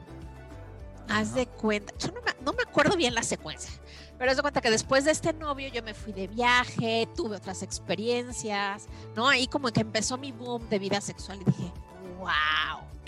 Haz 1.10 1.34
de 1.34 1.48
cuenta, 1.48 1.92
yo 1.98 2.12
no 2.12 2.22
me, 2.22 2.32
no 2.46 2.54
me 2.54 2.62
acuerdo 2.62 2.96
bien 2.96 3.16
la 3.16 3.24
secuencia, 3.24 3.72
pero 4.20 4.30
haz 4.30 4.38
de 4.38 4.44
cuenta 4.44 4.62
que 4.62 4.70
después 4.70 5.06
de 5.06 5.12
este 5.12 5.34
novio 5.34 5.68
yo 5.70 5.82
me 5.82 5.96
fui 5.96 6.14
de 6.14 6.28
viaje, 6.28 7.10
tuve 7.16 7.38
otras 7.38 7.64
experiencias, 7.64 8.86
¿no? 9.16 9.28
Ahí 9.28 9.48
como 9.48 9.70
que 9.72 9.82
empezó 9.82 10.20
mi 10.20 10.32
boom 10.32 10.70
de 10.70 10.78
vida 10.78 11.02
sexual 11.02 11.40
y 11.42 11.46
dije, 11.46 11.74
wow, 12.20 12.30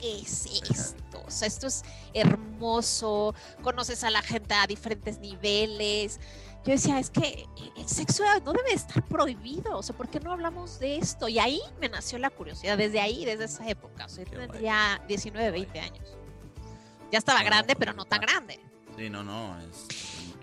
¿qué 0.02 0.20
es 0.20 0.46
esto? 0.70 1.24
O 1.26 1.32
sea, 1.32 1.48
esto 1.48 1.68
es 1.68 1.84
hermoso, 2.14 3.36
conoces 3.62 4.04
a 4.04 4.10
la 4.10 4.22
gente 4.22 4.54
a 4.54 4.66
diferentes 4.68 5.20
niveles. 5.20 6.20
Yo 6.66 6.74
decía, 6.74 7.00
es 7.00 7.10
que 7.10 7.48
el 7.78 7.88
sexo 7.88 8.24
no 8.44 8.54
debe 8.54 8.74
estar 8.74 9.06
prohibido, 9.08 9.78
o 9.78 9.84
sea, 9.84 9.96
¿por 9.96 10.10
qué 10.10 10.20
no 10.20 10.32
hablamos 10.32 10.80
de 10.80 10.98
esto? 10.98 11.28
Y 11.28 11.40
ahí 11.40 11.62
me 11.80 11.90
nació 11.90 12.20
la 12.20 12.30
curiosidad, 12.30 12.78
desde 12.78 13.00
ahí, 13.00 13.26
desde 13.26 13.46
esa 13.46 13.68
época, 13.68 14.06
o 14.06 14.10
sea, 14.10 14.26
yo 14.26 14.38
tendría 14.40 15.02
19, 15.08 15.52
20 15.52 15.80
años. 15.80 16.18
Ya 17.12 17.18
estaba 17.18 17.44
grande, 17.44 17.76
pero 17.76 17.94
no 17.94 18.06
tan 18.06 18.22
grande. 18.22 18.60
Sí, 18.98 19.10
no, 19.10 19.24
no. 19.24 19.60
Es... 19.62 19.88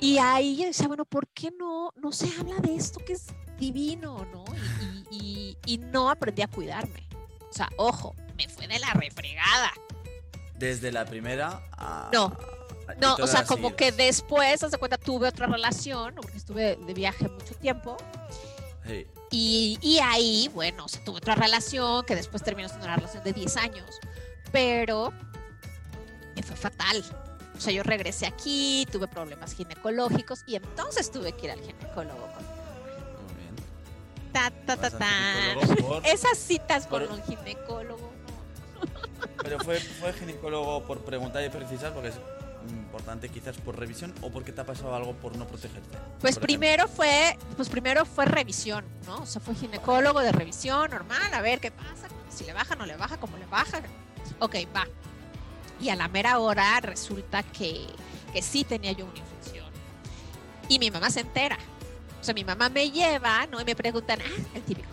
Y 0.00 0.18
ahí 0.18 0.56
yo 0.56 0.66
decía, 0.66 0.88
bueno, 0.88 1.04
¿por 1.04 1.28
qué 1.28 1.50
no, 1.50 1.92
no 1.96 2.12
se 2.12 2.28
habla 2.38 2.56
de 2.56 2.74
esto 2.74 3.00
que 3.04 3.14
es 3.14 3.26
divino, 3.56 4.26
no? 4.32 4.44
Y, 5.10 5.56
y 5.66 5.78
no 5.78 6.10
aprendí 6.10 6.42
a 6.42 6.48
cuidarme. 6.48 7.08
O 7.48 7.52
sea, 7.52 7.68
ojo, 7.76 8.14
me 8.38 8.48
fue 8.48 8.66
de 8.66 8.78
la 8.78 8.92
refregada. 8.94 9.72
Desde 10.54 10.90
la 10.90 11.04
primera 11.04 11.62
a... 11.72 12.10
No, 12.12 12.36
no, 13.00 13.16
o 13.16 13.26
sea, 13.26 13.44
como 13.44 13.76
que 13.76 13.92
después, 13.92 14.62
hace 14.62 14.78
cuenta, 14.78 14.96
tuve 14.96 15.28
otra 15.28 15.46
relación, 15.46 16.14
porque 16.14 16.38
estuve 16.38 16.76
de 16.76 16.94
viaje 16.94 17.28
mucho 17.28 17.54
tiempo. 17.54 17.96
Y, 19.30 19.78
y, 19.82 19.98
ahí, 19.98 20.50
bueno, 20.54 20.86
o 20.86 20.88
sea, 20.88 21.04
tuve 21.04 21.18
otra 21.18 21.34
relación 21.34 22.06
que 22.06 22.16
después 22.16 22.42
terminó 22.42 22.68
siendo 22.68 22.86
una 22.86 22.96
relación 22.96 23.22
de 23.22 23.34
10 23.34 23.56
años. 23.58 24.00
Pero 24.50 25.12
me 26.34 26.42
fue 26.42 26.56
fatal. 26.56 27.04
O 27.54 27.60
sea, 27.60 27.72
yo 27.72 27.82
regresé 27.82 28.26
aquí, 28.26 28.86
tuve 28.90 29.06
problemas 29.06 29.52
ginecológicos 29.52 30.42
y 30.46 30.56
entonces 30.56 31.10
tuve 31.10 31.32
que 31.32 31.46
ir 31.46 31.52
al 31.52 31.60
ginecólogo. 31.60 32.28
Muy 33.26 33.34
bien. 33.36 33.54
Ta, 34.32 34.50
ta, 34.64 34.76
ta, 34.78 34.90
ta. 34.90 35.10
Esas 36.04 36.38
citas 36.38 36.86
con 36.86 37.02
un 37.02 37.22
ginecólogo. 37.24 38.17
Pero 39.48 39.64
fue, 39.64 39.80
fue 39.80 40.12
ginecólogo 40.12 40.82
por 40.84 41.00
preguntar 41.04 41.42
y 41.44 41.48
precisar, 41.48 41.92
porque 41.94 42.08
es 42.08 42.20
importante 42.68 43.28
quizás 43.28 43.56
por 43.56 43.78
revisión 43.78 44.12
o 44.20 44.30
porque 44.30 44.52
te 44.52 44.60
ha 44.60 44.66
pasado 44.66 44.94
algo 44.94 45.14
por 45.14 45.36
no 45.36 45.46
protegerte? 45.46 45.96
Pues 46.20 46.38
primero 46.38 46.88
fue, 46.88 47.38
pues 47.56 47.68
primero 47.68 48.04
fue 48.04 48.26
revisión, 48.26 48.84
¿no? 49.06 49.22
O 49.22 49.26
sea, 49.26 49.40
fue 49.40 49.54
ginecólogo 49.54 50.20
de 50.20 50.32
revisión 50.32 50.90
normal, 50.90 51.32
a 51.32 51.40
ver 51.40 51.60
qué 51.60 51.70
pasa, 51.70 52.08
si 52.28 52.44
le 52.44 52.52
baja, 52.52 52.76
no 52.76 52.84
le 52.84 52.96
baja, 52.96 53.18
cómo 53.18 53.36
le 53.38 53.46
baja. 53.46 53.80
Ok, 54.40 54.56
va. 54.74 54.86
Y 55.80 55.88
a 55.88 55.96
la 55.96 56.08
mera 56.08 56.38
hora 56.38 56.80
resulta 56.80 57.42
que, 57.42 57.86
que 58.32 58.42
sí 58.42 58.64
tenía 58.64 58.92
yo 58.92 59.06
una 59.06 59.18
infección. 59.18 59.70
Y 60.68 60.78
mi 60.78 60.90
mamá 60.90 61.08
se 61.10 61.20
entera. 61.20 61.58
O 62.20 62.24
sea, 62.24 62.34
mi 62.34 62.44
mamá 62.44 62.68
me 62.68 62.90
lleva, 62.90 63.46
¿no? 63.46 63.60
Y 63.60 63.64
me 63.64 63.76
preguntan, 63.76 64.18
ah, 64.20 64.42
el 64.54 64.62
típico. 64.62 64.87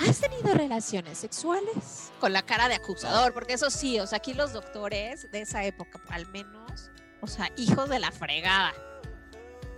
¿Has 0.00 0.20
tenido 0.20 0.54
relaciones 0.54 1.18
sexuales? 1.18 2.12
Con 2.20 2.32
la 2.32 2.42
cara 2.42 2.68
de 2.68 2.74
acusador, 2.74 3.32
porque 3.32 3.54
eso 3.54 3.70
sí, 3.70 3.98
o 4.00 4.06
sea, 4.06 4.18
aquí 4.18 4.34
los 4.34 4.52
doctores 4.52 5.30
de 5.30 5.40
esa 5.40 5.64
época, 5.64 6.00
al 6.08 6.26
menos, 6.28 6.90
o 7.20 7.26
sea, 7.26 7.50
hijos 7.56 7.88
de 7.88 7.98
la 7.98 8.10
fregada. 8.10 8.74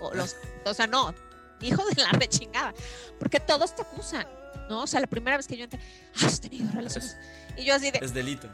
O, 0.01 0.15
los, 0.15 0.37
o 0.65 0.75
sea, 0.75 0.87
no, 0.87 1.15
hijos 1.61 1.87
de 1.95 2.03
la 2.03 2.11
rechingada. 2.13 2.75
Porque 3.19 3.41
todos 3.41 3.75
te 3.75 3.83
acusan, 3.83 4.27
¿no? 4.69 4.83
O 4.83 4.87
sea, 4.87 5.01
la 5.01 5.07
primera 5.07 5.37
vez 5.37 5.47
que 5.47 5.57
yo 5.57 5.65
entré, 5.65 5.81
¿has 6.23 6.41
tenido 6.41 6.71
relaciones? 6.73 7.17
y 7.57 7.65
yo 7.65 7.75
así 7.75 7.91
de. 7.91 7.99
Es 8.03 8.15
delito. 8.15 8.49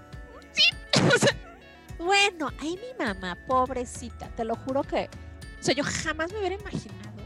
Sí. 0.52 0.62
O 1.14 1.18
sea, 1.18 1.36
bueno, 1.98 2.50
ahí 2.60 2.78
mi 2.78 3.04
mamá, 3.04 3.36
pobrecita, 3.46 4.28
te 4.28 4.44
lo 4.44 4.56
juro 4.56 4.82
que. 4.82 5.08
O 5.60 5.62
sea, 5.62 5.74
yo 5.74 5.84
jamás 5.84 6.32
me 6.32 6.38
hubiera 6.38 6.54
imaginado 6.54 7.22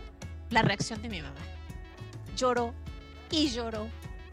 la 0.51 0.63
reacción 0.63 1.03
de 1.03 1.09
mi 1.09 1.21
mamá. 1.21 1.41
Lloró 2.37 2.75
y 3.31 3.51
lloró 3.51 3.89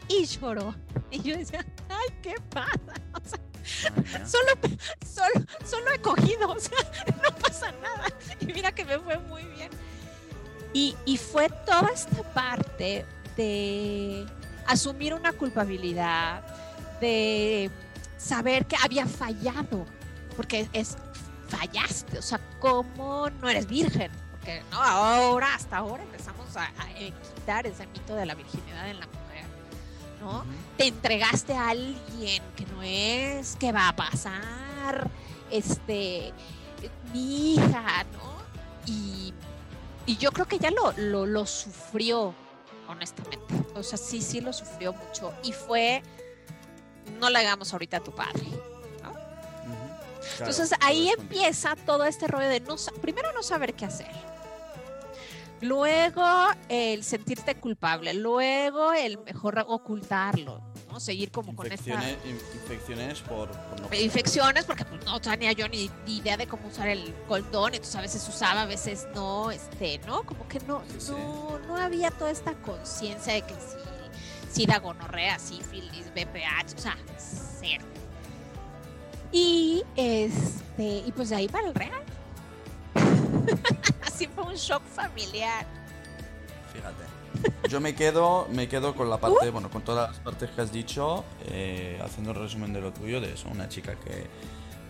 y 0.08 0.24
lloró. 0.24 0.74
Y 1.10 1.22
yo 1.22 1.36
decía, 1.36 1.64
ay, 1.88 2.16
¿qué 2.22 2.34
pasa? 2.50 2.76
O 3.14 3.28
sea, 3.28 4.26
solo, 4.26 4.52
solo, 5.04 5.46
solo 5.64 5.90
he 5.92 5.98
cogido, 6.00 6.48
o 6.50 6.60
sea, 6.60 6.78
no 7.22 7.34
pasa 7.36 7.72
nada. 7.82 8.06
Y 8.40 8.46
mira 8.46 8.72
que 8.72 8.84
me 8.84 8.98
fue 8.98 9.18
muy 9.18 9.42
bien. 9.44 9.70
Y, 10.72 10.94
y 11.04 11.16
fue 11.16 11.48
toda 11.64 11.88
esta 11.92 12.22
parte 12.32 13.04
de 13.36 14.26
asumir 14.66 15.14
una 15.14 15.32
culpabilidad, 15.32 16.42
de 17.00 17.70
saber 18.18 18.66
que 18.66 18.76
había 18.82 19.06
fallado, 19.06 19.86
porque 20.36 20.68
es 20.72 20.96
fallaste, 21.48 22.18
o 22.18 22.22
sea, 22.22 22.40
¿cómo 22.60 23.30
no 23.30 23.48
eres 23.48 23.66
virgen? 23.66 24.10
Porque 24.32 24.62
no, 24.70 24.82
ahora, 24.82 25.54
hasta 25.54 25.78
ahora 25.78 26.02
empezamos 26.02 26.56
a, 26.56 26.64
a 26.64 26.88
quitar 27.34 27.66
ese 27.66 27.86
mito 27.86 28.14
de 28.14 28.26
la 28.26 28.34
virginidad 28.34 28.90
en 28.90 29.00
la 29.00 29.06
te 30.76 30.86
entregaste 30.86 31.54
a 31.54 31.70
alguien 31.70 32.42
que 32.56 32.66
no 32.66 32.82
es, 32.82 33.56
que 33.56 33.72
va 33.72 33.88
a 33.88 33.96
pasar, 33.96 35.10
este, 35.50 36.32
mi 37.12 37.54
hija, 37.54 38.04
¿no? 38.12 38.36
Y, 38.86 39.32
yo 40.18 40.30
creo 40.30 40.46
que 40.46 40.56
ella 40.56 40.70
lo, 40.70 41.26
lo, 41.26 41.46
sufrió, 41.46 42.32
honestamente. 42.88 43.54
O 43.74 43.82
sea, 43.82 43.98
sí, 43.98 44.22
sí 44.22 44.40
lo 44.40 44.52
sufrió 44.52 44.92
mucho. 44.92 45.34
Y 45.42 45.52
fue, 45.52 46.00
no 47.18 47.28
le 47.28 47.40
hagamos 47.40 47.72
ahorita 47.72 47.96
a 47.96 48.00
tu 48.00 48.14
padre. 48.14 48.46
Entonces 50.38 50.72
ahí 50.80 51.08
empieza 51.08 51.74
todo 51.74 52.04
este 52.04 52.28
rollo 52.28 52.48
de 52.48 52.60
no, 52.60 52.76
primero 53.00 53.32
no 53.32 53.42
saber 53.42 53.74
qué 53.74 53.86
hacer 53.86 54.35
Luego 55.62 56.22
el 56.68 57.02
sentirte 57.02 57.54
culpable, 57.54 58.12
luego 58.12 58.92
el 58.92 59.18
mejor 59.18 59.64
ocultarlo, 59.66 60.62
¿no? 60.90 61.00
Seguir 61.00 61.30
como 61.30 61.56
con 61.56 61.72
esta... 61.72 62.02
Infecciones 62.54 63.20
por, 63.20 63.48
no 63.80 63.96
Infecciones 63.96 64.64
porque 64.64 64.84
pues, 64.84 65.02
no 65.06 65.18
tenía 65.20 65.52
yo 65.52 65.66
ni, 65.68 65.90
idea 66.06 66.36
de 66.36 66.46
cómo 66.46 66.68
usar 66.68 66.88
el 66.88 67.14
condón, 67.26 67.72
entonces 67.72 67.96
a 67.96 68.02
veces 68.02 68.28
usaba, 68.28 68.62
a 68.62 68.66
veces 68.66 69.08
no, 69.14 69.50
este, 69.50 69.98
¿no? 70.06 70.24
Como 70.24 70.46
que 70.46 70.60
no, 70.60 70.82
no, 71.08 71.58
no 71.60 71.76
había 71.76 72.10
toda 72.10 72.30
esta 72.30 72.52
conciencia 72.54 73.32
de 73.32 73.42
que 73.42 73.54
si, 73.54 74.60
si 74.60 74.66
da 74.66 74.78
gonorrea, 74.78 75.38
sífilis, 75.38 76.10
BPH, 76.14 76.74
o 76.76 76.78
sea, 76.78 76.98
cero. 77.16 77.84
Y 79.32 79.84
este, 79.96 81.02
y 81.06 81.12
pues 81.12 81.30
de 81.30 81.36
ahí 81.36 81.48
para 81.48 81.68
el 81.68 81.74
real. 81.74 82.02
Así 84.16 84.28
fue 84.28 84.44
un 84.44 84.54
shock 84.54 84.82
familiar. 84.82 85.66
Fíjate. 86.72 87.68
Yo 87.68 87.82
me 87.82 87.94
quedo, 87.94 88.48
me 88.50 88.66
quedo 88.66 88.94
con 88.94 89.10
la 89.10 89.18
parte, 89.18 89.50
uh. 89.50 89.52
bueno, 89.52 89.70
con 89.70 89.82
todas 89.82 90.08
las 90.08 90.20
partes 90.20 90.48
que 90.48 90.62
has 90.62 90.72
dicho, 90.72 91.22
eh, 91.48 92.00
haciendo 92.02 92.30
el 92.30 92.38
resumen 92.38 92.72
de 92.72 92.80
lo 92.80 92.94
tuyo, 92.94 93.20
de 93.20 93.34
eso, 93.34 93.46
una 93.50 93.68
chica 93.68 93.94
que, 93.96 94.26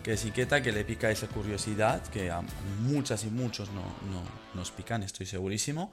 que 0.01 0.13
es 0.13 0.23
inquieta, 0.23 0.61
que 0.61 0.71
le 0.71 0.85
pica 0.85 1.11
esa 1.11 1.27
curiosidad, 1.27 2.01
que 2.07 2.31
a 2.31 2.41
muchas 2.83 3.25
y 3.25 3.27
muchos 3.27 3.69
no, 3.71 3.81
no 3.81 4.23
nos 4.53 4.71
pican, 4.71 5.03
estoy 5.03 5.25
segurísimo, 5.25 5.91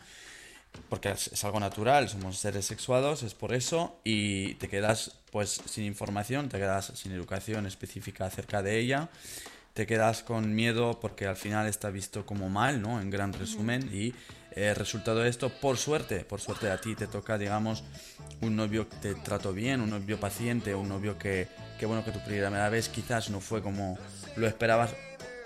porque 0.88 1.10
es, 1.10 1.26
es, 1.26 1.44
algo 1.44 1.58
natural, 1.58 2.08
somos 2.08 2.38
seres 2.38 2.64
sexuados, 2.66 3.24
es 3.24 3.34
por 3.34 3.52
eso, 3.52 3.98
y 4.04 4.54
te 4.54 4.68
quedas 4.68 5.18
pues 5.32 5.60
sin 5.64 5.86
información, 5.86 6.48
te 6.48 6.58
quedas 6.58 6.92
sin 6.94 7.10
educación 7.10 7.66
específica 7.66 8.26
acerca 8.26 8.62
de 8.62 8.78
ella, 8.78 9.08
te 9.74 9.86
quedas 9.88 10.22
con 10.22 10.54
miedo 10.54 11.00
porque 11.00 11.26
al 11.26 11.36
final 11.36 11.66
está 11.66 11.90
visto 11.90 12.24
como 12.24 12.48
mal, 12.48 12.80
¿no? 12.80 13.00
En 13.00 13.10
gran 13.10 13.32
resumen. 13.32 13.90
Y 13.92 14.14
el 14.52 14.62
eh, 14.62 14.74
resultado 14.74 15.18
de 15.18 15.28
esto, 15.28 15.48
por 15.50 15.76
suerte, 15.76 16.20
por 16.20 16.40
suerte 16.40 16.70
a 16.70 16.80
ti 16.80 16.94
te 16.94 17.08
toca, 17.08 17.36
digamos, 17.38 17.82
un 18.40 18.54
novio 18.54 18.88
que 18.88 18.96
te 18.98 19.14
trató 19.16 19.52
bien, 19.52 19.80
un 19.80 19.90
novio 19.90 20.18
paciente, 20.18 20.76
un 20.76 20.88
novio 20.88 21.18
que, 21.18 21.48
que 21.78 21.86
bueno, 21.86 22.04
que 22.04 22.12
tu 22.12 22.20
primera 22.24 22.68
vez 22.68 22.88
quizás 22.88 23.30
no 23.30 23.40
fue 23.40 23.62
como 23.62 23.98
lo 24.36 24.46
esperabas, 24.46 24.94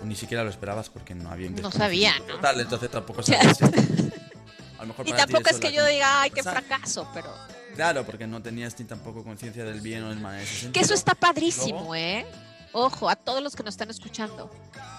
ni 0.01 0.15
siquiera 0.15 0.43
lo 0.43 0.51
esperabas 0.51 0.89
porque 0.89 1.15
no 1.15 1.31
había 1.31 1.49
No 1.49 1.71
sabía, 1.71 2.17
¿no? 2.19 2.35
Total, 2.35 2.59
entonces 2.59 2.91
tampoco 2.91 3.23
sabes. 3.23 3.59
a 4.77 4.81
lo 4.81 4.87
mejor 4.89 5.07
y 5.07 5.13
tampoco 5.13 5.49
es 5.49 5.57
que 5.59 5.73
yo 5.73 5.83
diga, 5.87 6.21
ay, 6.21 6.29
qué 6.29 6.43
fracaso, 6.43 7.09
pero... 7.15 7.33
Claro, 7.75 8.05
porque 8.05 8.27
no 8.27 8.43
tenías 8.43 8.77
ni 8.77 8.85
tampoco 8.85 9.23
conciencia 9.23 9.63
del 9.63 9.81
bien 9.81 10.03
o 10.03 10.09
del 10.09 10.19
mal. 10.19 10.39
Que 10.71 10.81
eso 10.81 10.93
está 10.93 11.15
padrísimo, 11.15 11.95
¿eh? 11.95 12.25
Ojo, 12.71 13.09
a 13.09 13.15
todos 13.15 13.41
los 13.41 13.55
que 13.55 13.63
nos 13.63 13.73
están 13.73 13.89
escuchando. 13.89 14.49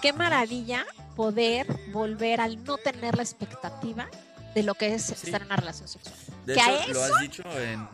Qué 0.01 0.13
maravilla 0.13 0.85
poder 1.15 1.67
volver 1.91 2.41
al 2.41 2.63
no 2.63 2.77
tener 2.77 3.15
la 3.15 3.23
expectativa 3.23 4.09
de 4.55 4.63
lo 4.63 4.73
que 4.75 4.93
es 4.93 5.09
estar 5.09 5.41
en 5.41 5.47
una 5.47 5.55
relación 5.55 5.87
sexual. 5.87 6.15
De 6.45 6.53
hecho, 6.53 6.93
lo 6.93 7.03
has 7.03 7.21
dicho 7.21 7.43
en... 7.59 7.87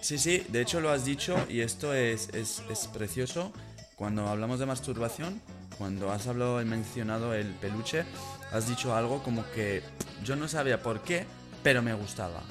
Sí, 0.00 0.18
sí, 0.18 0.44
de 0.48 0.60
hecho 0.60 0.80
lo 0.80 0.90
has 0.90 1.04
dicho 1.04 1.36
y 1.48 1.60
esto 1.60 1.94
es, 1.94 2.28
es, 2.34 2.62
es 2.68 2.86
precioso. 2.88 3.52
Cuando 3.96 4.26
hablamos 4.28 4.58
de 4.58 4.66
masturbación, 4.66 5.40
cuando 5.78 6.10
has 6.10 6.26
hablado 6.26 6.60
y 6.60 6.64
mencionado 6.64 7.34
el 7.34 7.46
peluche, 7.54 8.04
has 8.52 8.68
dicho 8.68 8.94
algo 8.94 9.22
como 9.22 9.44
que 9.52 9.82
yo 10.22 10.36
no 10.36 10.48
sabía 10.48 10.82
por 10.82 11.02
qué, 11.02 11.26
pero 11.62 11.80
me 11.82 11.94
gustaba. 11.94 12.42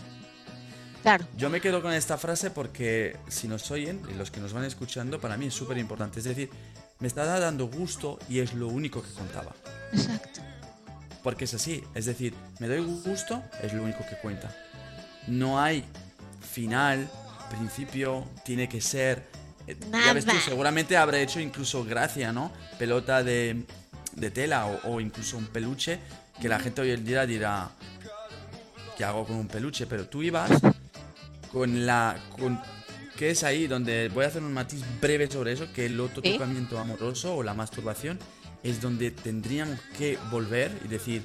Yo 1.37 1.49
me 1.49 1.59
quedo 1.61 1.81
con 1.81 1.91
esta 1.93 2.17
frase 2.17 2.49
porque 2.51 3.17
si 3.27 3.47
nos 3.47 3.69
oyen 3.71 4.01
los 4.17 4.31
que 4.31 4.39
nos 4.39 4.53
van 4.53 4.63
escuchando, 4.63 5.19
para 5.19 5.37
mí 5.37 5.47
es 5.47 5.53
súper 5.53 5.77
importante. 5.77 6.19
Es 6.19 6.25
decir, 6.25 6.49
me 6.99 7.07
está 7.07 7.25
dando 7.39 7.67
gusto 7.67 8.19
y 8.29 8.39
es 8.39 8.53
lo 8.53 8.67
único 8.67 9.01
que 9.01 9.11
contaba. 9.11 9.53
Exacto. 9.91 10.41
Porque 11.21 11.45
es 11.45 11.53
así. 11.53 11.83
Es 11.93 12.05
decir, 12.05 12.33
me 12.59 12.67
doy 12.67 12.81
gusto, 13.05 13.41
es 13.61 13.73
lo 13.73 13.83
único 13.83 13.99
que 14.09 14.15
cuenta. 14.17 14.55
No 15.27 15.59
hay 15.59 15.83
final, 16.51 17.09
principio, 17.49 18.25
tiene 18.45 18.67
que 18.69 18.81
ser 18.81 19.23
Eh, 19.65 19.77
Ya 20.05 20.11
ves 20.11 20.25
tú, 20.25 20.31
Nada. 20.33 20.43
seguramente 20.43 20.97
habrá 20.97 21.19
hecho 21.19 21.39
incluso 21.39 21.85
gracia, 21.85 22.33
¿no? 22.33 22.51
Pelota 22.77 23.23
de, 23.23 23.63
de 24.13 24.29
tela 24.31 24.65
o, 24.65 24.95
o 24.95 24.99
incluso 24.99 25.37
un 25.37 25.45
peluche 25.47 25.99
que 26.41 26.49
la 26.49 26.59
gente 26.59 26.81
hoy 26.81 26.91
en 26.91 27.05
día 27.05 27.25
dirá, 27.25 27.69
¿qué 28.97 29.05
hago 29.05 29.25
con 29.25 29.37
un 29.37 29.47
peluche? 29.47 29.85
Pero 29.87 30.05
tú 30.07 30.21
ibas 30.21 30.51
con 31.53 31.85
la... 31.85 32.17
Con, 32.37 32.59
que 33.15 33.29
es 33.29 33.43
ahí 33.43 33.67
donde 33.67 34.09
voy 34.09 34.25
a 34.25 34.27
hacer 34.29 34.41
un 34.43 34.51
matiz 34.53 34.83
breve 34.99 35.29
sobre 35.29 35.53
eso, 35.53 35.71
que 35.71 35.85
el 35.85 35.99
otro 35.99 36.21
Sí. 36.23 36.33
tocamiento 36.33 36.79
amoroso 36.79 37.35
o 37.35 37.43
la 37.43 37.53
masturbación 37.53 38.17
es 38.63 38.81
donde 38.81 39.11
tendríamos 39.11 39.79
que 39.97 40.17
volver 40.31 40.71
y 40.83 40.87
decir, 40.87 41.21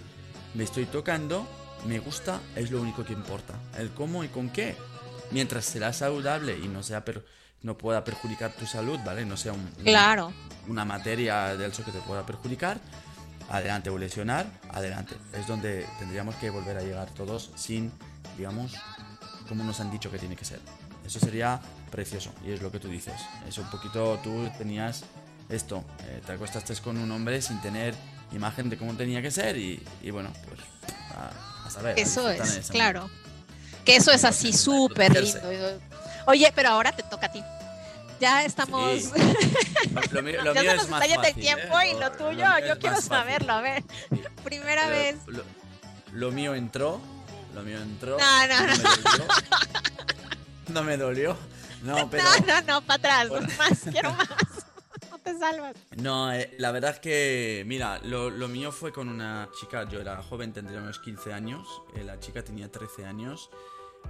me 0.55 0.65
estoy 0.65 0.85
tocando, 0.85 1.49
me 1.87 1.99
gusta, 1.99 2.41
es 2.57 2.71
lo 2.71 2.83
único 2.83 3.05
que 3.05 3.15
importa. 3.15 3.55
El 3.79 3.89
cómo 3.91 4.23
y 4.23 4.29
con 4.29 4.51
qué. 4.51 4.77
Mientras 5.31 5.65
será 5.65 5.93
saludable 5.95 6.59
y 6.59 6.69
no 6.69 6.83
sea 6.83 7.05
per- 7.07 7.25
no 7.63 7.77
pueda 7.79 8.05
perjudicar 8.05 8.53
tu 8.53 8.67
salud, 8.67 8.99
¿vale? 9.05 9.25
No 9.25 9.37
sea 9.39 9.53
un, 9.55 9.61
un- 9.61 9.85
Claro. 9.85 10.33
una 10.69 10.85
materia 10.85 11.57
del 11.57 11.71
eso 11.73 11.85
que 11.85 11.91
te 11.91 12.01
pueda 12.01 12.25
perjudicar, 12.27 12.79
adelante, 13.49 13.89
o 13.89 13.97
lesionar, 13.97 14.47
adelante. 14.71 15.15
Es 15.33 15.47
donde 15.47 15.87
tendríamos 15.99 16.35
que 16.37 16.51
volver 16.51 16.77
a 16.77 16.83
llegar 16.83 17.09
todos 17.15 17.51
sin, 17.57 17.91
digamos, 18.37 18.75
como 19.49 19.65
nos 19.65 19.81
han 19.81 19.91
dicho 19.91 20.11
que 20.11 20.19
tiene 20.19 20.37
que 20.37 20.45
ser. 20.45 20.61
Eso 21.07 21.19
sería 21.21 21.61
precioso, 21.91 22.31
y 22.45 22.53
es 22.53 22.61
lo 22.63 22.71
que 22.71 22.79
tú 22.79 22.89
dices. 22.89 23.15
Es 23.49 23.57
un 23.59 23.69
poquito, 23.71 24.19
tú 24.23 24.51
tenías 24.59 25.05
esto, 25.49 25.83
eh, 26.05 26.21
te 26.27 26.33
acostaste 26.33 26.75
con 26.77 26.99
un 26.99 27.11
hombre 27.11 27.41
sin 27.41 27.61
tener 27.63 27.95
imagen 28.33 28.69
de 28.69 28.77
cómo 28.77 28.95
tenía 28.95 29.23
que 29.23 29.31
ser, 29.31 29.57
y, 29.57 29.83
y 30.03 30.11
bueno, 30.11 30.31
pues 30.47 30.61
a, 31.17 31.67
a 31.67 31.71
saber. 31.71 31.99
a 31.99 32.01
Eso 32.01 32.31
en 32.31 32.43
es, 32.43 32.69
claro. 32.71 33.09
Que 33.85 33.97
eso 33.97 34.13
es 34.13 34.25
así 34.25 34.53
súper 34.53 35.19
lindo. 35.19 35.41
Oye, 36.27 36.53
pero 36.55 36.69
ahora 36.71 36.93
te 36.93 37.03
toca 37.05 37.27
a 37.27 37.33
ti. 37.33 37.43
Ya 38.21 38.45
estamos. 38.45 39.01
Sí. 39.01 39.09
momento. 39.09 40.13
Lo, 40.13 40.23
mío- 40.23 40.43
lo 40.45 40.55
ya 40.55 40.61
mío 40.61 40.71
se 40.73 40.77
nos 40.77 40.85
es 40.85 40.91
más 40.91 41.07
yendo 41.07 41.23
el 41.23 41.29
fácil, 41.29 41.43
tiempo 41.43 41.81
¿eh? 41.81 41.91
y 41.91 41.99
lo 41.99 42.13
tuyo, 42.13 42.33
mío 42.35 42.67
yo 42.69 42.79
quiero 42.79 42.97
fácil. 42.97 43.09
saberlo. 43.09 43.53
A 43.55 43.61
ver, 43.63 43.85
primera 44.45 44.83
Pero 44.89 44.91
vez. 44.99 45.17
Lo, 45.27 45.43
lo 46.13 46.31
mío 46.33 46.55
entró. 46.55 47.01
Lo 47.55 47.63
mío 47.63 47.79
entró. 47.81 48.17
No, 48.19 48.47
no, 48.47 48.67
me 48.67 48.77
dolió. 48.97 49.27
No 50.69 50.83
me 50.85 50.97
dolió. 50.97 51.37
No, 51.83 52.11
pero. 52.11 52.25
No, 52.25 52.47
no, 52.47 52.61
no, 52.63 52.83
para 52.83 52.95
atrás. 52.99 53.29
Bueno. 53.29 53.49
Más, 53.59 53.81
quiero 53.91 54.13
más. 54.13 54.29
No 55.11 55.19
te 55.19 55.39
salvas. 55.39 55.75
No, 55.97 56.33
eh, 56.33 56.55
la 56.59 56.71
verdad 56.73 56.93
es 56.93 57.01
que, 57.01 57.65
mira, 57.67 57.99
lo, 58.05 58.31
lo 58.31 58.49
mío 58.49 58.73
fue 58.73 58.93
con 58.93 59.09
una 59.09 59.49
chica, 59.59 59.89
yo 59.89 60.01
era 60.01 60.23
joven, 60.23 60.53
tendría 60.53 60.79
unos 60.81 60.99
15 60.99 61.33
años, 61.33 61.67
eh, 61.95 62.05
la 62.05 62.19
chica 62.21 62.43
tenía 62.43 62.71
13 62.71 63.07
años, 63.07 63.49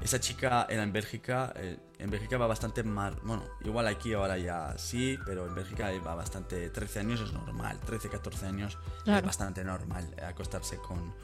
esa 0.03 0.19
chica 0.21 0.67
era 0.69 0.83
en 0.83 0.93
Bélgica, 0.93 1.53
eh, 1.57 1.79
en 1.99 2.11
Bélgica 2.11 2.37
va 2.39 2.47
bastante 2.47 2.83
más, 2.83 3.15
bueno, 3.23 3.45
igual 3.65 3.87
aquí 3.87 4.13
ahora 4.15 4.39
ya 4.39 4.77
sí, 4.79 5.19
pero 5.27 5.47
en 5.47 5.55
Bélgica 5.55 5.91
va 6.07 6.15
bastante, 6.15 6.71
13 6.71 7.01
años 7.01 7.21
es 7.21 7.33
normal, 7.33 7.79
13, 7.87 8.09
14 8.09 8.47
años 8.47 8.79
es 8.99 9.03
Claro. 9.05 9.27
bastante 9.27 9.65
normal 9.65 10.15
acostarse 10.27 10.77
con, 10.79 11.15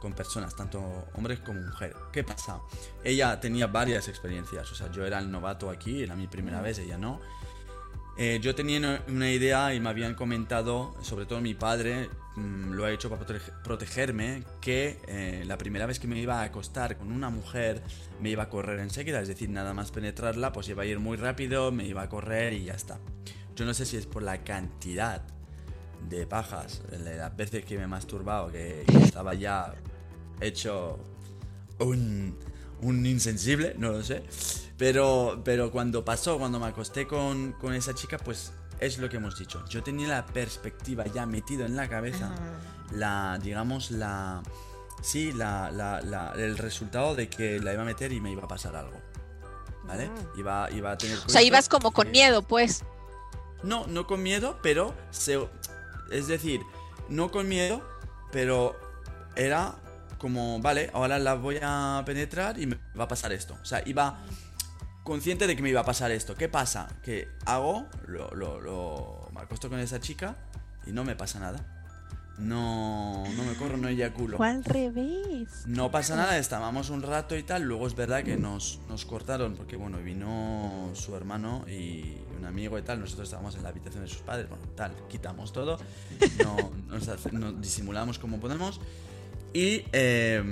con 0.00 0.12
personas, 0.12 0.56
tanto 0.56 0.80
hombres 1.14 1.40
como 1.40 1.60
mujeres. 1.60 1.96
¿Qué 2.12 2.24
pasa? 2.24 2.60
Ella 3.04 3.38
tenía 3.38 3.66
varias 3.66 4.08
experiencias, 4.08 4.70
o 4.72 4.74
sea, 4.74 4.90
yo 4.90 5.04
era 5.06 5.18
el 5.18 5.30
novato 5.30 5.70
aquí, 5.70 6.02
era 6.02 6.16
mi 6.16 6.26
primera 6.26 6.60
vez, 6.60 6.78
ella 6.78 6.98
no. 6.98 7.20
Eh, 8.16 8.38
yo 8.42 8.54
tenía 8.54 9.02
una- 9.08 9.30
idea 9.30 9.72
y 9.72 9.80
me 9.80 9.88
habían 9.88 10.14
comentado, 10.14 10.94
sobre 11.00 11.24
todo 11.24 11.40
mi 11.40 11.54
padre, 11.54 12.10
mm, 12.36 12.72
lo 12.72 12.84
ha 12.84 12.90
hecho 12.90 13.08
para 13.08 13.24
protege- 13.24 13.52
protegerme, 13.62 14.42
que 14.60 14.98
eh, 15.06 15.44
la 15.46 15.56
primera 15.56 15.86
vez 15.86 15.98
que 16.00 16.06
me 16.06 16.18
iba 16.18 16.40
a 16.40 16.44
acostar 16.44 16.98
con 16.98 17.12
una 17.12 17.30
mujer 17.30 17.80
me 18.20 18.28
iba 18.30 18.42
a 18.42 18.48
correr 18.50 18.80
enseguida, 18.80 19.20
es 19.20 19.28
decir, 19.28 19.48
nada 19.48 19.72
más 19.72 19.90
penetrarla, 19.90 20.52
pues 20.52 20.68
iba 20.68 20.82
a 20.82 20.86
ir 20.86 20.98
muy 20.98 21.16
rápido, 21.16 21.72
me 21.72 21.86
iba 21.86 22.02
a 22.02 22.08
correr 22.10 22.52
y 22.52 22.64
ya 22.64 22.74
está. 22.74 22.98
Yo 23.56 23.64
no 23.64 23.72
sé 23.72 23.86
si 23.86 23.96
es 23.96 24.06
por 24.06 24.22
la 24.22 24.42
cantidad 24.44 25.22
de 26.08 26.26
pajas, 26.26 26.82
las 26.90 27.34
veces 27.36 27.64
que 27.64 27.78
me 27.78 27.84
he 27.84 27.86
masturbado, 27.86 28.50
que, 28.50 28.84
que 28.86 28.98
estaba 28.98 29.32
ya 29.34 29.74
hecho 30.40 30.98
un, 31.78 32.38
un 32.82 33.06
insensible, 33.06 33.74
no 33.78 33.90
lo 33.92 34.02
sé. 34.02 34.22
Pero, 34.76 35.42
pero 35.44 35.70
cuando 35.70 36.04
pasó, 36.04 36.38
cuando 36.38 36.58
me 36.58 36.66
acosté 36.66 37.06
con, 37.06 37.52
con 37.52 37.74
esa 37.74 37.94
chica, 37.94 38.16
pues 38.18 38.52
es 38.80 38.98
lo 38.98 39.08
que 39.10 39.16
hemos 39.18 39.38
dicho. 39.38 39.62
Yo 39.68 39.82
tenía 39.82 40.08
la 40.08 40.26
perspectiva 40.26 41.04
ya 41.06 41.26
metido 41.26 41.66
en 41.66 41.76
la 41.76 41.88
cabeza, 41.88 42.30
la, 42.92 43.38
digamos, 43.42 43.90
la... 43.90 44.42
Sí, 45.02 45.32
la, 45.32 45.70
la- 45.70 46.00
la- 46.02 46.32
el 46.36 46.58
resultado 46.58 47.14
de 47.14 47.28
que 47.30 47.58
la 47.60 47.72
iba 47.72 47.82
a 47.82 47.86
meter 47.86 48.12
y 48.12 48.20
me 48.20 48.30
iba 48.32 48.44
a 48.44 48.48
pasar 48.48 48.76
algo. 48.76 48.98
¿Vale? 49.84 50.10
Iba, 50.36 50.70
iba 50.70 50.92
a 50.92 50.98
tener... 50.98 51.18
O 51.18 51.28
sea, 51.28 51.42
ibas 51.42 51.68
como 51.68 51.90
con 51.90 52.10
miedo, 52.10 52.42
pues. 52.42 52.84
no, 53.62 53.86
no 53.86 54.06
con 54.06 54.22
miedo, 54.22 54.58
pero 54.62 54.94
se, 55.10 55.38
es 56.10 56.26
decir, 56.28 56.60
no 57.08 57.30
con 57.30 57.48
miedo, 57.48 57.82
pero 58.30 58.78
era 59.36 59.74
como, 60.20 60.60
vale, 60.60 60.90
ahora 60.92 61.18
la 61.18 61.34
voy 61.34 61.58
a 61.60 62.02
penetrar 62.06 62.60
y 62.60 62.66
me 62.66 62.76
va 62.98 63.04
a 63.04 63.08
pasar 63.08 63.32
esto. 63.32 63.56
O 63.60 63.64
sea, 63.64 63.82
iba 63.86 64.20
consciente 65.02 65.46
de 65.48 65.56
que 65.56 65.62
me 65.62 65.70
iba 65.70 65.80
a 65.80 65.84
pasar 65.84 66.10
esto. 66.12 66.36
¿Qué 66.36 66.48
pasa? 66.48 66.86
Que 67.02 67.28
hago, 67.46 67.86
lo, 68.06 68.30
lo, 68.34 68.60
lo- 68.60 69.28
me 69.34 69.40
acuesto 69.40 69.68
con 69.68 69.80
esa 69.80 69.98
chica 69.98 70.36
y 70.86 70.92
no 70.92 71.02
me 71.04 71.16
pasa 71.16 71.40
nada. 71.40 71.58
No, 72.38 73.22
no 73.36 73.44
me 73.44 73.54
corro, 73.54 73.76
no 73.76 73.88
eyaculo. 73.88 74.38
Fue 74.38 74.48
al 74.48 74.64
revés. 74.64 75.48
No 75.66 75.90
pasa 75.90 76.16
nada, 76.16 76.38
estábamos 76.38 76.88
un 76.88 77.02
rato 77.02 77.36
y 77.36 77.42
tal. 77.42 77.62
Luego 77.64 77.86
es 77.86 77.94
verdad 77.94 78.22
que 78.24 78.36
nos, 78.38 78.80
nos 78.88 79.04
cortaron 79.04 79.56
porque, 79.56 79.76
bueno, 79.76 79.98
vino 79.98 80.90
su 80.94 81.14
hermano 81.16 81.66
y 81.68 82.16
un 82.38 82.46
amigo 82.46 82.78
y 82.78 82.82
tal. 82.82 82.98
Nosotros 83.00 83.28
estábamos 83.28 83.56
en 83.56 83.62
la 83.62 83.68
habitación 83.68 84.04
de 84.04 84.08
sus 84.08 84.22
padres. 84.22 84.48
Bueno, 84.48 84.64
tal, 84.74 84.92
quitamos 85.10 85.52
todo. 85.52 85.78
No, 86.42 86.56
nos, 86.88 87.08
hace- 87.08 87.32
nos 87.32 87.60
disimulamos 87.60 88.18
como 88.18 88.40
podemos. 88.40 88.80
Y 89.52 89.84
eh, 89.92 90.42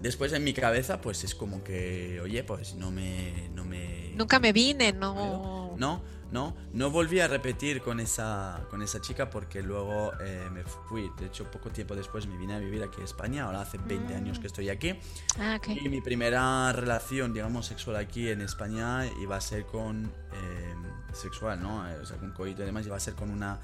después 0.00 0.32
en 0.32 0.44
mi 0.44 0.52
cabeza, 0.52 1.00
pues 1.00 1.24
es 1.24 1.34
como 1.34 1.62
que, 1.62 2.20
oye, 2.22 2.42
pues 2.44 2.74
no 2.74 2.90
me. 2.90 3.48
No 3.54 3.64
me 3.64 4.12
Nunca 4.16 4.40
me 4.40 4.52
vine, 4.52 4.92
no. 4.92 5.76
no, 5.78 6.02
no, 6.32 6.56
no 6.72 6.90
volví 6.90 7.20
a 7.20 7.28
repetir 7.28 7.80
con 7.80 8.00
esa, 8.00 8.66
con 8.68 8.82
esa 8.82 9.00
chica 9.00 9.30
porque 9.30 9.62
luego 9.62 10.12
eh, 10.20 10.48
me 10.52 10.64
fui. 10.64 11.08
De 11.20 11.26
hecho, 11.26 11.48
poco 11.50 11.70
tiempo 11.70 11.94
después 11.94 12.26
me 12.26 12.36
vine 12.36 12.54
a 12.54 12.58
vivir 12.58 12.82
aquí 12.82 13.00
a 13.00 13.04
España. 13.04 13.44
Ahora 13.44 13.60
hace 13.60 13.78
20 13.78 14.14
años 14.16 14.38
que 14.40 14.48
estoy 14.48 14.70
aquí. 14.70 14.94
Ah, 15.38 15.56
ok. 15.58 15.68
Y 15.68 15.88
mi 15.88 16.00
primera 16.00 16.72
relación, 16.72 17.32
digamos, 17.32 17.66
sexual 17.66 17.96
aquí 17.96 18.28
en 18.28 18.40
España 18.40 19.06
iba 19.22 19.36
a 19.36 19.40
ser 19.40 19.66
con. 19.66 20.06
eh, 20.32 20.74
sexual, 21.14 21.62
¿no? 21.62 21.88
Eh, 21.88 21.96
O 22.02 22.04
sea, 22.06 22.16
con 22.18 22.32
coito 22.32 22.62
y 22.62 22.66
demás, 22.66 22.84
iba 22.86 22.96
a 22.96 23.00
ser 23.00 23.14
con 23.14 23.30
una. 23.30 23.58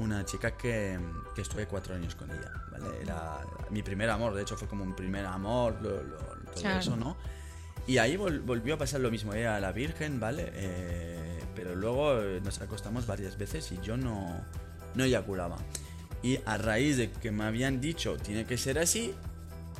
Una 0.00 0.24
chica 0.24 0.56
que, 0.56 0.98
que 1.34 1.42
estuve 1.42 1.66
cuatro 1.66 1.94
años 1.94 2.14
con 2.14 2.30
ella, 2.30 2.50
¿vale? 2.72 3.02
Era 3.02 3.40
mi 3.70 3.82
primer 3.82 4.08
amor, 4.10 4.34
de 4.34 4.42
hecho 4.42 4.56
fue 4.56 4.66
como 4.66 4.82
un 4.82 4.94
primer 4.96 5.26
amor, 5.26 5.76
lo- 5.82 6.02
lo- 6.02 6.16
todo 6.52 6.60
Claro. 6.62 6.80
eso, 6.80 6.96
¿no? 6.96 7.16
Y 7.86 7.98
ahí 7.98 8.16
vol- 8.16 8.40
volvió 8.44 8.74
a 8.74 8.78
pasar 8.78 9.00
lo 9.00 9.10
mismo, 9.10 9.34
ella 9.34 9.60
la 9.60 9.72
virgen, 9.72 10.18
¿vale? 10.20 10.50
Eh, 10.54 11.42
pero 11.54 11.74
luego 11.74 12.20
eh, 12.20 12.40
nos 12.42 12.60
acostamos 12.60 13.06
varias 13.06 13.36
veces 13.36 13.70
y 13.72 13.80
yo 13.82 13.96
no, 13.96 14.40
no 14.94 15.04
eyaculaba. 15.04 15.56
Y 16.22 16.38
a 16.46 16.56
raíz 16.58 16.96
de 16.96 17.10
que 17.10 17.30
me 17.30 17.44
habían 17.44 17.80
dicho 17.80 18.16
tiene 18.16 18.44
que 18.44 18.56
ser 18.58 18.78
así, 18.78 19.14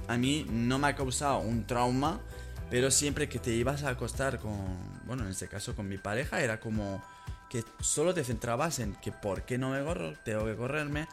a 0.09 0.17
mí 0.17 0.47
no 0.51 0.79
me 0.79 0.89
ha 0.89 0.97
causado 0.97 1.39
un 1.39 1.67
trauma, 1.67 2.21
pero 2.71 2.91
siempre 2.91 3.29
que 3.29 3.39
te 3.39 3.51
ibas 3.53 3.83
a 3.85 3.91
acostar 3.91 4.39
con, 4.39 4.57
bueno, 5.07 5.25
en 5.25 5.31
este 5.31 5.49
caso 5.49 5.75
con 5.75 5.89
mi 5.89 5.99
pareja, 5.99 6.41
era 6.41 6.61
como 6.61 7.03
que 7.51 7.65
solo 7.81 8.15
te 8.15 8.25
centrabas 8.25 8.79
en 8.79 8.95
que 8.95 9.13
por 9.13 9.43
qué 9.43 9.59
no 9.59 9.71
me 9.71 9.83
corro, 9.85 10.15
tengo 10.25 10.47
que 10.47 10.57
correrme. 10.57 11.07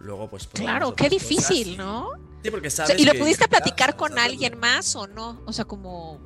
Luego, 0.00 0.28
pues. 0.28 0.48
Claro, 0.48 0.94
qué 0.94 1.04
cosas. 1.04 1.10
difícil, 1.10 1.76
¿no? 1.76 2.10
Sí, 2.42 2.50
porque 2.50 2.68
O 2.68 2.70
sabes. 2.70 2.92
sea, 2.92 3.00
¿Y 3.00 3.04
lo 3.04 3.12
que 3.12 3.18
pudiste 3.20 3.46
platicar 3.46 3.96
con 3.96 4.18
alguien 4.18 4.58
más 4.58 4.96
o 4.96 5.06
no? 5.06 5.40
O 5.46 5.52
sea, 5.52 5.64
como. 5.66 6.18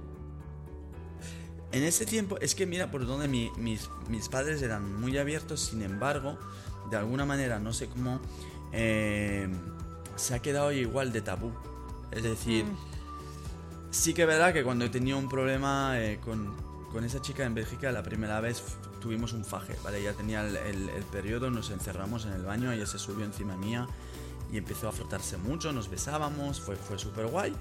En 1.73 1.83
ese 1.83 2.07
tiempo, 2.07 2.39
es 2.41 2.55
que 2.55 2.65
mira 2.65 2.91
por 2.91 3.07
donde 3.07 3.29
mi- 3.29 3.51
mis, 3.59 3.91
mis 4.09 4.29
padres 4.29 4.63
eran 4.63 4.99
muy 5.01 5.19
abiertos, 5.19 5.61
sin 5.61 5.83
embargo, 5.83 6.39
de 6.91 6.97
alguna 6.97 7.27
manera, 7.27 7.59
no 7.59 7.73
sé 7.75 7.89
cómo, 7.89 8.21
eh, 8.73 9.49
se 10.15 10.35
ha 10.35 10.39
quedado 10.39 10.73
igual 10.73 11.13
de 11.13 11.21
tabú. 11.21 11.53
Es 12.13 12.23
decir, 12.23 12.65
Mm. 12.65 12.77
sí 13.91 14.15
que 14.15 14.23
es 14.23 14.29
verdad 14.29 14.55
que 14.55 14.63
cuando 14.65 14.85
he 14.87 14.89
tenido 14.89 15.19
un 15.19 15.29
problema 15.29 16.01
eh, 16.01 16.19
con, 16.25 16.57
con 16.93 17.05
esa 17.05 17.21
chica 17.21 17.45
en 17.45 17.55
Bélgica, 17.55 17.93
la 17.93 18.03
primera 18.03 18.41
vez 18.41 18.63
tuvimos 19.07 19.33
un 19.35 19.45
faje, 19.45 19.77
¿vale? 19.85 20.03
Ya 20.03 20.13
tenía 20.15 20.45
el, 20.45 20.57
el- 20.57 20.89
el 20.89 21.03
periodo, 21.05 21.49
nos 21.49 21.71
encerramos 21.71 22.25
en 22.27 22.33
el 22.33 22.43
baño, 22.43 22.73
ella 22.73 22.87
se 22.87 22.99
subió 22.99 23.25
encima 23.25 23.57
mía 23.57 23.87
y 24.53 24.59
empezó 24.59 24.89
a 24.89 24.93
frotarse 24.93 25.37
mucho, 25.37 25.73
nos 25.73 25.89
besábamos, 25.89 26.61
fue, 26.61 26.75
fue 26.75 26.99
súper 26.99 27.27
guay. 27.29 27.55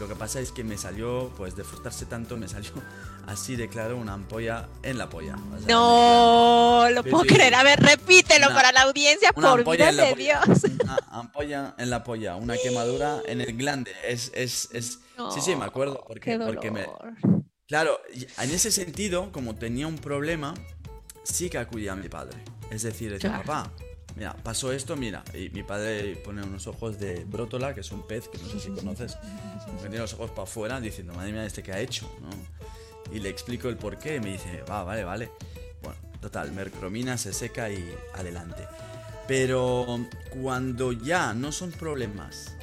Lo 0.00 0.08
que 0.08 0.16
pasa 0.16 0.40
es 0.40 0.50
que 0.50 0.64
me 0.64 0.76
salió, 0.78 1.30
pues 1.36 1.54
de 1.54 1.62
frotarse 1.62 2.06
tanto, 2.06 2.36
me 2.36 2.48
salió 2.48 2.72
así 3.28 3.54
de 3.54 3.68
claro 3.68 3.96
una 3.98 4.14
ampolla 4.14 4.68
en 4.82 4.98
la 4.98 5.08
polla. 5.08 5.36
O 5.54 5.58
sea, 5.58 5.66
No, 5.68 6.88
lo 6.92 7.04
puedo 7.04 7.22
creer. 7.24 7.54
A 7.54 7.62
ver, 7.62 7.78
repítelo 7.80 8.46
Una- 8.46 8.54
para 8.56 8.72
la 8.72 8.82
audiencia, 8.82 9.30
una 9.36 9.50
por 9.50 9.70
vida 9.76 9.92
de. 9.92 10.14
Dios. 10.16 10.38
Una 10.82 10.98
ampolla 11.08 11.74
en 11.78 11.88
la 11.90 12.02
polla, 12.02 12.34
una 12.34 12.56
quemadura 12.56 13.20
en 13.26 13.40
el 13.40 13.56
glande. 13.56 13.92
Es, 14.04 14.32
es, 14.34 14.68
es... 14.72 14.98
Sí, 15.34 15.40
sí, 15.40 15.54
me 15.54 15.66
acuerdo. 15.66 16.02
Porque, 16.04 16.30
Qué 16.32 16.38
dolor. 16.38 16.54
porque 16.54 16.70
me, 16.72 16.86
Claro, 17.68 18.00
en 18.12 18.50
ese 18.50 18.72
sentido, 18.72 19.30
como 19.30 19.54
tenía 19.54 19.86
un 19.86 19.98
problema, 19.98 20.54
sí 21.22 21.50
que 21.50 21.58
acudía 21.58 21.92
a 21.92 21.96
mi 21.96 22.08
padre. 22.08 22.38
Es 22.70 22.82
decir, 22.82 23.10
decía, 23.10 23.38
papá, 23.38 23.70
mira, 24.16 24.34
pasó 24.42 24.72
esto, 24.72 24.96
mira. 24.96 25.24
Y 25.34 25.50
mi 25.50 25.62
padre 25.62 26.16
pone 26.16 26.42
unos 26.42 26.66
ojos 26.66 26.98
de 26.98 27.24
brótola, 27.24 27.74
que 27.74 27.80
es 27.80 27.90
un 27.92 28.06
pez 28.06 28.28
que 28.28 28.38
no 28.38 28.48
sé 28.48 28.60
si 28.60 28.70
conoces, 28.70 29.16
que 29.16 29.80
tiene 29.80 29.98
los 29.98 30.14
ojos 30.14 30.30
para 30.30 30.44
afuera, 30.44 30.80
diciendo, 30.80 31.12
madre 31.14 31.32
mía, 31.32 31.44
este 31.44 31.62
que 31.62 31.72
ha 31.72 31.80
hecho, 31.80 32.10
¿no? 32.20 32.30
Y 33.14 33.18
le 33.18 33.28
explico 33.28 33.68
el 33.68 33.76
por 33.76 33.98
qué 33.98 34.16
y 34.16 34.20
me 34.20 34.32
dice, 34.32 34.62
va, 34.70 34.84
vale, 34.84 35.04
vale. 35.04 35.30
Bueno, 35.82 35.98
total, 36.20 36.52
mercromina 36.52 37.18
se 37.18 37.32
seca 37.32 37.70
y 37.70 37.92
adelante. 38.14 38.66
Pero 39.26 40.06
cuando 40.30 40.92
ya 40.92 41.34
no 41.34 41.52
son 41.52 41.70
problemas 41.72 42.54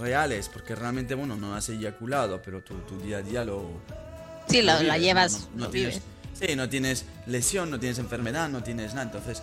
reales, 0.00 0.48
porque 0.48 0.74
realmente, 0.74 1.14
bueno, 1.14 1.36
no 1.36 1.54
has 1.54 1.68
eyaculado, 1.68 2.42
pero 2.42 2.62
tu, 2.62 2.74
tu 2.80 2.98
día 3.00 3.18
a 3.18 3.22
día 3.22 3.44
lo... 3.44 3.64
Sí, 4.48 4.62
lo, 4.62 4.78
llevas, 4.96 5.48
no, 5.54 5.68
tienes, 5.68 6.00
Sí, 6.40 6.54
no 6.54 6.68
tienes 6.68 7.04
lesión, 7.26 7.70
no 7.70 7.80
tienes 7.80 7.98
enfermedad, 7.98 8.48
no 8.48 8.62
tienes 8.62 8.94
nada, 8.94 9.06
entonces 9.06 9.42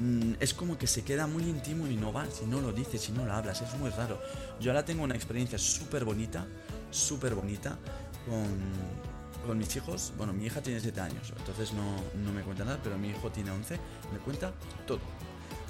mm, 0.00 0.34
es 0.40 0.54
como 0.54 0.78
que 0.78 0.86
se 0.86 1.02
queda 1.02 1.26
muy 1.26 1.42
íntimo 1.42 1.86
y 1.86 1.96
no 1.96 2.12
va, 2.12 2.26
si 2.30 2.46
no 2.46 2.60
lo 2.60 2.72
dices, 2.72 3.02
si 3.02 3.12
no 3.12 3.26
lo 3.26 3.32
hablas, 3.32 3.60
es 3.60 3.74
muy 3.78 3.90
raro. 3.90 4.20
Yo 4.60 4.70
ahora 4.70 4.84
tengo 4.84 5.02
una 5.04 5.14
experiencia 5.14 5.58
súper 5.58 6.04
bonita, 6.04 6.46
súper 6.90 7.34
bonita 7.34 7.76
con, 8.26 9.46
con, 9.46 9.58
mis 9.58 9.76
hijos. 9.76 10.12
Bueno, 10.16 10.32
mi 10.32 10.46
hija 10.46 10.62
tiene 10.62 10.80
7 10.80 11.00
años, 11.00 11.32
entonces 11.36 11.72
no, 11.74 11.96
no 12.24 12.32
me 12.32 12.42
cuenta 12.42 12.64
nada, 12.64 12.80
pero 12.82 12.96
mi 12.96 13.10
hijo 13.10 13.30
tiene 13.30 13.50
11, 13.50 13.78
me 14.12 14.18
cuenta 14.20 14.52
todo. 14.86 15.00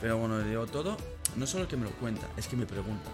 Pero 0.01 0.19
bueno, 0.19 0.39
le 0.39 0.49
digo 0.49 0.67
todo, 0.67 0.97
no 1.37 1.47
solo 1.47 1.67
que 1.67 1.77
me 1.77 1.85
lo 1.85 1.91
cuenta, 1.93 2.29
es 2.37 2.47
que 2.47 2.57
me 2.57 2.67
pregunta 2.67 3.11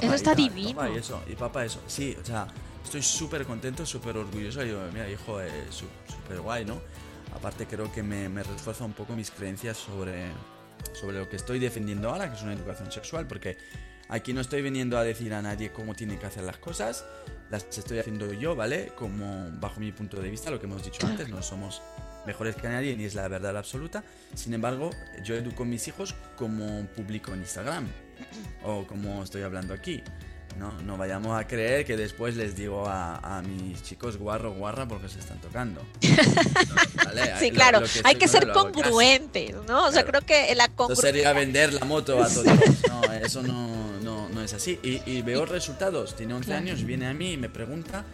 eso 0.00 0.14
está 0.14 0.34
divino. 0.34 0.74
Papá 0.74 0.90
y 0.90 0.96
eso, 0.96 1.22
y 1.26 1.34
papá 1.34 1.64
eso. 1.64 1.80
Sí, 1.86 2.16
o 2.20 2.24
sea, 2.24 2.46
estoy 2.84 3.02
súper 3.02 3.44
contento, 3.44 3.84
súper 3.84 4.16
orgulloso. 4.16 4.62
Y 4.62 4.66
digo, 4.66 4.80
mira, 4.92 5.08
hijo, 5.10 5.40
es 5.40 5.84
súper 6.32 6.40
guay, 6.40 6.64
¿no? 6.64 6.80
Aparte 7.34 7.66
creo 7.66 7.92
que 7.92 8.02
me, 8.02 8.28
me, 8.28 8.42
refuerza 8.42 8.84
un 8.84 8.92
poco 8.92 9.14
mis 9.14 9.30
creencias 9.30 9.76
sobre, 9.76 10.26
sobre 10.92 11.18
lo 11.18 11.28
que 11.28 11.36
estoy 11.36 11.58
defendiendo 11.58 12.10
ahora, 12.10 12.28
que 12.28 12.36
es 12.36 12.42
una 12.42 12.52
educación 12.52 12.90
sexual, 12.90 13.26
porque 13.26 13.56
aquí 14.08 14.32
no 14.32 14.40
estoy 14.40 14.62
viniendo 14.62 14.98
a 14.98 15.04
decir 15.04 15.32
a 15.32 15.40
nadie 15.40 15.72
cómo 15.72 15.94
tiene 15.94 16.18
que 16.18 16.26
hacer 16.26 16.44
las 16.44 16.58
cosas, 16.58 17.04
las 17.50 17.66
estoy 17.76 17.98
haciendo 17.98 18.32
yo, 18.32 18.54
¿vale? 18.54 18.92
Como 18.96 19.50
bajo 19.60 19.80
mi 19.80 19.92
punto 19.92 20.20
de 20.20 20.30
vista, 20.30 20.50
lo 20.50 20.60
que 20.60 20.66
hemos 20.66 20.84
dicho 20.84 21.06
antes, 21.06 21.28
no 21.28 21.42
somos 21.42 21.82
mejores 22.26 22.54
que 22.54 22.68
nadie 22.68 22.96
ni 22.96 23.04
es 23.04 23.14
la 23.14 23.28
verdad 23.28 23.56
absoluta. 23.56 24.04
Sin 24.34 24.54
embargo, 24.54 24.90
yo 25.24 25.34
educo 25.34 25.62
a 25.62 25.66
mis 25.66 25.88
hijos 25.88 26.14
como 26.36 26.86
publico 26.88 27.32
en 27.32 27.40
Instagram 27.40 27.88
o 28.64 28.86
como 28.86 29.22
estoy 29.22 29.42
hablando 29.42 29.74
aquí. 29.74 30.02
No, 30.58 30.72
no 30.82 30.96
vayamos 30.96 31.38
a 31.38 31.46
creer 31.46 31.84
que 31.84 31.96
después 31.96 32.36
les 32.36 32.54
digo 32.56 32.84
a, 32.86 33.42
mis 33.44 33.82
chicos 33.82 34.16
guarro, 34.16 34.52
guarra 34.52 34.86
porque 34.86 35.08
se 35.08 35.18
están 35.18 35.40
tocando. 35.40 35.80
sí, 37.40 37.50
claro, 37.50 37.82
hay 38.04 38.14
que 38.16 38.28
ser 38.28 38.52
congruentes, 38.52 39.54
¿no? 39.66 39.86
O 39.86 39.92
sea, 39.92 40.04
creo 40.04 40.20
que 40.22 40.54
la 40.54 40.68
congruencia... 40.68 41.08
Eso 41.08 41.14
sería 41.14 41.32
vender 41.32 41.72
la 41.72 41.84
moto 41.84 42.22
a 42.22 42.28
todos. 42.28 42.46
No, 42.88 43.12
eso 43.12 43.42
no, 43.42 44.00
no, 44.02 44.28
no 44.28 44.42
es 44.42 44.52
así. 44.52 44.78
Y, 44.82 45.22
veo 45.22 45.46
resultados. 45.46 46.14
Tiene 46.16 46.34
11 46.34 46.54
años, 46.54 46.84
viene 46.84 47.06
a 47.06 47.14
mí 47.14 47.32
y 47.32 47.36
me 47.36 47.48
pregunta 47.48 48.04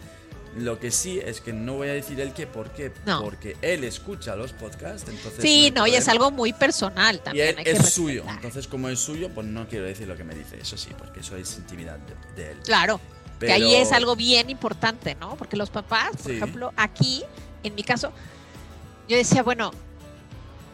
lo 0.57 0.79
que 0.79 0.91
sí 0.91 1.19
es 1.19 1.41
que 1.41 1.53
no 1.53 1.75
voy 1.75 1.89
a 1.89 1.93
decir 1.93 2.19
el 2.19 2.33
qué, 2.33 2.47
¿por 2.47 2.71
qué? 2.71 2.91
Porque 3.21 3.55
él 3.61 3.83
escucha 3.83 4.35
los 4.35 4.53
podcasts, 4.53 5.07
entonces... 5.09 5.41
Sí, 5.41 5.71
no, 5.75 5.85
y 5.87 5.95
es 5.95 6.07
algo 6.07 6.31
muy 6.31 6.53
personal 6.53 7.21
también. 7.21 7.55
Y 7.59 7.69
es 7.69 7.93
suyo, 7.93 8.23
entonces 8.27 8.67
como 8.67 8.89
es 8.89 8.99
suyo, 8.99 9.29
pues 9.33 9.47
no 9.47 9.67
quiero 9.67 9.85
decir 9.85 10.07
lo 10.07 10.17
que 10.17 10.23
me 10.23 10.33
dice, 10.33 10.59
eso 10.59 10.77
sí, 10.77 10.89
porque 10.97 11.19
eso 11.19 11.35
es 11.35 11.57
intimidad 11.57 11.99
de, 12.35 12.51
él. 12.51 12.59
Claro, 12.63 12.99
que 13.39 13.51
ahí 13.51 13.75
es 13.75 13.91
algo 13.91 14.15
bien 14.15 14.49
importante, 14.49 15.15
¿no? 15.15 15.35
Porque 15.35 15.55
los 15.55 15.69
papás, 15.69 16.11
por 16.21 16.31
ejemplo, 16.31 16.73
aquí, 16.75 17.23
en 17.63 17.75
mi 17.75 17.83
caso, 17.83 18.11
yo 19.07 19.15
decía, 19.17 19.43
bueno, 19.43 19.71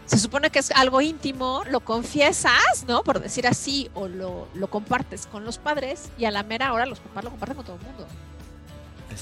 se 0.05 0.19
supone 0.19 0.51
que 0.51 0.59
es 0.59 0.71
algo 0.71 1.01
íntimo, 1.01 1.63
lo 1.69 1.79
confiesas, 1.79 2.85
¿no? 2.87 3.03
Por 3.03 3.21
decir 3.21 3.47
así, 3.47 3.89
o 3.93 4.07
lo, 4.07 4.47
lo 4.53 4.69
compartes 4.69 5.25
con 5.27 5.43
los 5.43 5.57
padres, 5.57 6.09
y 6.17 6.25
a 6.25 6.31
la 6.31 6.43
mera 6.43 6.73
hora 6.73 6.85
los 6.85 6.99
papás 6.99 7.23
lo 7.23 7.29
comparten 7.31 7.57
con 7.57 7.65
todo 7.65 7.75
el 7.77 7.81
mundo. 7.81 8.07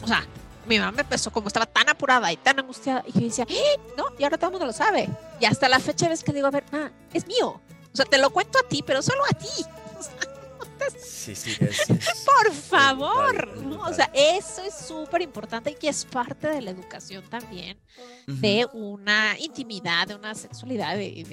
O 0.02 0.08
sea, 0.08 0.26
mi 0.66 0.80
mamá 0.80 0.92
me 0.92 1.02
empezó 1.02 1.32
como 1.32 1.48
estaba 1.48 1.66
tan 1.66 1.90
apurada 1.90 2.32
y 2.32 2.38
tan 2.38 2.60
angustiada 2.60 3.04
y 3.08 3.12
yo 3.14 3.22
decía, 3.22 3.46
¡Eh! 3.50 3.80
no, 3.98 4.06
y 4.18 4.24
ahora 4.24 4.38
todo 4.38 4.48
el 4.48 4.52
mundo 4.54 4.66
lo 4.66 4.74
sabe. 4.74 5.10
Y 5.40 5.46
hasta 5.46 5.68
la 5.68 5.80
fecha 5.80 6.08
ves 6.08 6.24
que 6.24 6.32
digo, 6.32 6.48
a 6.48 6.52
ver, 6.52 6.64
ah, 6.72 6.90
es 7.14 7.28
mío. 7.28 7.62
O 7.92 7.96
sea, 7.96 8.06
te 8.06 8.18
lo 8.18 8.30
cuento 8.32 8.60
a 8.60 8.68
ti, 8.68 8.84
pero 8.86 9.02
solo 9.02 9.24
a 9.30 9.34
ti. 9.34 9.48
sí, 11.00 11.36
sí, 11.36 11.56
Por 12.26 12.54
favor. 12.54 13.50
O 13.86 13.94
sea, 13.94 14.10
eso 14.14 14.62
es 14.64 14.74
súper 14.74 15.22
importante 15.22 15.72
y 15.72 15.76
que 15.76 15.90
es 15.90 16.06
parte 16.06 16.48
de 16.48 16.62
la 16.62 16.72
educación 16.72 17.24
también, 17.30 17.78
de 18.26 18.68
una 18.74 19.38
intimidad, 19.40 20.08
de 20.08 20.16
una 20.16 20.34
sexualidad, 20.34 20.96
de, 20.96 21.26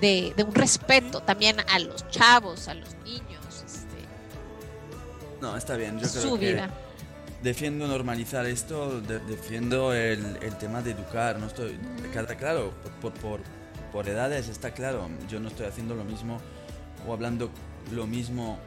de, 0.00 0.44
un 0.44 0.54
respeto 0.54 1.20
también 1.20 1.56
a 1.68 1.78
los 1.78 2.08
chavos, 2.08 2.68
a 2.68 2.74
los 2.74 2.94
niños. 3.04 3.64
Este, 3.66 4.06
no, 5.40 5.56
está 5.56 5.76
bien. 5.76 5.98
Yo 5.98 6.08
creo 6.08 6.22
su 6.22 6.38
vida 6.38 6.70
defiendo 7.44 7.86
normalizar 7.86 8.46
esto, 8.46 9.02
defiendo 9.02 9.92
el, 9.92 10.38
el, 10.40 10.56
tema 10.56 10.80
de 10.80 10.92
educar. 10.92 11.38
No 11.38 11.46
estoy, 11.46 11.78
claro, 12.38 12.72
por, 13.02 13.12
por, 13.12 13.40
por, 13.92 14.08
edades 14.08 14.48
está 14.48 14.72
claro. 14.72 15.08
Yo 15.28 15.38
no 15.38 15.48
estoy 15.48 15.66
haciendo 15.66 15.94
lo 15.94 16.04
mismo 16.04 16.40
o 17.06 17.12
hablando 17.12 17.50
lo 17.92 18.06
mismo 18.06 18.58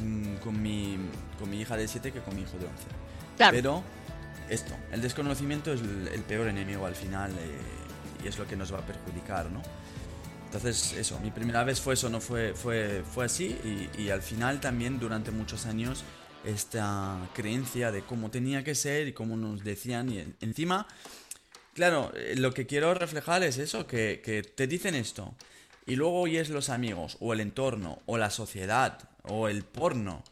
mm, 0.00 0.36
con, 0.36 0.62
mi, 0.62 0.98
con 1.38 1.48
mi 1.48 1.62
hija 1.62 1.78
de 1.78 1.88
7 1.88 2.12
que 2.12 2.20
con 2.20 2.36
mi 2.36 2.42
hijo 2.42 2.58
de 2.58 2.66
11. 2.66 3.50
Pero 3.50 3.82
esto, 4.50 4.74
el 4.92 5.00
desconocimiento 5.00 5.72
es 5.72 5.80
el, 5.80 6.22
peor 6.28 6.48
enemigo 6.48 6.84
al 6.84 6.94
final 6.94 7.32
eh, 7.32 8.22
y 8.22 8.28
es 8.28 8.38
lo 8.38 8.46
que 8.46 8.54
nos 8.54 8.72
va 8.72 8.80
a 8.80 8.86
perjudicar, 8.86 9.50
¿no? 9.50 9.62
Entonces, 10.44 10.92
eso, 10.92 11.18
mi 11.20 11.30
primera 11.30 11.64
vez 11.64 11.80
fue 11.80 11.94
eso, 11.94 12.08
no 12.08 12.20
fue, 12.20 12.54
fue, 12.54 13.02
fue 13.14 13.24
así 13.24 13.90
y, 13.96 14.02
y 14.02 14.10
al 14.10 14.22
final 14.22 14.60
también 14.60 14.98
durante 14.98 15.30
muchos 15.30 15.66
años 15.66 16.04
esta 16.46 17.28
creencia 17.34 17.90
de 17.90 18.02
cómo 18.02 18.30
tenía 18.30 18.62
que 18.64 18.74
ser 18.74 19.08
y 19.08 19.12
cómo 19.12 19.36
nos 19.36 19.64
decían. 19.64 20.08
Y 20.10 20.24
encima, 20.40 20.86
claro, 21.74 22.12
eh, 22.14 22.34
lo 22.36 22.54
que 22.54 22.66
quiero 22.66 22.94
reflejar 22.94 23.42
es 23.42 23.58
eso, 23.58 23.86
que, 23.86 24.52
te 24.54 24.66
dicen 24.66 24.94
esto. 24.94 25.34
Y 25.86 25.96
luego 25.96 26.20
oyes 26.20 26.48
los 26.50 26.68
amigos, 26.68 27.16
o 27.20 27.32
el 27.32 27.40
entorno, 27.40 28.00
o 28.06 28.18
la 28.18 28.30
sociedad, 28.30 28.98
o 29.22 29.48
el 29.48 29.64
porno. 29.64 30.24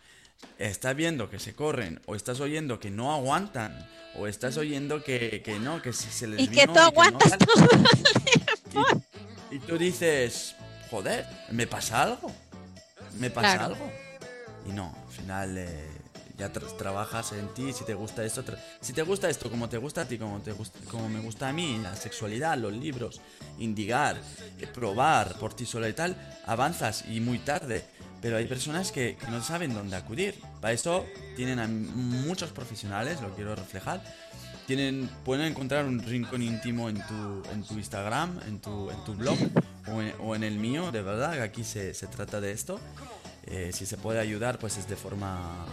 Estás 0.58 0.94
viendo 0.94 1.30
que 1.30 1.38
se 1.38 1.54
corren, 1.54 2.00
o 2.06 2.14
estás 2.14 2.40
oyendo 2.40 2.80
que 2.80 2.90
no 2.90 3.12
aguantan, 3.12 3.88
o 4.16 4.26
estás 4.26 4.56
oyendo 4.56 5.02
que, 5.02 5.42
no, 5.60 5.82
que 5.82 5.92
se 5.92 6.26
les 6.26 6.40
Y 6.40 6.48
que 6.48 6.66
tú 6.66 6.78
aguantas 6.78 7.36
todo 7.38 7.66
y, 9.50 9.56
y, 9.56 9.58
tú 9.60 9.78
dices, 9.78 10.54
joder, 10.90 11.26
¿me 11.50 11.66
pasa 11.66 12.02
algo? 12.02 12.32
¿Me 13.18 13.30
pasa 13.30 13.64
algo? 13.64 13.90
Y 14.66 14.72
no, 14.72 14.94
al 15.06 15.12
final 15.12 15.58
eh, 15.58 15.93
ya 16.36 16.50
trabajas 16.52 17.32
en 17.32 17.48
ti, 17.54 17.72
si 17.72 17.84
te 17.84 17.94
gusta 17.94 18.24
esto, 18.24 18.42
si 18.80 18.92
te 18.92 19.02
gusta 19.02 19.28
esto 19.28 19.50
como 19.50 19.68
te 19.68 19.78
gusta 19.78 20.02
a 20.02 20.04
ti, 20.04 20.18
como, 20.18 20.40
te 20.40 20.52
gusta, 20.52 20.78
como 20.90 21.08
me 21.08 21.20
gusta 21.20 21.48
a 21.48 21.52
mí, 21.52 21.78
la 21.82 21.94
sexualidad, 21.94 22.58
los 22.58 22.72
libros, 22.72 23.20
indigar, 23.58 24.20
eh, 24.58 24.66
probar 24.66 25.38
por 25.38 25.54
ti 25.54 25.64
sola 25.64 25.88
y 25.88 25.92
tal, 25.92 26.16
avanzas 26.46 27.04
y 27.08 27.20
muy 27.20 27.38
tarde. 27.38 27.84
Pero 28.20 28.38
hay 28.38 28.46
personas 28.46 28.90
que, 28.90 29.18
no 29.30 29.42
saben 29.42 29.74
dónde 29.74 29.96
acudir. 29.96 30.40
Para 30.60 30.72
eso 30.72 31.04
tienen 31.36 31.58
a 31.58 31.68
muchos 31.68 32.50
profesionales, 32.52 33.20
lo 33.20 33.34
quiero 33.34 33.54
reflejar. 33.54 34.02
Tienen, 34.66 35.10
pueden 35.26 35.44
encontrar 35.44 35.84
un 35.84 36.02
rincón 36.02 36.40
íntimo 36.40 36.88
en 36.88 36.96
tu, 37.06 37.42
en 37.52 37.62
tu 37.64 37.74
Instagram, 37.74 38.40
en 38.48 38.60
tu, 38.60 38.90
en 38.90 39.04
tu 39.04 39.14
blog 39.14 39.36
o 39.92 40.00
en, 40.00 40.14
o 40.20 40.34
en 40.34 40.42
el 40.42 40.58
mío, 40.58 40.90
de 40.90 41.02
verdad, 41.02 41.34
que 41.34 41.42
aquí 41.42 41.64
se, 41.64 41.92
se 41.92 42.06
trata 42.06 42.40
de 42.40 42.52
esto. 42.52 42.80
Eh, 43.46 43.72
si 43.74 43.84
se 43.84 43.98
puede 43.98 44.20
ayudar, 44.20 44.58
pues 44.58 44.78
es 44.78 44.88
de 44.88 44.96
forma 44.96 45.66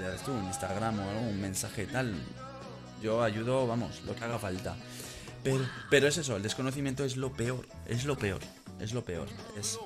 ya 0.00 0.08
ves 0.08 0.22
tú, 0.22 0.32
un 0.32 0.44
Instagram 0.46 0.98
o 0.98 1.10
algo, 1.10 1.20
un 1.20 1.40
mensaje 1.40 1.86
tal. 1.86 2.14
Yo 3.02 3.22
ayudo, 3.22 3.66
vamos, 3.66 4.02
lo 4.04 4.14
que 4.14 4.24
haga 4.24 4.38
falta. 4.38 4.76
Pero, 5.42 5.66
pero 5.88 6.06
es 6.06 6.18
eso, 6.18 6.36
el 6.36 6.42
desconocimiento 6.42 7.04
es 7.04 7.16
lo 7.16 7.32
peor, 7.32 7.66
es 7.86 8.04
lo 8.04 8.16
peor, 8.16 8.40
es 8.78 8.92
lo 8.92 9.04
peor. 9.04 9.28
Es, 9.58 9.78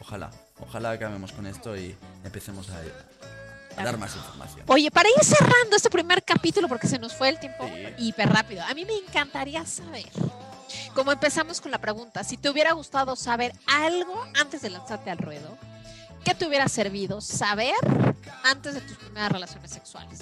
ojalá, 0.00 0.30
ojalá 0.60 0.92
acabemos 0.92 1.32
con 1.32 1.46
esto 1.46 1.76
y 1.76 1.94
empecemos 2.24 2.70
a, 2.70 3.82
dar 3.82 3.98
más 3.98 4.16
información. 4.16 4.64
Oye, 4.66 4.90
para 4.90 5.08
ir 5.08 5.24
cerrando 5.24 5.76
este 5.76 5.90
primer 5.90 6.22
capítulo, 6.24 6.68
porque 6.68 6.88
se 6.88 6.98
nos 6.98 7.14
fue 7.14 7.28
el 7.28 7.38
tiempo 7.38 7.68
hiper 7.98 8.28
rápido, 8.28 8.62
a 8.64 8.74
mí 8.74 8.84
me 8.84 8.96
encantaría 8.96 9.64
saber, 9.66 10.08
como 10.94 11.12
empezamos 11.12 11.60
con 11.60 11.70
la 11.70 11.78
pregunta, 11.78 12.24
si 12.24 12.36
te 12.36 12.48
hubiera 12.48 12.72
gustado 12.72 13.14
saber 13.14 13.52
algo 13.66 14.24
antes 14.40 14.62
de 14.62 14.70
lanzarte 14.70 15.10
al 15.10 15.18
ruedo, 15.18 15.58
¿qué 16.28 16.34
te 16.34 16.46
hubiera 16.46 16.68
servido 16.68 17.22
saber 17.22 17.74
antes 18.44 18.74
de 18.74 18.82
tus 18.82 18.98
primeras 18.98 19.32
relaciones 19.32 19.70
sexuales? 19.70 20.20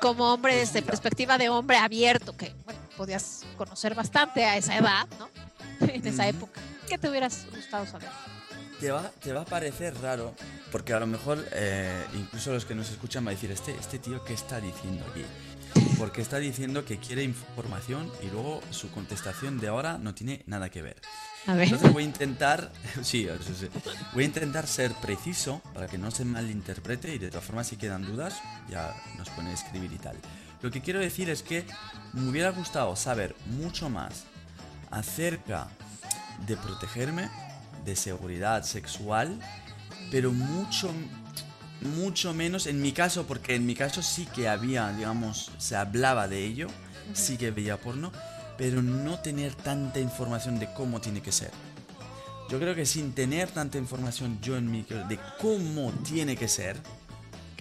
Como 0.00 0.32
hombre, 0.32 0.56
desde 0.56 0.82
perspectiva 0.82 1.38
de 1.38 1.48
hombre 1.48 1.76
abierto, 1.76 2.36
que 2.36 2.52
bueno, 2.64 2.80
podías 2.96 3.44
conocer 3.56 3.94
bastante 3.94 4.44
a 4.44 4.56
esa 4.56 4.76
edad, 4.76 5.06
¿no? 5.20 5.28
en 5.86 6.04
esa 6.04 6.26
época. 6.26 6.60
que 6.88 6.98
te 6.98 7.08
hubieras 7.08 7.46
gustado 7.54 7.86
saber? 7.86 8.08
Te 8.80 8.90
va, 8.90 9.12
te 9.22 9.32
va 9.32 9.42
a 9.42 9.44
parecer 9.44 9.94
raro, 10.02 10.34
porque 10.72 10.92
a 10.92 10.98
lo 10.98 11.06
mejor 11.06 11.46
eh, 11.52 12.04
incluso 12.14 12.52
los 12.52 12.64
que 12.64 12.74
nos 12.74 12.90
escuchan 12.90 13.24
van 13.24 13.34
a 13.34 13.36
decir, 13.36 13.52
este, 13.52 13.76
este 13.76 14.00
tío, 14.00 14.24
¿qué 14.24 14.34
está 14.34 14.60
diciendo 14.60 15.04
aquí? 15.08 15.24
Porque 16.02 16.20
está 16.20 16.38
diciendo 16.38 16.84
que 16.84 16.98
quiere 16.98 17.22
información 17.22 18.10
y 18.24 18.26
luego 18.26 18.60
su 18.70 18.90
contestación 18.90 19.60
de 19.60 19.68
ahora 19.68 19.98
no 19.98 20.16
tiene 20.16 20.42
nada 20.46 20.68
que 20.68 20.82
ver. 20.82 21.00
A 21.46 21.54
ver. 21.54 21.66
Entonces 21.68 21.92
voy 21.92 22.02
a 22.02 22.06
intentar, 22.06 22.72
sí, 23.02 23.28
voy 24.12 24.24
a 24.24 24.26
intentar 24.26 24.66
ser 24.66 24.92
preciso 24.94 25.62
para 25.72 25.86
que 25.86 25.98
no 25.98 26.10
se 26.10 26.24
malinterprete 26.24 27.14
y 27.14 27.18
de 27.18 27.28
todas 27.28 27.44
formas 27.44 27.68
si 27.68 27.76
quedan 27.76 28.04
dudas 28.04 28.42
ya 28.68 29.00
nos 29.16 29.30
pueden 29.30 29.52
escribir 29.52 29.92
y 29.92 29.98
tal. 29.98 30.16
Lo 30.60 30.72
que 30.72 30.80
quiero 30.80 30.98
decir 30.98 31.30
es 31.30 31.44
que 31.44 31.64
me 32.14 32.28
hubiera 32.28 32.50
gustado 32.50 32.96
saber 32.96 33.36
mucho 33.46 33.88
más 33.88 34.24
acerca 34.90 35.68
de 36.48 36.56
protegerme, 36.56 37.30
de 37.84 37.94
seguridad 37.94 38.64
sexual, 38.64 39.38
pero 40.10 40.32
mucho 40.32 40.92
mucho 41.82 42.32
menos 42.34 42.66
en 42.66 42.80
mi 42.80 42.92
caso, 42.92 43.26
porque 43.26 43.54
en 43.54 43.66
mi 43.66 43.74
caso 43.74 44.02
sí 44.02 44.26
que 44.26 44.48
había, 44.48 44.92
digamos, 44.92 45.50
se 45.58 45.76
hablaba 45.76 46.28
de 46.28 46.44
ello, 46.44 46.68
sí 47.12 47.36
que 47.36 47.50
veía 47.50 47.80
porno, 47.80 48.12
pero 48.56 48.82
no 48.82 49.18
tener 49.20 49.54
tanta 49.54 50.00
información 50.00 50.58
de 50.58 50.72
cómo 50.72 51.00
tiene 51.00 51.20
que 51.20 51.32
ser. 51.32 51.50
Yo 52.48 52.58
creo 52.58 52.74
que 52.74 52.84
sin 52.86 53.12
tener 53.12 53.50
tanta 53.50 53.78
información 53.78 54.38
yo 54.42 54.56
en 54.56 54.70
mi 54.70 54.82
de 54.82 55.18
cómo 55.40 55.90
tiene 56.04 56.36
que 56.36 56.48
ser, 56.48 56.76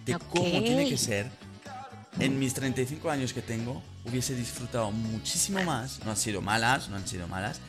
de 0.06 0.18
cómo 0.30 0.62
tiene 0.62 0.90
que 0.90 0.98
ser, 0.98 1.32
en 2.20 2.38
mis 2.38 2.54
35 2.54 3.10
años 3.10 3.34
que 3.34 3.42
tengo, 3.42 3.82
hubiese 4.06 4.36
disfrutado 4.36 4.92
muchísimo 4.92 5.64
más. 5.64 6.00
No 6.04 6.12
han 6.12 6.18
sido 6.18 6.42
malas, 6.42 6.90
no 6.90 6.98
han 6.98 7.08
sido 7.08 7.28
malas, 7.28 7.60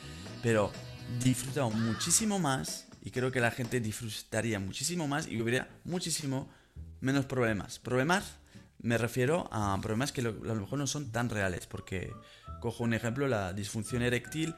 pero 0.42 0.72
disfrutado 1.22 1.70
muchísimo 1.70 2.38
más 2.38 2.86
y 3.02 3.10
creo 3.10 3.32
que 3.32 3.40
la 3.40 3.50
gente 3.50 3.80
disfrutaría 3.80 4.60
muchísimo 4.60 5.08
más 5.08 5.26
y 5.26 5.40
hubiera 5.42 5.68
muchísimo 5.84 6.48
menos 7.00 7.26
problemas. 7.26 7.78
Problemas 7.78 8.36
me 8.82 8.98
refiero 8.98 9.48
a 9.52 9.78
problemas 9.80 10.12
que 10.12 10.20
a 10.20 10.24
lo 10.24 10.54
mejor 10.54 10.78
no 10.78 10.86
son 10.86 11.10
tan 11.12 11.30
reales, 11.30 11.66
porque 11.66 12.12
cojo 12.60 12.84
un 12.84 12.94
ejemplo, 12.94 13.28
la 13.28 13.52
disfunción 13.52 14.02
eréctil, 14.02 14.54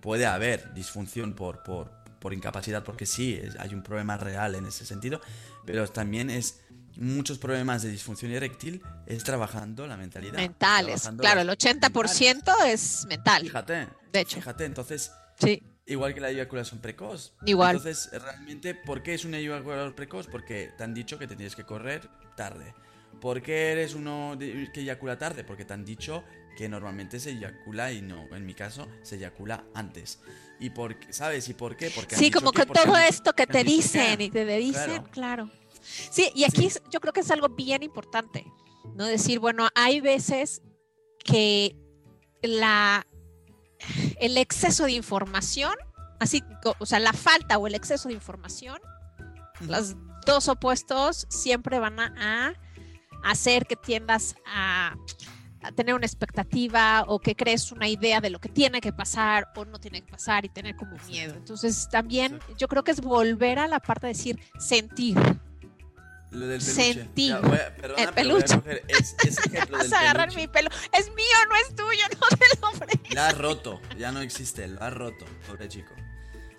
puede 0.00 0.26
haber 0.26 0.72
disfunción 0.74 1.34
por, 1.34 1.62
por, 1.62 1.90
por 2.18 2.32
incapacidad, 2.32 2.82
porque 2.82 3.06
sí, 3.06 3.40
hay 3.58 3.74
un 3.74 3.82
problema 3.82 4.16
real 4.16 4.54
en 4.54 4.66
ese 4.66 4.86
sentido, 4.86 5.20
pero 5.66 5.86
también 5.88 6.30
es 6.30 6.60
muchos 6.96 7.36
problemas 7.36 7.82
de 7.82 7.90
disfunción 7.90 8.32
eréctil 8.32 8.82
es 9.06 9.22
trabajando 9.22 9.86
la 9.86 9.98
mentalidad. 9.98 10.34
Mentales, 10.34 11.10
claro, 11.18 11.42
el 11.42 11.50
80% 11.50 12.64
es 12.66 13.04
mental. 13.06 13.42
Fíjate, 13.42 13.88
de 14.10 14.20
hecho. 14.20 14.36
Fíjate, 14.36 14.64
entonces... 14.64 15.12
Sí. 15.38 15.62
Igual 15.86 16.14
que 16.14 16.20
la 16.20 16.30
eyaculación 16.30 16.80
precoz. 16.80 17.32
Igual. 17.44 17.76
Entonces, 17.76 18.10
realmente, 18.20 18.74
¿por 18.74 19.02
qué 19.02 19.14
es 19.14 19.24
una 19.24 19.38
eyaculación 19.38 19.94
precoz? 19.94 20.26
Porque 20.26 20.72
te 20.76 20.84
han 20.84 20.92
dicho 20.92 21.18
que 21.18 21.28
te 21.28 21.36
tienes 21.36 21.54
que 21.54 21.64
correr 21.64 22.08
tarde. 22.36 22.74
¿Por 23.20 23.40
qué 23.40 23.72
eres 23.72 23.94
uno 23.94 24.36
que 24.38 24.80
eyacula 24.80 25.16
tarde? 25.16 25.44
Porque 25.44 25.64
te 25.64 25.72
han 25.72 25.84
dicho 25.84 26.24
que 26.56 26.68
normalmente 26.68 27.20
se 27.20 27.30
eyacula 27.30 27.92
y 27.92 28.02
no, 28.02 28.26
en 28.34 28.44
mi 28.44 28.54
caso, 28.54 28.88
se 29.02 29.16
eyacula 29.16 29.64
antes. 29.74 30.20
¿Y 30.58 30.70
por 30.70 30.96
¿Sabes? 31.10 31.48
¿Y 31.48 31.54
por 31.54 31.76
qué? 31.76 31.90
Porque 31.90 32.16
sí, 32.16 32.30
como 32.30 32.50
que 32.50 32.66
todo 32.66 32.96
esto 32.96 33.32
que 33.32 33.46
te 33.46 33.62
dicen 33.62 34.20
y 34.20 34.30
te 34.30 34.44
dicen, 34.44 35.04
claro. 35.04 35.50
Sí, 35.80 36.30
y 36.34 36.44
aquí 36.44 36.68
yo 36.90 37.00
creo 37.00 37.12
que 37.12 37.20
es 37.20 37.30
algo 37.30 37.48
bien 37.50 37.82
importante, 37.82 38.44
¿no? 38.96 39.06
Decir, 39.06 39.38
bueno, 39.38 39.68
hay 39.74 40.00
veces 40.00 40.62
que 41.24 41.76
la 42.42 43.06
el 44.20 44.38
exceso 44.38 44.84
de 44.84 44.92
información, 44.92 45.74
así, 46.20 46.42
o 46.78 46.86
sea, 46.86 47.00
la 47.00 47.12
falta 47.12 47.58
o 47.58 47.66
el 47.66 47.74
exceso 47.74 48.08
de 48.08 48.14
información, 48.14 48.78
los 49.60 49.96
dos 50.26 50.48
opuestos 50.48 51.26
siempre 51.30 51.78
van 51.78 51.98
a, 52.00 52.54
hacer 53.24 53.66
que 53.66 53.74
tiendas 53.74 54.36
a, 54.46 54.94
tener 55.74 55.94
una 55.96 56.06
expectativa 56.06 57.04
o 57.08 57.18
que 57.18 57.34
crees 57.34 57.72
una 57.72 57.88
idea 57.88 58.20
de 58.20 58.30
lo 58.30 58.38
que 58.38 58.48
tiene 58.48 58.80
que 58.80 58.92
pasar 58.92 59.48
o 59.56 59.64
no 59.64 59.80
tiene 59.80 60.00
que 60.00 60.12
pasar 60.12 60.44
y 60.44 60.48
tener 60.48 60.76
como 60.76 60.96
miedo. 61.08 61.34
Entonces, 61.34 61.88
también 61.90 62.38
yo 62.56 62.68
creo 62.68 62.84
que 62.84 62.92
es 62.92 63.00
volver 63.00 63.58
a 63.58 63.66
la 63.66 63.80
parte 63.80 64.06
de 64.06 64.12
decir 64.12 64.38
sentir. 64.60 65.16
Lo 66.30 66.46
del 66.46 66.60
Sentir. 66.60 67.36
perdona, 67.40 68.02
el 68.02 68.12
peluche. 68.12 68.60
es, 68.88 69.14
ejemplo 69.46 69.78
Vas 69.78 69.92
a 69.92 70.00
agarrar 70.00 70.34
mi 70.34 70.46
pelo. 70.48 70.70
Es 70.92 71.08
mío, 71.14 71.36
no 71.48 71.56
es 71.56 71.74
tuyo, 71.74 72.04
no 72.20 72.36
te 72.36 72.60
lo 72.60 72.68
ofrezco. 72.68 73.14
La 73.14 73.28
ha 73.28 73.32
roto, 73.32 73.80
ya 73.96 74.12
no 74.12 74.20
existe, 74.20 74.66
lo 74.66 74.82
ha 74.82 74.90
roto, 74.90 75.24
pobre 75.46 75.68
chico. 75.68 75.94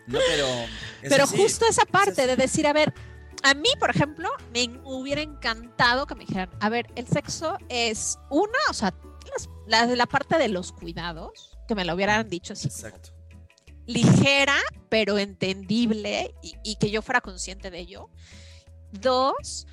No, 0.08 0.20
pero. 0.28 0.48
Pero 1.02 1.28
justo 1.28 1.66
esa 1.70 1.86
parte 1.86 2.28
de 2.28 2.38
decir, 2.38 2.66
a 2.66 2.74
ver, 2.74 2.94
a 3.44 3.54
mí, 3.54 3.70
por 3.80 3.90
ejemplo, 3.90 4.30
me 4.54 4.80
hubiera 4.86 5.22
encantado 5.22 6.08
que 6.08 6.16
me 6.16 6.26
dijeran, 6.26 6.50
a 6.62 6.70
ver, 6.70 6.88
el 6.96 7.08
sexo 7.08 7.58
es 7.68 8.18
una, 8.30 8.58
o 8.70 8.74
sea, 8.74 8.94
la, 9.68 9.86
la 9.86 10.06
parte 10.06 10.38
de 10.38 10.48
los 10.48 10.72
cuidados, 10.72 11.58
que 11.68 11.76
me 11.76 11.84
lo 11.84 11.94
hubieran 11.94 12.30
dicho 12.30 12.54
así. 12.54 12.68
Exacto. 12.68 13.12
Ligera, 13.86 14.58
pero 14.90 15.18
entendible 15.18 16.34
y, 16.42 16.56
y 16.64 16.76
que 16.78 16.90
yo 16.90 17.02
fuera 17.02 17.22
consciente 17.22 17.70
de 17.70 17.80
ello. 17.80 18.10
Dos, 18.92 19.68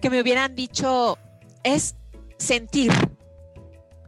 que 0.00 0.10
me 0.10 0.20
hubieran 0.20 0.54
dicho, 0.54 1.18
es 1.62 1.94
sentir, 2.38 2.92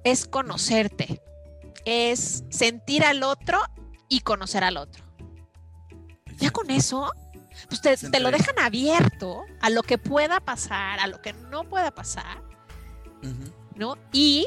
es 0.05 0.27
conocerte, 0.27 1.23
es 1.85 2.45
sentir 2.51 3.05
al 3.05 3.23
otro 3.23 3.61
y 4.09 4.21
conocer 4.21 4.65
al 4.65 4.77
otro. 4.77 5.05
Ya 6.39 6.51
con 6.51 6.71
eso, 6.71 7.13
pues 7.69 7.81
te, 7.81 8.21
lo 8.21 8.31
dejan 8.31 8.59
abierto 8.59 9.45
a 9.61 9.71
lo 9.71 9.83
que 9.83 9.99
pueda 9.99 10.41
pasar, 10.41 10.99
a 11.01 11.07
lo 11.07 11.21
que 11.21 11.33
no 11.33 11.65
pueda 11.65 11.91
pasar, 11.93 12.43
¿no? 13.77 13.97
Y 14.13 14.47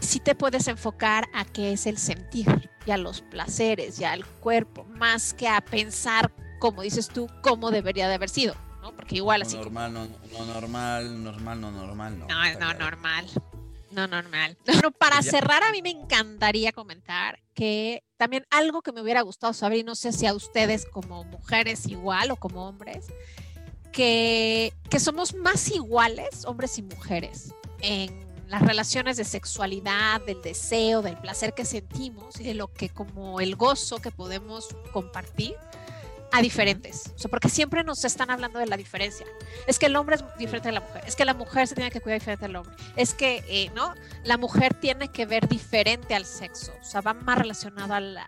si 0.00 0.18
te 0.18 0.34
puedes 0.34 0.66
enfocar 0.68 1.28
a 1.32 1.44
qué 1.44 1.72
es 1.72 1.86
el 1.86 1.98
sentir 1.98 2.70
y 2.84 2.90
a 2.90 2.96
los 2.96 3.20
placeres 3.22 4.00
y 4.00 4.04
al 4.04 4.26
cuerpo, 4.26 4.84
más 4.84 5.34
que 5.34 5.46
a 5.46 5.60
pensar 5.60 6.32
como 6.62 6.82
dices 6.82 7.08
tú, 7.08 7.28
cómo 7.40 7.72
debería 7.72 8.06
de 8.06 8.14
haber 8.14 8.28
sido, 8.28 8.54
¿no? 8.82 8.94
Porque 8.94 9.16
igual 9.16 9.42
así. 9.42 9.56
Normal, 9.56 9.92
no, 9.92 10.06
no, 10.06 10.44
normal, 10.44 11.24
normal, 11.24 11.60
no 11.60 11.70
normal, 11.72 12.18
no. 12.20 12.26
No, 12.28 12.60
no, 12.60 12.74
normal. 12.74 13.26
No, 13.90 14.06
normal. 14.06 14.56
Bueno, 14.64 14.92
para 14.92 15.22
cerrar, 15.22 15.64
a 15.64 15.72
mí 15.72 15.82
me 15.82 15.90
encantaría 15.90 16.70
comentar 16.70 17.40
que 17.52 18.04
también 18.16 18.46
algo 18.48 18.80
que 18.80 18.92
me 18.92 19.00
hubiera 19.00 19.22
gustado 19.22 19.52
saber, 19.54 19.78
y 19.78 19.82
no 19.82 19.96
sé 19.96 20.12
si 20.12 20.24
a 20.26 20.34
ustedes 20.34 20.86
como 20.86 21.24
mujeres 21.24 21.88
igual 21.88 22.30
o 22.30 22.36
como 22.36 22.68
hombres, 22.68 23.06
que, 23.90 24.72
que 24.88 25.00
somos 25.00 25.34
más 25.34 25.68
iguales, 25.68 26.44
hombres 26.44 26.78
y 26.78 26.82
mujeres, 26.82 27.52
en 27.80 28.24
las 28.46 28.62
relaciones 28.62 29.16
de 29.16 29.24
sexualidad, 29.24 30.20
del 30.20 30.40
deseo, 30.42 31.02
del 31.02 31.16
placer 31.16 31.54
que 31.54 31.64
sentimos 31.64 32.38
y 32.38 32.44
de 32.44 32.54
lo 32.54 32.72
que 32.72 32.88
como 32.88 33.40
el 33.40 33.56
gozo 33.56 33.98
que 33.98 34.12
podemos 34.12 34.68
compartir 34.92 35.56
a 36.32 36.40
diferentes. 36.40 37.12
O 37.14 37.18
sea, 37.18 37.30
porque 37.30 37.48
siempre 37.48 37.84
nos 37.84 38.04
están 38.04 38.30
hablando 38.30 38.58
de 38.58 38.66
la 38.66 38.76
diferencia. 38.76 39.26
Es 39.66 39.78
que 39.78 39.86
el 39.86 39.96
hombre 39.96 40.16
es 40.16 40.24
diferente 40.38 40.68
de 40.68 40.72
la 40.72 40.80
mujer. 40.80 41.04
Es 41.06 41.14
que 41.14 41.24
la 41.24 41.34
mujer 41.34 41.68
se 41.68 41.74
tiene 41.74 41.90
que 41.90 42.00
cuidar 42.00 42.18
diferente 42.18 42.46
del 42.46 42.56
hombre. 42.56 42.74
Es 42.96 43.14
que, 43.14 43.44
eh, 43.48 43.70
¿no? 43.74 43.94
La 44.24 44.38
mujer 44.38 44.74
tiene 44.74 45.08
que 45.08 45.26
ver 45.26 45.46
diferente 45.46 46.14
al 46.14 46.24
sexo. 46.24 46.72
O 46.80 46.84
sea, 46.84 47.02
va 47.02 47.12
más 47.12 47.38
relacionado 47.38 47.94
al 47.94 48.18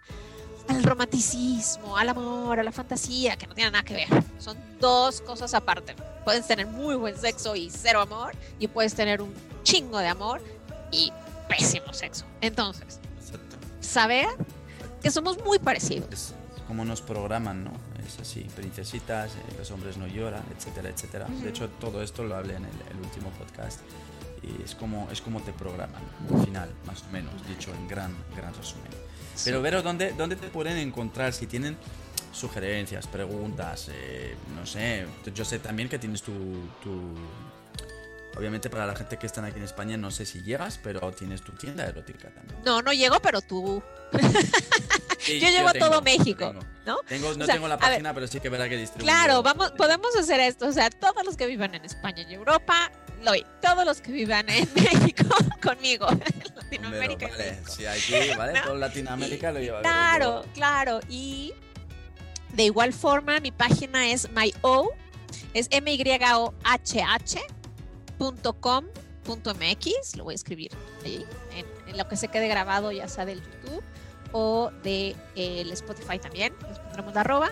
romanticismo, 0.83 1.97
al 1.97 2.11
amor, 2.11 2.61
a 2.61 2.63
la 2.63 2.73
fantasía, 2.73 3.37
que 3.37 3.47
no 3.47 3.55
tiene 3.55 3.71
nada 3.71 3.85
que 3.85 3.95
ver. 3.95 4.09
Son 4.39 4.57
dos 4.79 5.23
cosas 5.23 5.55
aparte. 5.55 5.97
Puedes 6.25 6.47
tener 6.47 6.67
muy 6.67 6.95
buen 6.97 7.17
sexo 7.17 7.57
y 7.57 7.71
cero 7.71 8.01
amor, 8.03 8.35
y 8.59 8.69
puedes 8.69 8.95
tener 8.95 9.23
un 9.23 9.33
chingo 9.63 9.99
de 9.99 10.09
amor 10.09 10.43
y 10.91 11.11
pésimo 11.49 11.93
sexo. 11.93 12.27
Entonces, 12.41 13.01
saber 13.81 14.29
que 15.03 15.11
somos 15.11 15.43
muy 15.45 15.59
parecidos. 15.59 16.11
Es 16.11 16.35
como 16.67 16.85
nos 16.85 17.03
programan, 17.03 17.65
¿no? 17.65 17.94
Es 18.07 18.19
así, 18.19 18.47
princesitas, 18.55 19.33
eh, 19.33 19.39
los 19.59 19.71
hombres 19.71 19.97
no 19.97 20.07
lloran, 20.07 20.45
etcétera, 20.57 20.89
etcétera. 20.89 21.27
De 21.27 21.49
hecho, 21.49 21.69
todo 21.81 22.03
esto 22.03 22.25
lo 22.25 22.35
hablé 22.37 22.57
en 22.57 22.65
el, 22.65 22.71
último 23.03 23.31
podcast 23.31 23.81
y 24.43 24.63
es 24.63 24.75
como, 24.75 25.09
es 25.11 25.21
como 25.21 25.41
te 25.41 25.53
programan, 25.53 26.03
al 26.33 26.45
final, 26.45 26.71
más 26.87 27.03
o 27.03 27.13
menos, 27.13 27.35
dicho 27.47 27.73
en 27.75 27.89
gran, 27.89 28.15
gran 28.37 28.55
resumen. 28.55 28.91
Pero, 29.45 29.63
Vero, 29.63 29.83
¿dónde, 29.83 30.13
¿dónde 30.13 30.37
te 30.37 30.49
pueden 30.49 30.77
encontrar 30.79 31.33
si 31.33 31.47
tienen 31.47 31.77
sugerencias, 32.33 33.07
preguntas, 33.07 33.89
eh, 33.93 34.37
no 34.55 34.67
sé, 34.67 35.07
yo 35.35 35.45
sé 35.45 35.61
también 35.61 35.89
que 35.89 35.99
tienes 35.99 36.23
tu, 36.23 36.33
tu, 36.83 37.15
Obviamente 38.37 38.69
para 38.69 38.87
la 38.87 38.97
gente 38.97 39.17
que 39.17 39.27
están 39.27 39.45
aquí 39.45 39.59
en 39.59 39.65
España 39.65 39.97
no 39.97 40.11
sé 40.11 40.27
si 40.27 40.43
llegas, 40.43 40.81
pero 40.83 41.13
tienes 41.13 41.43
tu 41.43 41.53
tienda 41.53 41.87
erótica 41.87 42.31
también. 42.31 42.61
No, 42.65 42.83
no 42.83 42.93
llego, 42.93 43.21
pero 43.21 43.41
tú. 43.41 43.83
yo 45.27 45.49
llevo 45.49 45.69
a 45.69 45.73
todo 45.73 46.03
México, 46.03 46.53
¿no? 46.85 46.99
Tengo, 47.07 47.35
no 47.35 47.47
tengo 47.47 47.69
la 47.69 47.79
página, 47.79 48.13
pero 48.13 48.27
sí 48.27 48.41
que 48.41 48.49
verá 48.49 48.69
que 48.69 48.77
distribuyo. 48.77 49.07
Claro, 49.07 49.43
vamos, 49.43 49.71
podemos 49.73 50.17
hacer 50.17 50.41
esto. 50.41 50.67
O 50.67 50.73
sea, 50.73 50.91
todos 50.91 51.25
los 51.25 51.37
que 51.37 51.47
vivan 51.47 51.75
en 51.75 51.85
España 51.85 52.27
y 52.29 52.35
Europa, 52.35 52.91
lo 53.23 53.33
Todos 53.63 53.85
los 53.85 54.01
que 54.01 54.11
vivan 54.11 54.49
en 54.49 54.69
México 54.75 55.35
conmigo, 55.63 56.07
Latinoamérica. 56.57 57.29
Vale, 57.29 57.61
sí, 57.69 57.87
aquí, 57.87 58.15
¿vale? 58.37 58.61
Todo 58.63 58.75
Latinoamérica 58.75 59.53
lo 59.53 59.61
lleva. 59.61 59.81
Claro, 59.81 60.45
claro. 60.55 61.01
Y 61.09 61.55
de 62.53 62.65
igual 62.65 62.93
forma, 62.93 63.39
mi 63.39 63.53
página 63.53 64.09
es 64.09 64.29
myo, 64.31 64.91
es 65.55 65.69
m 65.71 65.93
y 65.95 66.03
o 66.35 66.55
h 66.65 67.41
.mx, 68.19 70.17
lo 70.17 70.25
voy 70.25 70.33
a 70.33 70.35
escribir 70.35 70.71
ahí, 71.05 71.25
en, 71.55 71.97
lo 71.97 72.09
que 72.09 72.17
se 72.17 72.29
quede 72.29 72.49
grabado, 72.49 72.91
ya 72.91 73.09
sea 73.09 73.25
del 73.25 73.41
YouTube 73.41 73.83
o 74.33 74.71
de 74.83 75.15
el 75.37 75.71
Spotify 75.73 76.19
también, 76.19 76.53
les 76.69 76.79
pondremos 76.79 77.15
la 77.15 77.21
arroba. 77.21 77.51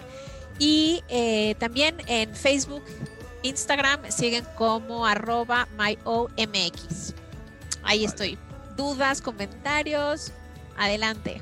Y 0.58 1.02
eh, 1.08 1.54
también 1.58 1.96
en 2.06 2.34
Facebook, 2.34 2.82
Instagram, 3.42 4.10
siguen 4.10 4.44
como 4.56 5.06
arroba 5.06 5.68
myomx. 5.78 7.14
Ahí 7.84 8.04
estoy. 8.04 8.38
Dudas, 8.76 9.22
comentarios, 9.22 10.32
adelante. 10.76 11.40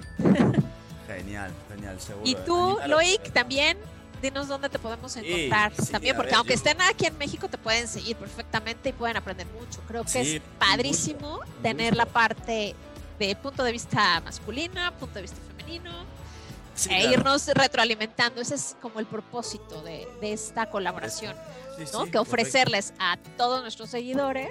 Genial, 1.07 1.53
genial, 1.68 2.01
seguro. 2.01 2.23
Y 2.25 2.35
tú, 2.47 2.79
Loic, 2.87 3.33
también 3.33 3.79
dinos 4.21 4.49
dónde 4.49 4.68
te 4.68 4.79
podemos 4.79 5.16
encontrar 5.16 5.73
también, 5.91 6.16
porque 6.16 6.35
aunque 6.35 6.55
estén 6.55 6.81
aquí 6.83 7.07
en 7.07 7.16
México 7.18 7.49
te 7.49 7.59
pueden 7.59 7.89
seguir 7.89 8.16
perfectamente 8.16 8.91
y 8.91 8.93
pueden 8.93 9.16
aprender 9.16 9.47
mucho. 9.49 9.81
Creo 9.87 10.05
que 10.05 10.21
es 10.21 10.43
padrísimo 10.59 11.41
tener 11.62 11.97
la 11.97 12.07
parte 12.07 12.75
de 13.18 13.37
punto 13.37 13.62
de 13.62 13.73
vista 13.73 14.21
masculino, 14.21 14.81
punto 14.99 15.14
de 15.16 15.23
vista 15.23 15.39
femenino, 15.49 15.93
e 16.89 17.12
irnos 17.12 17.47
retroalimentando. 17.49 18.41
Ese 18.41 18.55
es 18.55 18.77
como 18.81 19.01
el 19.01 19.07
propósito 19.07 19.83
de, 19.83 20.07
esta 20.23 20.71
colaboración, 20.71 21.37
¿no? 21.93 22.07
que 22.07 22.18
ofrecerles 22.18 22.95
a 22.99 23.18
todos 23.37 23.62
nuestros 23.62 23.91
seguidores 23.91 24.51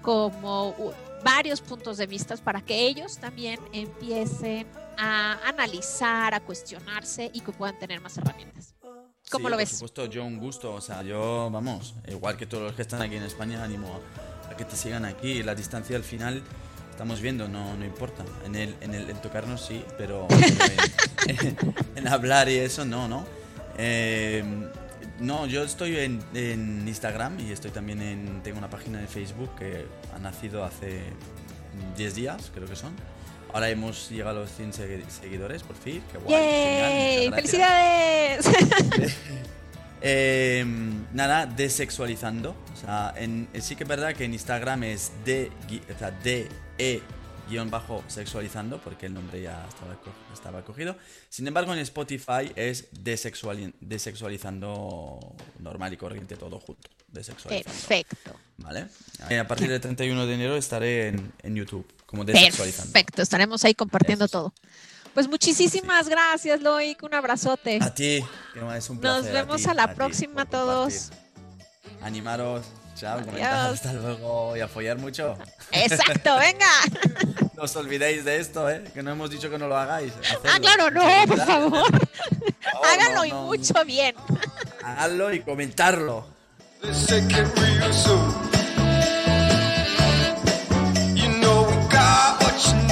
como 0.00 0.74
varios 1.22 1.60
puntos 1.60 1.98
de 1.98 2.06
vista 2.06 2.36
para 2.36 2.60
que 2.60 2.86
ellos 2.86 3.18
también 3.18 3.60
empiecen 3.72 4.66
a 4.98 5.38
analizar, 5.48 6.34
a 6.34 6.40
cuestionarse 6.40 7.30
y 7.32 7.40
que 7.40 7.52
puedan 7.52 7.78
tener 7.78 8.00
más 8.00 8.16
herramientas. 8.18 8.71
¿Cómo 9.32 9.48
lo 9.48 9.56
ves? 9.56 9.70
Por 9.70 9.78
supuesto, 9.78 10.06
yo 10.06 10.24
un 10.24 10.38
gusto. 10.38 10.74
O 10.74 10.80
sea, 10.80 11.02
yo, 11.02 11.50
vamos, 11.50 11.94
igual 12.06 12.36
que 12.36 12.46
todos 12.46 12.64
los 12.64 12.72
que 12.74 12.82
están 12.82 13.00
aquí 13.00 13.16
en 13.16 13.22
España, 13.22 13.64
animo 13.64 14.00
a, 14.50 14.54
que 14.54 14.66
te 14.66 14.76
sigan 14.76 15.06
aquí. 15.06 15.42
La 15.42 15.54
distancia 15.54 15.96
al 15.96 16.04
final 16.04 16.42
estamos 16.90 17.20
viendo, 17.22 17.48
no, 17.48 17.74
no 17.74 17.84
importa. 17.84 18.24
En 18.44 18.54
el, 18.54 18.76
en 18.82 18.94
el 18.94 19.06
tocarnos 19.20 19.64
sí, 19.64 19.82
pero, 19.96 20.28
en, 21.96 22.08
hablar 22.08 22.50
y 22.50 22.58
eso 22.58 22.84
no, 22.84 23.08
¿no? 23.08 23.24
Eh, 23.78 24.44
no, 25.18 25.46
yo 25.46 25.64
estoy 25.64 25.96
en, 25.96 26.22
en, 26.34 26.86
Instagram 26.86 27.40
y 27.40 27.52
estoy 27.52 27.70
también 27.70 28.02
en. 28.02 28.42
Tengo 28.42 28.58
una 28.58 28.68
página 28.68 29.00
de 29.00 29.06
Facebook 29.06 29.54
que 29.56 29.86
ha 30.14 30.18
nacido 30.18 30.64
hace 30.64 31.04
10 31.96 32.14
días, 32.14 32.50
creo 32.54 32.68
que 32.68 32.76
son. 32.76 32.94
Ahora 33.52 33.68
hemos 33.68 34.08
llegado 34.08 34.38
a 34.38 34.42
los 34.42 34.52
100 34.52 34.72
seguidores, 34.72 35.62
por 35.62 35.76
fin. 35.76 36.02
Qué 36.10 36.16
guay. 36.18 37.30
¡Felicidades! 37.30 38.48
Em, 40.04 41.06
nada, 41.12 41.46
desexualizando. 41.46 42.56
O 42.72 42.76
sea, 42.76 43.14
en, 43.16 43.48
sí 43.60 43.76
que 43.76 43.84
es 43.84 43.88
verdad 43.88 44.12
que 44.14 44.24
en 44.24 44.32
Instagram 44.32 44.82
es 44.82 45.12
de, 45.24 45.52
o 45.94 45.96
sea, 45.96 46.10
de 46.10 46.48
e 46.76 47.00
guion 47.48 47.70
bajo 47.70 48.02
sexualizando, 48.08 48.78
porque 48.78 49.06
el 49.06 49.14
nombre 49.14 49.40
ya 49.40 49.64
estaba, 49.68 49.96
estaba 50.32 50.64
cogido. 50.64 50.96
Sin 51.28 51.46
embargo, 51.46 51.72
en 51.72 51.78
Spotify 51.78 52.50
es 52.56 52.88
desexualizando 52.90 55.20
normal 55.60 55.92
y 55.92 55.96
corriente, 55.96 56.36
todo 56.36 56.58
junto. 56.58 56.90
Perfecto. 57.12 58.34
¿Vale? 58.56 58.86
Eh, 59.30 59.38
a 59.38 59.46
partir 59.46 59.68
del 59.68 59.80
31 59.80 60.26
de 60.26 60.34
enero 60.34 60.56
estaré 60.56 61.06
en, 61.08 61.32
en 61.44 61.54
YouTube 61.54 61.86
como 62.12 62.24
desexualizando. 62.24 62.92
Perfecto, 62.92 63.22
estaremos 63.22 63.64
ahí 63.64 63.74
compartiendo 63.74 64.28
todo. 64.28 64.52
Pues 65.14 65.28
muchísimas 65.28 66.08
gracias, 66.08 66.60
Loic. 66.60 67.02
Un 67.02 67.14
abrazote. 67.14 67.78
A 67.82 67.92
ti, 67.92 68.24
es 68.76 68.90
un 68.90 68.98
placer. 68.98 69.24
Nos 69.24 69.32
vemos 69.32 69.66
a, 69.66 69.74
la 69.74 69.94
próxima, 69.94 70.46
todos. 70.46 71.10
Animaros. 72.02 72.66
Chao, 72.94 73.18
hasta 73.18 73.94
luego 73.94 74.56
y 74.56 74.60
a 74.60 74.68
follar 74.68 74.98
mucho. 74.98 75.36
Exacto, 75.72 76.36
venga. 76.38 76.66
No 77.56 77.62
os 77.62 77.74
olvidéis 77.74 78.24
de 78.24 78.36
esto, 78.36 78.68
¿eh? 78.70 78.84
que 78.92 79.02
no 79.02 79.10
hemos 79.10 79.30
dicho 79.30 79.50
que 79.50 79.58
no 79.58 79.66
lo 79.66 79.76
hagáis. 79.76 80.12
Ah, 80.44 80.60
claro, 80.60 80.90
no, 80.90 81.02
por 81.26 81.38
favor. 81.38 82.00
Háganlo 82.84 83.24
y 83.24 83.32
mucho 83.32 83.84
bien. 83.86 84.14
Háganlo 84.84 85.32
y 85.32 85.40
comentarlo. 85.40 86.26
What 92.02 92.66
you 92.66 92.82
need? 92.82 92.91